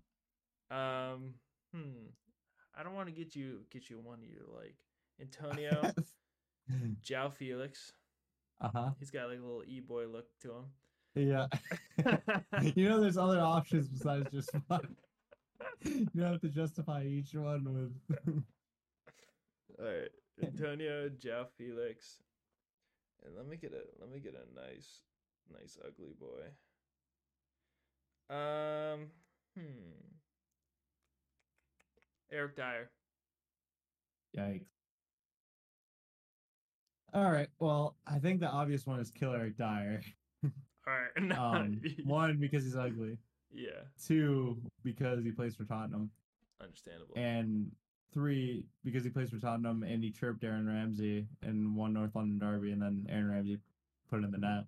Um, 0.70 1.35
hmm. 1.74 2.09
I 2.79 2.83
don't 2.83 2.94
want 2.94 3.09
to 3.09 3.14
get 3.14 3.35
you 3.35 3.61
get 3.70 3.88
you 3.88 3.98
one 4.00 4.22
you 4.22 4.44
like. 4.55 4.76
Antonio, 5.20 5.92
João 7.02 7.33
Félix. 7.33 7.92
uh 8.61 8.68
huh. 8.74 8.90
He's 8.98 9.11
got 9.11 9.29
like 9.31 9.38
a 9.38 9.42
little 9.42 9.62
e 9.66 9.81
boy 9.81 10.07
look 10.07 10.26
to 10.42 10.50
him. 10.50 10.64
Yeah. 11.16 11.46
you 12.74 12.88
know, 12.88 13.00
there's 13.00 13.16
other 13.16 13.40
options 13.40 13.88
besides 13.88 14.31
just 14.31 14.50
fuck. 14.68 14.87
You 15.85 16.07
don't 16.16 16.33
have 16.33 16.40
to 16.40 16.48
justify 16.48 17.05
each 17.05 17.35
one 17.35 17.64
with. 17.64 18.44
All 19.79 19.85
right, 19.85 20.09
Antonio, 20.42 21.09
João 21.09 21.46
Félix, 21.61 22.22
and 23.24 23.37
let 23.37 23.46
me 23.46 23.57
get 23.57 23.72
a 23.72 23.83
let 24.00 24.11
me 24.11 24.20
get 24.20 24.35
a 24.35 24.46
nice, 24.55 25.02
nice 25.52 25.79
ugly 25.85 26.14
boy. 26.18 26.48
Um, 28.35 29.11
hmm. 29.57 30.16
Eric 32.33 32.57
Dier. 32.57 32.90
Yikes. 34.37 34.66
All 37.12 37.31
right. 37.31 37.48
Well, 37.59 37.96
I 38.07 38.18
think 38.18 38.40
the 38.40 38.48
obvious 38.48 38.87
one 38.87 39.00
is 39.00 39.11
kill 39.11 39.35
Eric 39.35 39.57
Dier. 39.57 40.02
All 40.87 40.92
right, 40.94 41.11
no, 41.22 41.42
Um, 41.42 41.81
one 42.05 42.37
because 42.38 42.64
he's 42.64 42.77
ugly. 42.77 43.18
yeah, 43.53 43.70
Two 44.07 44.57
because 44.85 45.25
he 45.25 45.33
plays 45.33 45.57
for 45.57 45.64
Tottenham, 45.64 46.11
understandable. 46.62 47.14
and 47.16 47.70
three 48.12 48.64
because 48.85 49.03
he 49.05 49.11
plays 49.11 49.31
for 49.31 49.38
Tottenham 49.38 49.83
and 49.83 50.03
he 50.05 50.11
chirped 50.11 50.44
Aaron 50.44 50.66
Ramsey 50.66 51.27
in 51.42 51.75
one 51.75 51.92
North 51.92 52.14
London 52.14 52.38
derby, 52.38 52.70
and 52.72 52.81
then 52.81 53.07
Aaron 53.09 53.31
Ramsey 53.31 53.59
put 54.09 54.20
it 54.20 54.25
in 54.25 54.31
the 54.31 54.38
net. 54.38 54.64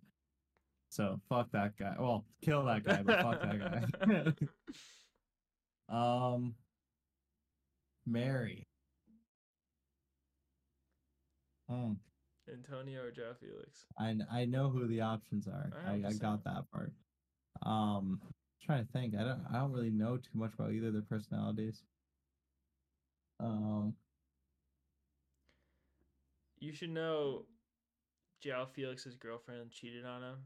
So 0.91 1.21
fuck 1.29 1.51
that 1.53 1.77
guy. 1.77 1.95
Well, 1.99 2.25
kill 2.43 2.65
that 2.65 2.83
guy, 2.85 3.03
but 3.03 3.21
fuck 3.21 3.43
that 3.43 4.37
guy. 5.89 5.89
um, 6.35 6.55
Mary. 8.07 8.65
Hmm. 11.71 11.93
Antonio 12.53 13.03
or 13.03 13.11
João 13.11 13.35
Félix. 13.37 13.85
I 13.99 14.17
I 14.31 14.45
know 14.45 14.71
who 14.71 14.87
the 14.87 15.01
options 15.01 15.47
are. 15.49 15.71
I 15.87 15.91
I, 15.91 16.03
I 16.09 16.13
got 16.15 16.45
that 16.45 16.65
part. 16.73 16.93
Um, 17.63 18.21
trying 18.63 18.87
to 18.87 18.93
think. 18.93 19.15
I 19.15 19.25
don't 19.25 19.41
I 19.51 19.59
don't 19.59 19.73
really 19.73 19.91
know 19.91 20.17
too 20.17 20.31
much 20.35 20.55
about 20.55 20.73
either 20.73 20.89
of 20.89 20.93
their 20.95 21.03
personalities. 21.03 21.83
Um, 23.41 23.95
You 26.61 26.73
should 26.73 26.91
know, 26.91 27.47
João 28.45 28.67
Félix's 28.69 29.17
girlfriend 29.17 29.71
cheated 29.71 30.05
on 30.05 30.23
him, 30.23 30.37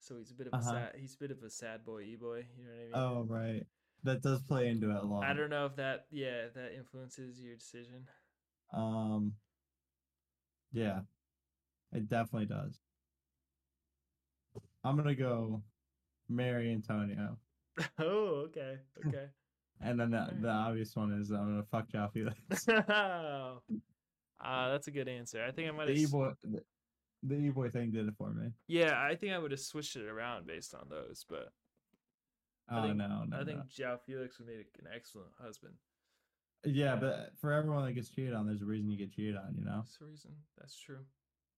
so 0.00 0.16
he's 0.16 0.30
a 0.30 0.34
bit 0.34 0.46
of 0.46 0.54
a 0.54 0.56
Uh-huh. 0.56 0.70
sad. 0.72 0.94
He's 0.96 1.14
a 1.14 1.18
bit 1.18 1.30
of 1.30 1.42
a 1.42 1.50
sad 1.50 1.84
boy, 1.84 2.02
e 2.04 2.16
boy. 2.16 2.46
You 2.56 2.64
know 2.64 2.70
what 2.70 2.80
I 2.80 2.84
mean? 2.84 2.90
oh 2.94 3.24
right, 3.24 3.66
that 4.04 4.22
does 4.22 4.42
play 4.42 4.68
into 4.68 4.90
it 4.90 4.96
a 4.96 5.02
lot. 5.06 5.24
I 5.24 5.34
don't 5.34 5.50
know 5.50 5.66
if 5.66 5.76
that 5.76 6.06
yeah 6.10 6.46
if 6.46 6.54
that 6.54 6.72
influences 6.74 7.40
your 7.40 7.56
decision. 7.56 8.08
Um, 8.72 9.36
yeah, 10.72 11.02
it 11.92 12.08
definitely 12.08 12.46
does. 12.46 12.78
I'm 14.84 14.96
gonna 14.96 15.14
go, 15.14 15.62
Mary 16.28 16.70
Antonio, 16.72 17.36
oh, 17.98 18.46
okay, 18.48 18.78
okay. 19.06 19.26
and 19.80 19.98
then 19.98 20.10
the, 20.10 20.18
Alright. 20.18 20.42
the 20.42 20.48
obvious 20.48 20.94
one 20.94 21.12
is 21.20 21.30
I'm 21.30 21.38
gonna 21.50 21.62
fuck 21.70 21.88
João 21.88 22.10
Félix. 22.12 23.60
uh, 24.44 24.68
that's 24.70 24.86
a 24.86 24.90
good 24.92 25.08
answer. 25.08 25.44
I 25.44 25.50
think 25.50 25.68
I 25.68 25.72
might 25.72 25.88
the 25.88 26.00
have. 26.00 26.10
the, 26.44 26.62
the 27.24 27.34
e 27.34 27.48
boy 27.50 27.68
thing 27.70 27.90
did 27.90 28.06
it 28.06 28.14
for 28.16 28.30
me. 28.30 28.50
Yeah, 28.68 29.00
I 29.00 29.14
think 29.16 29.32
I 29.32 29.38
would 29.38 29.50
have 29.50 29.60
switched 29.60 29.96
it 29.96 30.06
around 30.06 30.46
based 30.46 30.74
on 30.74 30.86
those, 30.88 31.24
but 31.28 31.48
Oh 32.70 32.82
think- 32.82 32.96
no, 32.96 33.24
no, 33.24 33.36
I 33.40 33.44
think 33.44 33.58
no. 33.58 33.64
João 33.64 33.98
Félix 34.08 34.38
would 34.38 34.48
make 34.48 34.66
an 34.78 34.86
excellent 34.94 35.30
husband. 35.40 35.74
Yeah, 36.64 36.96
but 36.96 37.30
for 37.40 37.52
everyone 37.52 37.84
that 37.84 37.92
gets 37.92 38.08
cheated 38.08 38.34
on, 38.34 38.46
there's 38.46 38.62
a 38.62 38.66
reason 38.66 38.90
you 38.90 38.96
get 38.98 39.12
cheated 39.12 39.36
on. 39.36 39.54
You 39.56 39.64
know, 39.64 39.76
That's 39.84 39.98
the 39.98 40.04
reason. 40.06 40.30
That's 40.58 40.76
true. 40.78 40.98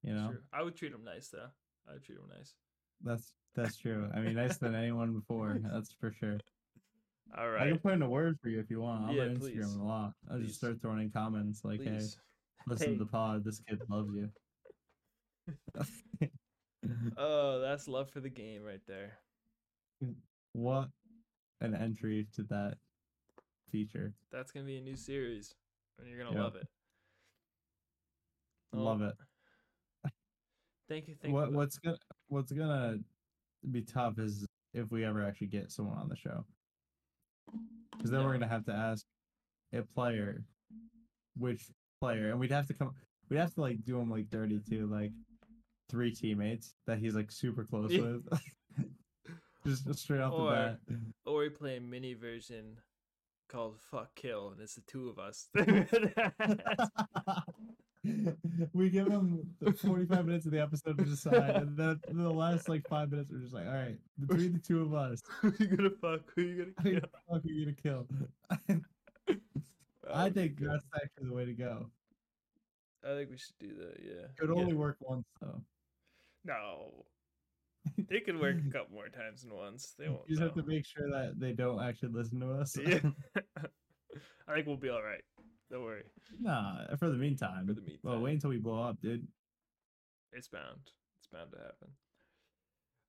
You 0.03 0.15
know. 0.15 0.31
true. 0.31 0.43
I 0.53 0.63
would 0.63 0.77
treat 0.77 0.93
him 0.93 1.05
nice 1.05 1.29
though. 1.29 1.49
I 1.89 1.93
would 1.95 2.03
treat 2.05 2.19
him 2.19 2.29
nice. 2.37 2.55
That's 3.03 3.33
that's 3.55 3.77
true. 3.77 4.09
I 4.15 4.21
mean, 4.21 4.35
nicer 4.35 4.59
than 4.61 4.75
anyone 4.75 5.13
before. 5.13 5.59
That's 5.73 5.93
for 6.01 6.13
sure. 6.13 6.39
All 7.37 7.51
right. 7.51 7.63
I 7.63 7.69
can 7.71 7.79
put 7.79 7.93
in 7.95 8.03
a 8.03 8.09
word 8.09 8.39
for 8.41 8.49
you 8.49 8.61
if 8.61 8.71
you 8.71 8.81
want. 8.81 9.05
I'm 9.09 9.17
Yeah, 9.17 9.23
on 9.25 9.37
please. 9.37 9.57
Instagram 9.57 9.81
a 9.81 9.85
lot. 9.85 10.13
I'll 10.31 10.37
Please. 10.39 10.47
just 10.49 10.59
start 10.59 10.81
throwing 10.81 11.01
in 11.01 11.11
comments 11.11 11.65
like, 11.65 11.83
"Hey, 11.83 12.01
listen 12.67 12.87
Hey. 12.93 12.93
to 12.93 12.99
the 13.05 13.07
pod. 13.11 13.45
This 13.45 13.61
kid 13.69 13.81
loves 13.89 14.11
you." 14.15 14.31
Oh, 17.17 17.59
that's 17.61 17.89
love 17.89 18.11
for 18.11 18.21
the 18.21 18.31
game 18.31 18.63
right 18.63 18.81
there. 18.87 19.19
what 20.53 20.89
an 21.61 21.75
entry 21.75 22.29
to 22.35 22.45
that 22.45 22.79
feature. 23.71 24.15
That's 24.31 24.53
gonna 24.53 24.65
be 24.67 24.77
a 24.79 24.81
new 24.81 24.97
series, 24.97 25.55
and 25.99 26.09
you're 26.09 26.19
gonna 26.19 26.31
Yep. 26.37 26.41
love 26.45 26.57
it. 26.57 26.67
Love 28.73 29.03
Oh, 29.03 29.07
it. 29.09 29.15
Thank 30.89 31.09
you. 31.09 31.17
Thank 31.21 31.35
What 31.35 31.51
you. 31.51 31.57
what's 31.57 31.79
gonna 31.79 31.99
what's 32.29 32.53
gonna 32.53 32.99
be 33.71 33.83
tough 33.83 34.19
is 34.19 34.47
if 34.75 34.91
we 34.91 35.05
ever 35.05 35.23
actually 35.25 35.49
get 35.49 35.71
someone 35.71 35.99
on 35.99 36.09
the 36.09 36.17
show, 36.17 36.45
because 37.97 38.11
then 38.11 38.25
we're 38.25 38.33
gonna 38.33 38.49
have 38.49 38.65
to 38.67 38.73
ask 38.73 39.05
a 39.75 39.83
player, 39.83 40.43
which 41.37 41.67
player, 42.01 42.31
and 42.31 42.39
we'd 42.41 42.51
have 42.53 42.67
to 42.69 42.75
come, 42.75 42.93
we'd 43.29 43.39
have 43.39 43.55
to 43.55 43.61
like 43.61 43.85
do 43.85 43.99
him 43.99 44.11
like 44.11 44.31
dirty 44.31 44.61
too, 44.69 44.87
like 44.87 45.13
three 45.91 46.15
teammates 46.15 46.75
that 46.87 46.99
he's 46.99 47.15
like 47.15 47.31
super 47.31 47.65
close 47.65 47.91
Yeah. 47.93 48.03
with, 48.03 48.27
just 49.67 49.87
just 49.87 50.01
straight 50.01 50.21
off 50.21 50.33
Or- 50.33 50.51
the 50.51 50.57
bat. 50.57 50.79
Or 51.27 51.41
we 51.41 51.49
play 51.51 51.77
a 51.77 51.81
mini 51.81 52.15
version 52.15 52.79
called 53.49 53.79
Fuck 53.91 54.15
Kill, 54.15 54.51
and 54.53 54.61
it's 54.61 54.75
the 54.75 54.83
two 54.83 55.09
of 55.09 55.19
us. 55.19 55.49
we 58.73 58.91
give 58.91 59.09
them 59.11 59.49
the 59.61 59.73
45 59.73 60.27
minutes 60.27 60.47
of 60.47 60.53
the 60.53 60.61
episode 60.61 60.99
to 60.99 61.05
decide, 61.05 61.57
and 61.57 61.77
then 61.77 62.01
the 62.09 62.31
last 62.31 62.69
like 62.69 62.87
five 62.89 63.11
minutes, 63.11 63.31
we're 63.31 63.41
just 63.41 63.55
like, 63.55 63.67
all 63.67 63.73
right, 63.73 63.99
between 64.21 64.53
the 64.55 64.59
two 64.59 64.83
of 64.83 64.95
us, 64.95 65.23
Who 65.41 65.53
you 65.59 65.67
gonna 65.67 65.91
fuck? 65.91 66.21
Who 66.35 66.43
you 66.43 66.73
who 66.83 66.91
gonna 66.91 67.01
kill? 67.01 67.11
fuck 67.31 67.45
are 67.45 67.49
you 67.49 67.65
gonna 67.65 67.77
kill? 67.77 68.07
I 70.11 70.27
oh, 70.27 70.31
think 70.31 70.57
good. 70.57 70.71
that's 70.71 70.85
actually 70.95 71.29
the 71.29 71.35
way 71.35 71.45
to 71.45 71.53
go. 71.53 71.91
I 73.05 73.15
think 73.15 73.31
we 73.31 73.37
should 73.37 73.59
do 73.61 73.75
that. 73.79 73.97
Yeah. 74.03 74.27
Could 74.39 74.49
Yeah. 74.49 74.61
only 74.61 74.75
work 74.75 74.97
once 75.01 75.27
though. 75.41 75.63
No. 76.45 77.05
they 78.09 78.21
could 78.21 78.41
work 78.41 78.57
a 78.57 78.73
couple 78.73 78.95
more 78.95 79.09
times 79.09 79.43
than 79.43 79.55
once. 79.55 79.95
They 79.99 80.09
won't. 80.09 80.23
You 80.27 80.37
just 80.37 80.43
have 80.43 80.55
to 80.55 80.63
make 80.69 80.87
sure 80.87 81.09
that 81.11 81.39
they 81.39 81.53
don't 81.53 81.81
actually 81.83 82.13
listen 82.13 82.41
to 82.41 82.53
us. 82.55 82.77
Yeah. 82.77 83.01
I 84.49 84.55
think 84.55 84.67
we'll 84.67 84.77
be 84.77 84.89
all 84.89 85.03
right. 85.03 85.23
Don't 85.71 85.83
worry. 85.85 86.05
nah, 86.41 86.95
for 86.97 87.09
the 87.11 87.17
meantime. 87.17 87.67
For 87.67 87.75
the 87.75 87.81
meantime. 87.83 87.99
Well, 88.03 88.21
wait 88.21 88.35
until 88.35 88.51
we 88.51 88.57
blow 88.59 88.83
up, 88.83 89.01
dude. 89.01 89.27
It's 90.33 90.49
bound. 90.49 90.81
It's 91.19 91.27
bound 91.33 91.51
to 91.53 91.59
happen. 91.59 91.89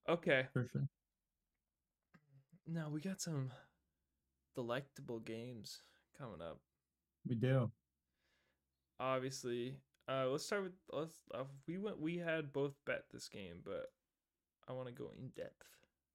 Okay. 0.08 0.46
For 0.52 0.66
sure. 0.70 0.88
Now 2.66 2.88
we 2.90 3.00
got 3.00 3.20
some 3.20 3.50
delectable 4.54 5.20
games 5.20 5.82
coming 6.18 6.40
up. 6.42 6.58
We 7.26 7.34
do. 7.34 7.70
Obviously, 8.98 9.76
uh, 10.08 10.26
let's 10.28 10.44
start 10.44 10.64
with 10.64 10.72
let's. 10.92 11.14
Uh, 11.34 11.44
we 11.66 11.78
went. 11.78 11.98
We 12.00 12.18
had 12.18 12.52
both 12.52 12.74
bet 12.86 13.04
this 13.12 13.28
game, 13.28 13.56
but 13.64 13.86
I 14.68 14.72
want 14.72 14.88
to 14.88 14.94
go 14.94 15.10
in 15.18 15.28
depth. 15.36 15.66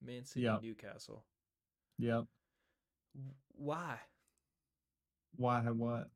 Man 0.04 0.24
City, 0.26 0.41
Yep. 0.46 0.62
Newcastle. 0.62 1.24
Yep. 1.98 2.26
Why? 3.56 3.96
Why? 5.38 5.62
What? 5.62 6.10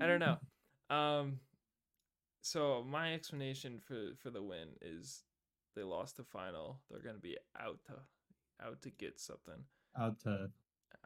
I 0.00 0.06
don't 0.06 0.20
know. 0.20 0.38
Um, 0.90 1.38
so 2.42 2.82
my 2.84 3.14
explanation 3.14 3.78
for 3.78 4.10
for 4.20 4.28
the 4.30 4.42
win 4.42 4.70
is 4.82 5.22
they 5.76 5.84
lost 5.84 6.16
the 6.16 6.24
final. 6.24 6.80
They're 6.90 6.98
gonna 7.00 7.20
be 7.20 7.36
out 7.56 7.78
to 7.86 7.92
out 8.66 8.82
to 8.82 8.90
get 8.90 9.20
something. 9.20 9.62
Out 9.96 10.18
to 10.24 10.50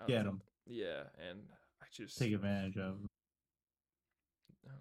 Out 0.01 0.09
Get 0.09 0.23
to- 0.23 0.29
'em. 0.31 0.41
Yeah, 0.65 1.03
and 1.29 1.41
I 1.83 1.87
just 1.93 2.17
take 2.17 2.33
advantage 2.33 2.79
of. 2.79 2.97
uh, 4.67 4.73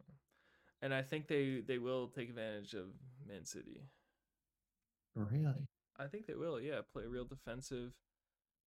and 0.82 0.94
I 0.94 1.02
think 1.02 1.28
they 1.28 1.60
they 1.60 1.80
will 1.80 2.08
take 2.08 2.30
advantage 2.30 2.74
of 2.76 2.86
Man 3.28 3.44
City. 3.44 3.82
Really? 5.16 5.68
I 6.00 6.08
think 6.08 6.28
they 6.28 6.36
will. 6.36 6.62
Yeah, 6.62 6.80
play 6.94 7.04
real 7.08 7.26
defensive. 7.26 7.92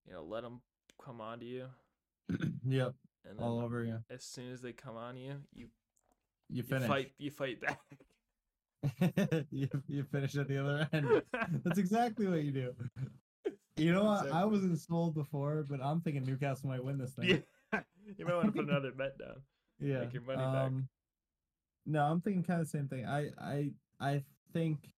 You 0.06 0.12
know, 0.12 0.22
let 0.22 0.42
them 0.42 0.60
come 1.02 1.22
on 1.22 1.40
to 1.40 1.46
you, 1.46 1.68
yep. 2.66 2.94
and 3.28 3.38
All 3.40 3.60
over 3.60 3.84
you. 3.84 3.98
as 4.10 4.24
soon 4.24 4.52
as 4.52 4.60
they 4.60 4.72
come 4.72 4.96
on 4.96 5.16
you, 5.16 5.34
you, 5.54 5.68
You 6.48 6.62
you 6.68 6.80
fight 6.80 7.12
you 7.18 7.30
fight 7.30 7.60
back. 7.60 7.80
you, 9.50 9.68
you 9.88 10.04
finish 10.04 10.36
at 10.36 10.48
the 10.48 10.58
other 10.58 10.88
end. 10.92 11.22
That's 11.64 11.78
exactly 11.78 12.26
what 12.28 12.42
you 12.42 12.52
do. 12.52 12.74
You 13.76 13.92
know 13.92 14.04
what? 14.04 14.22
I 14.22 14.26
Exactly. 14.26 14.50
wasn't 14.50 14.78
sold 14.80 15.14
before, 15.14 15.64
but 15.68 15.80
I'm 15.82 16.00
thinking 16.00 16.24
Newcastle 16.24 16.68
might 16.68 16.82
win 16.84 16.98
this 16.98 17.12
thing. 17.14 17.42
yeah, 17.72 17.80
you 18.18 18.24
might 18.24 18.34
want 18.36 18.46
to 18.46 18.52
put 18.52 18.68
another 18.68 18.92
bet 18.92 19.18
down. 19.18 19.42
Yeah. 19.80 20.00
Make 20.00 20.12
your 20.14 20.22
money 20.22 20.38
back. 20.38 20.66
um, 20.66 20.88
No, 21.84 22.02
I'm 22.04 22.20
thinking 22.20 22.42
kind 22.44 22.60
of 22.60 22.66
the 22.66 22.70
same 22.70 22.88
thing. 22.88 23.06
I 23.06 23.30
I 23.40 23.70
I 24.00 24.22
think 24.52 24.90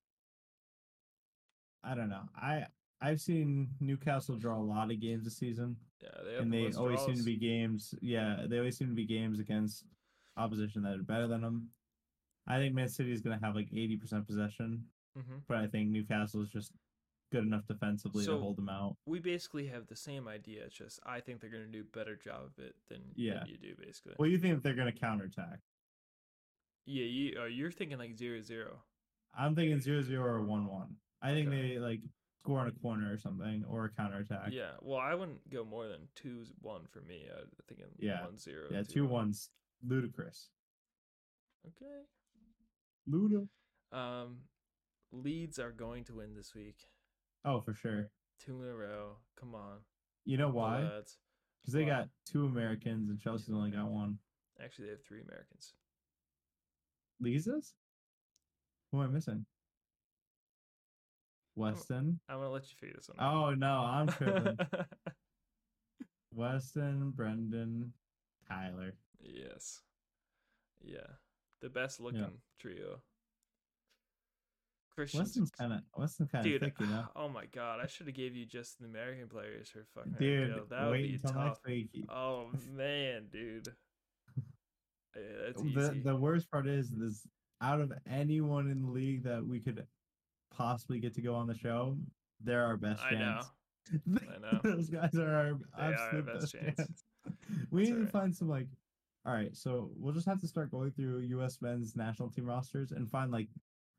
I 1.83 1.95
don't 1.95 2.09
know. 2.11 2.23
I 2.37 2.67
I've 3.01 3.21
seen 3.21 3.71
Newcastle 3.81 4.37
draw 4.37 4.57
a 4.59 4.63
lot 4.63 4.91
of 4.91 5.01
games 5.01 5.25
this 5.25 5.37
season, 5.39 5.77
Yeah, 6.01 6.09
they 6.25 6.37
and 6.37 6.53
the 6.53 6.69
they 6.71 6.77
always 6.77 7.01
seem 7.01 7.17
to 7.17 7.23
be 7.23 7.37
games. 7.37 7.95
Yeah, 8.01 8.45
they 8.47 8.59
always 8.59 8.77
seem 8.77 8.89
to 8.89 8.95
be 8.95 9.05
games 9.07 9.41
against 9.41 9.85
opposition 10.37 10.83
that 10.83 10.95
are 10.99 11.03
better 11.03 11.27
than 11.27 11.41
them. 11.41 11.71
I 12.47 12.59
think 12.59 12.75
Man 12.75 12.89
City 12.89 13.13
is 13.13 13.21
going 13.21 13.39
to 13.39 13.45
have 13.45 13.55
like 13.57 13.69
80% 13.73 14.27
possession, 14.27 14.85
Mhm. 15.17 15.43
but 15.49 15.57
I 15.59 15.67
think 15.67 15.91
Newcastle 15.91 16.41
is 16.43 16.51
just 16.51 16.73
good 17.31 17.43
enough 17.45 17.67
defensively 17.67 18.25
So- 18.25 18.37
to 18.37 18.41
hold 18.41 18.57
them 18.57 18.69
out. 18.69 18.97
We 19.05 19.19
basically 19.19 19.67
have 19.67 19.87
the 19.89 19.97
same 19.97 20.29
idea. 20.29 20.65
It's 20.65 20.77
just 20.77 21.01
I 21.05 21.21
think 21.21 21.41
they're 21.41 21.51
gonna 21.51 21.67
do 21.67 21.81
a 21.83 21.97
better 21.97 22.17
job 22.17 22.45
of 22.45 22.59
it 22.59 22.77
than, 22.89 23.01
than 23.03 23.13
Yeah. 23.17 23.45
you 23.45 23.59
do, 23.59 23.75
basically. 23.77 24.15
Do 24.19 24.25
you 24.31 24.39
think 24.39 24.63
they're 24.63 24.75
going 24.75 24.91
to 24.93 24.99
counterattack? 24.99 25.61
Yeah, 26.87 27.05
you 27.05 27.41
uh, 27.41 27.45
you're 27.47 27.71
thinking 27.73 27.99
like 27.99 28.15
zero 28.15 28.41
zero. 28.41 28.83
I'm 29.35 29.55
thinking 29.55 29.79
0 29.81 30.01
0 30.03 30.23
or 30.25 30.43
1 30.43 30.67
1. 30.67 30.97
I 31.21 31.33
think 31.35 31.49
Okay. 31.49 31.75
they 31.75 31.79
like 31.79 32.01
score 32.49 32.63
in 32.63 32.69
a 32.69 32.73
corner 32.81 33.13
or 33.13 33.19
something 33.19 33.63
or 33.69 33.85
a 33.85 33.91
counterattack. 33.91 34.49
Yeah. 34.53 34.71
Well, 34.81 34.99
I 34.99 35.15
wouldn't 35.15 35.51
go 35.51 35.65
more 35.65 35.87
than 35.87 36.09
two 36.15 36.45
one 36.63 36.83
for 36.91 37.03
me. 37.03 37.27
I'm 37.31 37.45
thinking 37.67 37.87
Yeah. 37.99 38.25
one 38.25 38.39
zero. 38.39 38.69
Yeah, 38.71 38.83
two 38.83 39.07
ones. 39.07 39.51
Ludicrous. 39.87 40.49
Okay. 41.67 42.03
Luda. 43.09 43.47
Um, 43.93 44.39
Leeds 45.13 45.59
are 45.59 45.73
going 45.73 46.05
to 46.05 46.15
win 46.15 46.35
this 46.35 46.55
week. 46.55 46.77
Oh, 47.45 47.61
for 47.61 47.75
sure. 47.75 48.09
Two 48.45 48.63
in 48.63 48.69
a 48.69 48.75
row. 48.75 49.17
Come 49.39 49.55
on. 49.55 49.79
You 50.25 50.39
know 50.39 50.49
why? 50.49 50.81
Because 50.83 51.75
they 51.75 51.85
got 51.85 52.09
two 52.27 52.47
Americans 52.47 53.11
and 53.11 53.21
Chelsea's 53.21 53.55
only 53.55 53.71
got 53.71 53.91
one. 53.91 54.19
Actually, 54.63 54.87
they 54.87 54.91
have 54.93 55.05
three 55.05 55.21
Americans. 55.21 55.75
Lisa's? 57.21 57.75
Who 58.91 59.03
am 59.03 59.11
I 59.11 59.13
missing? 59.13 59.45
Weston. 61.59 62.21
I'm 62.29 62.37
gonna 62.37 62.51
let 62.51 62.63
you 62.63 62.77
figure 62.79 62.97
this 62.97 63.09
one 63.09 63.19
out. 63.21 63.35
Oh 63.35 63.55
no, 63.55 63.67
I'm 63.67 64.09
tripping. 64.09 64.59
Weston, 66.35 67.13
Brenden, 67.17 67.91
Tyler. 68.49 68.95
yes. 69.21 69.81
Yeah. 70.83 71.07
The 71.61 71.69
best 71.69 72.01
looking 72.01 72.39
trio. 72.61 73.01
Christian. 74.95 75.21
Weston's 75.21 75.51
kind 75.51 75.73
of 75.73 75.81
Weston's 75.97 76.31
kind 76.31 76.47
of 76.47 76.61
thick, 76.61 76.75
you 76.81 76.87
know. 76.87 77.05
oh 77.17 77.29
my 77.29 77.47
god, 77.47 77.81
I 77.83 77.87
should 77.87 78.07
have 78.07 78.17
gave 78.17 78.35
you 78.35 78.47
just 78.47 78.79
the 78.81 78.87
American 78.87 79.29
players 79.29 79.69
for 79.69 79.87
fucking 79.95 80.17
Dude. 80.19 80.61
That 80.71 80.91
would 80.91 81.03
be 81.03 81.19
tough. 81.19 81.61
Oh 82.09 82.51
man, 82.77 83.27
dude. 83.33 83.69
Yeah, 85.17 85.53
the 85.57 85.65
easy. 85.65 86.01
the 86.01 86.17
worst 86.17 86.51
part 86.51 86.69
is 86.69 86.91
this 86.91 87.27
out 87.61 87.81
of 87.81 87.93
anyone 88.09 88.71
in 88.71 88.83
the 88.83 88.91
league 88.91 89.25
that 89.25 89.45
we 89.45 89.61
could 89.61 89.85
possibly 90.59 90.99
get 91.01 91.15
to 91.15 91.23
go 91.23 91.35
on 91.35 91.47
the 91.47 91.55
show, 91.57 91.97
they're 92.43 92.65
our 92.65 92.77
best 92.77 93.03
I 93.03 93.15
know. 93.15 93.41
I 94.19 94.39
know. 94.39 94.61
Those 94.63 94.91
guys 94.91 95.15
are 95.15 95.35
our 95.35 95.55
They 95.55 95.83
are 95.83 95.85
our 95.85 95.93
absolute 95.95 96.27
best 96.27 96.41
best 96.41 96.53
chance. 96.53 96.77
chance. 96.77 97.05
We 97.71 97.85
That's 97.85 97.97
need 97.99 98.07
to 98.07 98.11
find 98.11 98.35
some 98.35 98.49
like 98.49 98.67
all 99.27 99.35
right, 99.35 99.55
so 99.55 99.91
we'll 99.97 100.15
just 100.15 100.27
have 100.27 100.41
to 100.41 100.49
start 100.49 100.71
going 100.71 100.91
through 100.93 101.21
US 101.21 101.59
men's 101.61 101.95
national 101.97 102.31
team 102.31 102.47
rosters 102.47 102.93
and 102.93 103.11
find 103.11 103.31
like 103.31 103.49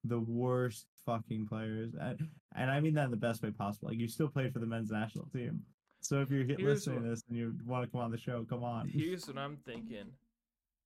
the 0.04 0.20
worst 0.20 0.88
fucking 1.06 1.48
players. 1.48 1.94
And 2.00 2.28
and 2.56 2.72
I 2.72 2.80
mean 2.80 2.94
that 2.96 3.06
in 3.06 3.12
the 3.12 3.18
best 3.18 3.44
way 3.44 3.52
possible. 3.52 3.90
Like 3.90 4.00
you 4.00 4.08
still 4.08 4.28
played 4.30 4.54
for 4.54 4.60
the 4.60 4.66
men's 4.66 4.90
national 4.92 5.26
team. 5.26 5.62
So 6.02 6.22
if 6.22 6.32
you're 6.32 6.46
Here's 6.46 6.62
listening 6.88 7.04
to 7.04 7.10
this 7.10 7.24
and 7.28 7.38
you 7.38 7.56
want 7.66 7.86
to 7.86 7.92
come 7.92 8.02
on 8.02 8.10
the 8.12 8.18
show, 8.18 8.46
come 8.50 8.64
on. 8.64 8.88
Here's 8.88 9.28
what 9.28 9.38
I'm 9.38 9.58
thinking. 9.58 10.14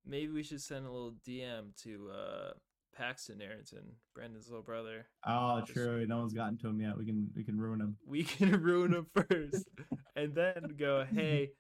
Maybe 0.05 0.31
we 0.33 0.43
should 0.43 0.61
send 0.61 0.85
a 0.85 0.91
little 0.91 1.13
DM 1.25 1.75
to 1.83 2.09
uh 2.11 2.51
Paxten 2.99 3.41
Aaronson, 3.41 3.83
Brandon's 4.15 4.47
little 4.49 4.63
brother. 4.63 5.05
Oh, 5.25 5.59
Just- 5.61 5.73
true. 5.73 6.05
No 6.07 6.19
one's 6.19 6.33
gotten 6.33 6.57
to 6.59 6.67
him 6.67 6.79
yet. 6.81 6.97
We 6.97 7.05
can 7.05 7.29
we 7.35 7.43
can 7.43 7.59
ruin 7.59 7.79
him. 7.81 7.97
We 8.05 8.23
can 8.23 8.51
ruin 8.61 8.93
him 8.93 9.07
first, 9.15 9.67
and 10.15 10.33
then 10.35 10.75
go, 10.77 11.05
hey, 11.11 11.51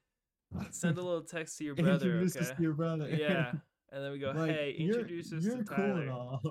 send 0.71 0.97
a 0.97 1.01
little 1.01 1.21
text 1.23 1.57
to 1.57 1.63
your 1.63 1.75
brother, 1.75 2.05
Introduce 2.11 2.35
us 2.37 2.47
okay? 2.47 2.55
to 2.57 2.61
your 2.61 2.73
brother. 2.73 3.09
Yeah, 3.09 3.51
and 3.91 4.03
then 4.03 4.11
we 4.11 4.19
go, 4.19 4.31
Like, 4.35 4.51
hey, 4.51 4.75
you're- 4.77 4.93
introduce 4.99 5.33
us 5.33 5.43
you're 5.43 5.57
to 5.57 5.63
cool 5.63 5.83
and 5.85 6.07
Tyler. 6.07 6.11
all. 6.11 6.41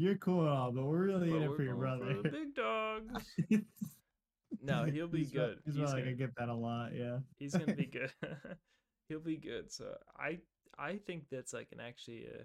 You're 0.00 0.16
cool 0.16 0.40
and 0.42 0.50
all, 0.50 0.70
but 0.72 0.84
we're 0.84 1.06
really 1.06 1.30
but 1.30 1.36
in 1.38 1.42
it 1.42 1.56
for 1.56 1.62
your 1.64 1.74
brother. 1.74 2.14
for 2.16 2.22
the 2.22 2.28
big 2.28 2.54
dogs. 2.54 3.24
No, 4.62 4.84
he'll 4.84 5.08
be 5.08 5.18
He's 5.18 5.30
good. 5.32 5.58
He's, 5.64 5.74
He's 5.74 5.84
gonna- 5.90 6.00
gonna 6.02 6.14
get 6.14 6.34
that 6.36 6.48
a 6.48 6.54
lot. 6.54 6.90
Yeah. 6.94 7.18
He's 7.38 7.54
gonna 7.54 7.74
be 7.74 7.86
good. 7.86 8.12
He'll 9.08 9.20
be 9.20 9.36
good. 9.36 9.72
So 9.72 9.96
I 10.16 10.38
I 10.78 10.98
think 11.06 11.24
that's 11.30 11.52
like 11.52 11.68
an 11.72 11.80
actually 11.80 12.26
a 12.26 12.44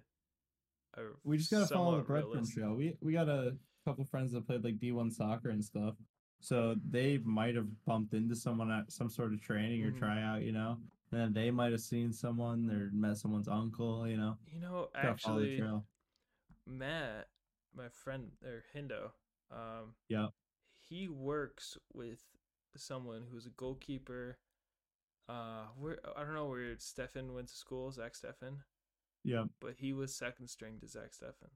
We 1.23 1.37
just 1.37 1.51
gotta 1.51 1.67
follow 1.67 1.97
the 1.97 2.05
somewhat 2.05 2.07
breadcrumb 2.23 2.31
realistic- 2.33 2.55
trail. 2.55 2.73
We 2.75 2.97
we 3.01 3.13
got 3.13 3.29
a 3.29 3.57
couple 3.85 4.03
friends 4.05 4.31
that 4.31 4.45
played 4.45 4.63
like 4.63 4.79
D 4.79 4.91
one 4.91 5.11
soccer 5.11 5.49
and 5.49 5.63
stuff, 5.63 5.95
so 6.39 6.75
they 6.89 7.17
might 7.19 7.55
have 7.55 7.67
bumped 7.85 8.13
into 8.13 8.35
someone 8.35 8.71
at 8.71 8.91
some 8.91 9.09
sort 9.09 9.33
of 9.33 9.41
training 9.41 9.83
or 9.83 9.91
Mhm. 9.91 9.97
tryout, 9.99 10.41
you 10.43 10.51
know. 10.51 10.79
And 11.11 11.19
then 11.19 11.33
they 11.33 11.51
might 11.51 11.71
have 11.71 11.81
seen 11.81 12.11
someone 12.11 12.69
or 12.71 12.89
met 12.91 13.17
someone's 13.17 13.47
uncle, 13.47 14.07
you 14.07 14.17
know. 14.17 14.37
You 14.47 14.59
know, 14.59 14.89
Gotta 14.93 15.07
actually. 15.09 15.61
Matt, 16.65 17.29
my 17.73 17.89
friend 17.89 18.31
or 18.43 18.63
Hindo, 18.73 19.11
um, 19.51 19.95
Yeah. 20.07 20.29
he 20.79 21.07
works 21.07 21.77
with 21.93 22.23
someone 22.75 23.27
who's 23.27 23.45
a 23.45 23.51
goalkeeper. 23.51 24.39
Uh, 25.29 25.67
where 25.77 25.99
I 26.17 26.23
don't 26.25 26.33
know 26.33 26.47
where 26.49 26.75
Steffen 26.75 27.33
went 27.33 27.47
to 27.47 27.55
school, 27.55 27.91
Zack 27.91 28.13
Steffen, 28.13 28.63
Yeah. 29.23 29.45
but 29.61 29.75
he 29.77 29.93
was 29.93 30.15
second 30.15 30.47
string 30.49 30.79
to 30.81 30.87
Zack 30.87 31.11
Steffen. 31.11 31.49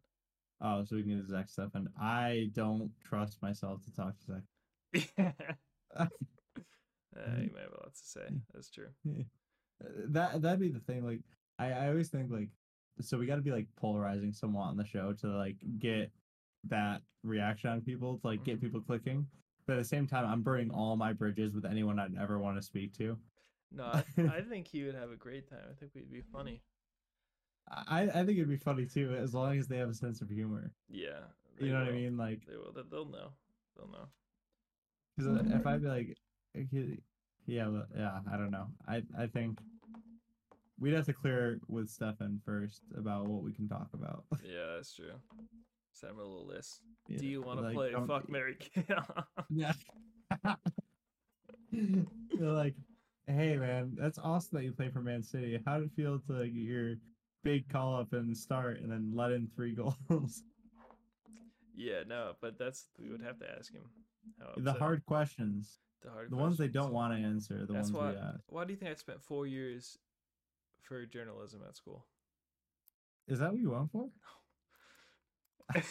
Oh, 0.61 0.83
so 0.85 0.95
we 0.95 1.03
can 1.03 1.17
get 1.17 1.27
Zack 1.27 1.47
Steffen. 1.47 1.87
I 1.99 2.49
don't 2.53 2.91
trust 3.03 3.41
myself 3.41 3.81
to 3.83 3.93
talk 3.93 4.15
to 4.19 4.25
Zack. 4.25 5.33
uh, 5.97 6.05
you 7.15 7.51
may 7.53 7.61
have 7.61 7.73
a 7.73 7.81
lot 7.83 7.93
to 7.93 8.03
say. 8.03 8.27
That's 8.53 8.69
true. 8.69 8.87
that 10.09 10.41
that'd 10.41 10.59
be 10.59 10.69
the 10.69 10.79
thing. 10.79 11.05
Like 11.05 11.19
I, 11.59 11.71
I 11.71 11.87
always 11.89 12.09
think 12.09 12.31
like 12.31 12.49
so 13.01 13.17
we 13.17 13.25
got 13.27 13.35
to 13.35 13.41
be 13.41 13.51
like 13.51 13.67
polarizing 13.75 14.33
somewhat 14.33 14.63
on 14.67 14.77
the 14.77 14.85
show 14.85 15.13
to 15.13 15.27
like 15.27 15.57
get 15.79 16.11
that 16.69 17.01
reaction 17.23 17.69
on 17.69 17.81
people 17.81 18.17
to 18.19 18.27
like 18.27 18.43
get 18.43 18.57
Mhm. 18.57 18.61
people 18.61 18.81
clicking. 18.81 19.27
But 19.67 19.73
at 19.73 19.79
the 19.79 19.85
same 19.85 20.07
time, 20.07 20.25
I'm 20.25 20.41
burning 20.43 20.71
all 20.71 20.95
my 20.95 21.11
bridges 21.13 21.53
with 21.53 21.65
anyone 21.65 21.99
I'd 21.99 22.15
ever 22.17 22.39
want 22.39 22.55
to 22.57 22.61
speak 22.63 22.93
to. 22.97 23.17
No, 23.69 23.83
I, 23.83 24.03
I 24.17 24.41
think 24.41 24.65
he 24.67 24.83
would 24.85 24.95
have 24.95 25.11
a 25.11 25.17
great 25.17 25.49
time. 25.49 25.59
I 25.69 25.73
think 25.77 25.91
we'd 25.93 26.09
be 26.09 26.21
funny. 26.21 26.63
I 27.69 28.03
I 28.03 28.23
think 28.25 28.37
it'd 28.37 28.49
be 28.49 28.57
funny 28.57 28.85
too, 28.85 29.15
as 29.19 29.33
long 29.33 29.57
as 29.57 29.67
they 29.67 29.77
have 29.77 29.89
a 29.89 29.93
sense 29.93 30.21
of 30.21 30.29
humor. 30.29 30.71
Yeah. 30.89 31.19
You 31.59 31.73
know 31.73 31.79
what 31.79 31.87
I 31.89 31.91
mean? 31.91 32.17
Like, 32.17 32.45
They 32.47 32.55
will. 32.55 32.71
They- 32.71 32.83
They'll 32.89 33.05
know. 33.09 33.31
They'll 33.75 33.87
know. 33.89 34.07
because 35.15 35.37
uh, 35.37 35.55
if 35.55 35.65
I'd 35.65 35.81
be 35.81 35.87
like, 35.87 36.17
uh, 36.57 36.61
yeah, 37.45 37.69
yeah, 37.95 38.19
I 38.31 38.37
don't 38.37 38.51
know. 38.51 38.67
I 38.87 39.01
I 39.17 39.27
think 39.27 39.59
we'd 40.79 40.93
have 40.93 41.05
to 41.07 41.13
clear 41.13 41.59
with 41.67 41.89
Steffen 41.89 42.39
first 42.45 42.81
about 42.95 43.25
what 43.27 43.41
we 43.43 43.51
can 43.53 43.67
talk 43.67 43.89
about. 43.93 44.25
Yeah, 44.43 44.75
that's 44.75 44.93
true. 44.95 45.13
Send 45.93 46.11
him 46.13 46.19
a 46.19 46.23
little 46.23 46.45
list. 46.45 46.81
Yeah, 47.07 47.17
Do 47.17 47.25
you 47.27 47.41
want 47.41 47.59
to 47.59 47.65
like, 47.65 47.73
play 47.75 47.91
Fuck 48.07 48.29
Mary 48.29 48.55
Kill? 48.59 49.03
Yeah. 49.49 49.73
Like, 52.39 52.75
hey 53.27 53.57
man, 53.57 53.95
that's 53.99 54.17
awesome 54.19 54.57
that 54.57 54.63
you 54.63 54.71
play 54.71 54.89
for 54.89 55.01
Man 55.01 55.21
City. 55.23 55.59
How 55.65 55.79
did 55.79 55.87
it 55.87 55.91
feel 55.95 56.19
to 56.19 56.33
like, 56.33 56.53
get 56.53 56.61
your 56.61 56.95
big 57.47 57.69
call 57.69 57.95
up 57.95 58.13
and 58.13 58.35
start 58.37 58.79
and 58.81 58.91
then 58.91 59.11
let 59.13 59.31
in 59.31 59.47
three 59.55 59.73
goals? 60.09 60.43
yeah, 61.75 62.03
no, 62.07 62.33
but 62.41 62.57
that's 62.59 62.87
we 62.99 63.09
would 63.09 63.21
have 63.21 63.39
to 63.39 63.45
ask 63.57 63.71
him. 63.73 63.83
The 64.57 64.73
hard 64.73 65.05
questions, 65.05 65.79
the 66.03 66.11
hard 66.11 66.29
the 66.31 66.35
ones 66.35 66.57
they 66.57 66.67
don't 66.67 66.91
want 66.93 67.13
to 67.13 67.19
answer, 67.19 67.65
the 67.65 67.73
That's 67.73 67.91
ones 67.91 67.91
why. 67.91 68.11
we 68.11 68.17
ask. 68.17 68.39
Why 68.47 68.65
do 68.65 68.73
you 68.73 68.77
think 68.77 68.91
I 68.91 68.95
spent 68.95 69.23
four 69.23 69.47
years 69.47 69.97
for 70.81 71.05
journalism 71.05 71.61
at 71.67 71.75
school? 71.75 72.05
Is 73.27 73.39
that 73.39 73.51
what 73.51 73.59
you 73.61 73.71
went 73.71 73.91
for? 73.91 74.09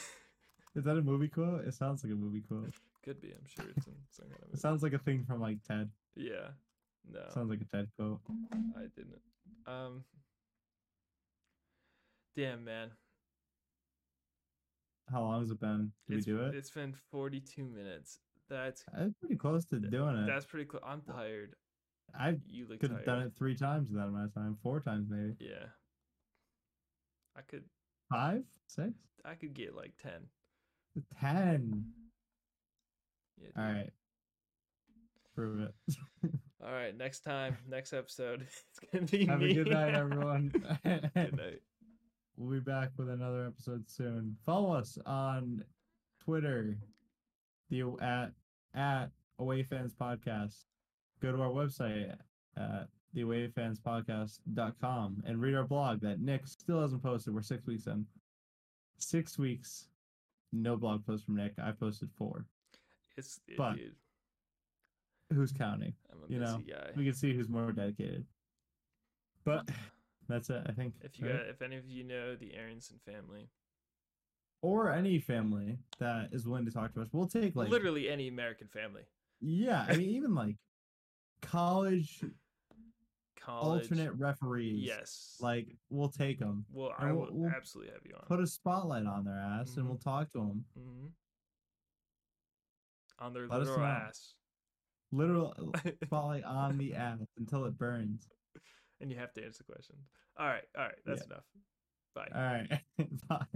Is 0.76 0.84
that 0.84 0.96
a 0.98 1.02
movie 1.02 1.28
quote? 1.28 1.66
It 1.66 1.74
sounds 1.74 2.04
like 2.04 2.12
a 2.12 2.16
movie 2.16 2.42
quote. 2.42 2.72
Could 3.02 3.20
be. 3.20 3.28
I'm 3.28 3.46
sure 3.46 3.64
it's 3.74 3.86
in 3.86 3.94
some 4.10 4.26
kind 4.28 4.42
of 4.42 4.52
It 4.54 4.60
sounds 4.60 4.82
like 4.82 4.92
a 4.92 4.98
thing 4.98 5.24
from 5.24 5.40
like 5.40 5.62
Ted. 5.66 5.88
Yeah. 6.14 6.48
No, 7.10 7.20
Sounds 7.32 7.48
like 7.50 7.60
a 7.60 7.64
Ted 7.64 7.88
quote. 7.96 8.20
I 8.76 8.82
didn't. 8.94 9.20
Um. 9.66 10.04
Damn, 12.36 12.64
man. 12.64 12.90
How 15.10 15.22
long 15.22 15.40
has 15.40 15.50
it 15.50 15.60
been? 15.60 15.92
Did 16.08 16.18
it's, 16.18 16.26
we 16.26 16.32
do 16.32 16.40
it? 16.42 16.54
It's 16.54 16.70
been 16.70 16.94
42 17.10 17.64
minutes. 17.64 18.18
That's 18.50 18.84
I'm 18.96 19.14
pretty 19.20 19.36
close 19.36 19.64
to 19.66 19.78
doing 19.80 20.16
it. 20.16 20.26
that's 20.26 20.44
pretty 20.44 20.66
cool. 20.66 20.80
I'm 20.86 21.00
tired. 21.02 21.54
I 22.18 22.36
You 22.48 22.66
could 22.78 22.90
have 22.90 23.04
done 23.04 23.22
it 23.22 23.32
three 23.36 23.56
times 23.56 23.90
in 23.90 23.96
that 23.96 24.04
amount 24.06 24.26
of 24.26 24.34
time. 24.34 24.56
Four 24.62 24.80
times 24.80 25.06
maybe. 25.08 25.34
Yeah. 25.40 25.66
I 27.36 27.40
could. 27.42 27.64
Five? 28.10 28.42
Six? 28.68 28.92
I 29.24 29.34
could 29.34 29.54
get 29.54 29.74
like 29.74 29.92
10. 30.02 30.12
Ten. 31.20 31.84
Yeah. 33.40 33.48
All 33.56 33.64
right. 33.72 33.90
Prove 35.34 35.60
it. 35.60 35.74
All 36.64 36.72
right. 36.72 36.96
Next 36.96 37.20
time, 37.20 37.56
next 37.68 37.92
episode, 37.92 38.42
it's 38.70 38.80
gonna 38.92 39.04
be 39.06 39.26
Have 39.26 39.40
me. 39.40 39.50
a 39.50 39.54
good 39.64 39.72
night, 39.72 39.94
everyone. 39.94 40.48
good 40.84 41.10
night. 41.36 41.60
We'll 42.36 42.58
be 42.58 42.60
back 42.60 42.90
with 42.96 43.08
another 43.08 43.46
episode 43.46 43.88
soon. 43.88 44.36
Follow 44.44 44.72
us 44.72 44.98
on 45.06 45.62
Twitter, 46.22 46.76
the 47.70 47.82
at 48.00 48.32
at 48.74 49.10
Away 49.38 49.62
Fans 49.62 49.94
Podcast. 49.94 50.64
Go 51.22 51.30
to 51.32 51.40
our 51.42 51.50
website 51.50 52.14
uh, 52.58 52.60
at 52.60 52.88
theawayfanspodcast.com 53.14 55.22
and 55.26 55.40
read 55.40 55.54
our 55.54 55.64
blog 55.64 56.00
that 56.00 56.20
Nick 56.20 56.46
still 56.46 56.80
hasn't 56.82 57.02
posted. 57.02 57.34
We're 57.34 57.40
six 57.42 57.66
weeks 57.66 57.86
in. 57.86 58.04
Six 58.98 59.38
weeks, 59.38 59.88
no 60.52 60.76
blog 60.76 61.06
post 61.06 61.24
from 61.26 61.36
Nick. 61.36 61.52
I 61.62 61.70
posted 61.72 62.10
four. 62.16 62.46
It's 63.16 63.40
it, 63.48 63.56
But- 63.56 63.76
dude. 63.76 63.94
Who's 65.34 65.50
counting? 65.50 65.92
You 66.28 66.38
know, 66.38 66.62
guy. 66.68 66.90
We 66.94 67.04
can 67.04 67.12
see 67.14 67.34
who's 67.34 67.48
more 67.48 67.72
dedicated. 67.72 68.24
But 69.44 69.68
that's 70.28 70.50
it, 70.50 70.62
I 70.66 70.72
think. 70.72 70.94
If 71.02 71.18
you 71.18 71.26
right? 71.28 71.36
got, 71.38 71.46
if 71.48 71.62
any 71.62 71.76
of 71.76 71.88
you 71.88 72.04
know 72.04 72.34
the 72.36 72.54
Aaronson 72.54 72.98
family, 73.06 73.48
or 74.62 74.92
any 74.92 75.18
family 75.18 75.78
that 75.98 76.30
is 76.32 76.46
willing 76.46 76.64
to 76.66 76.70
talk 76.72 76.92
to 76.94 77.02
us, 77.02 77.08
we'll 77.12 77.28
take 77.28 77.54
like 77.56 77.68
literally 77.68 78.08
any 78.08 78.28
American 78.28 78.68
family, 78.68 79.02
Yeah, 79.40 79.84
I 79.88 79.96
mean 79.96 80.10
even 80.10 80.34
like 80.34 80.56
college, 81.42 82.24
college, 83.38 83.84
alternate 83.90 84.12
referees. 84.14 84.82
yes, 84.82 85.36
like 85.40 85.68
we'll 85.90 86.08
take 86.08 86.38
them. 86.38 86.64
well, 86.72 86.92
I 86.98 87.12
we'll- 87.12 87.28
we'll 87.30 87.50
absolutely 87.50 87.92
have 87.92 88.02
you 88.04 88.14
on. 88.16 88.24
Put 88.26 88.40
a 88.40 88.46
spotlight 88.46 89.06
on 89.06 89.24
their 89.24 89.38
ass, 89.38 89.72
Mhm. 89.72 89.76
and 89.78 89.88
we'll 89.88 89.98
talk 89.98 90.30
to 90.32 90.38
them. 90.38 90.64
hmm 90.74 91.06
On 93.18 93.32
their 93.32 93.46
Let 93.46 93.60
literal 93.60 93.84
ass, 93.84 94.34
Literal 95.12 95.54
spotlight 96.04 96.44
on 96.44 96.76
the 96.78 96.92
ass 96.94 97.20
until 97.38 97.64
it 97.64 97.78
burns. 97.78 98.28
And 99.00 99.10
you 99.10 99.18
have 99.18 99.32
to 99.34 99.44
answer 99.44 99.62
the 99.66 99.72
question. 99.72 99.96
All 100.38 100.46
right, 100.46 100.64
all 100.76 100.84
right, 100.84 100.94
that's 101.04 101.22
Yeah. 101.22 101.34
enough. 101.34 101.44
Bye. 102.14 102.28
All 102.34 102.42
right, 102.42 102.82
bye. 103.28 103.46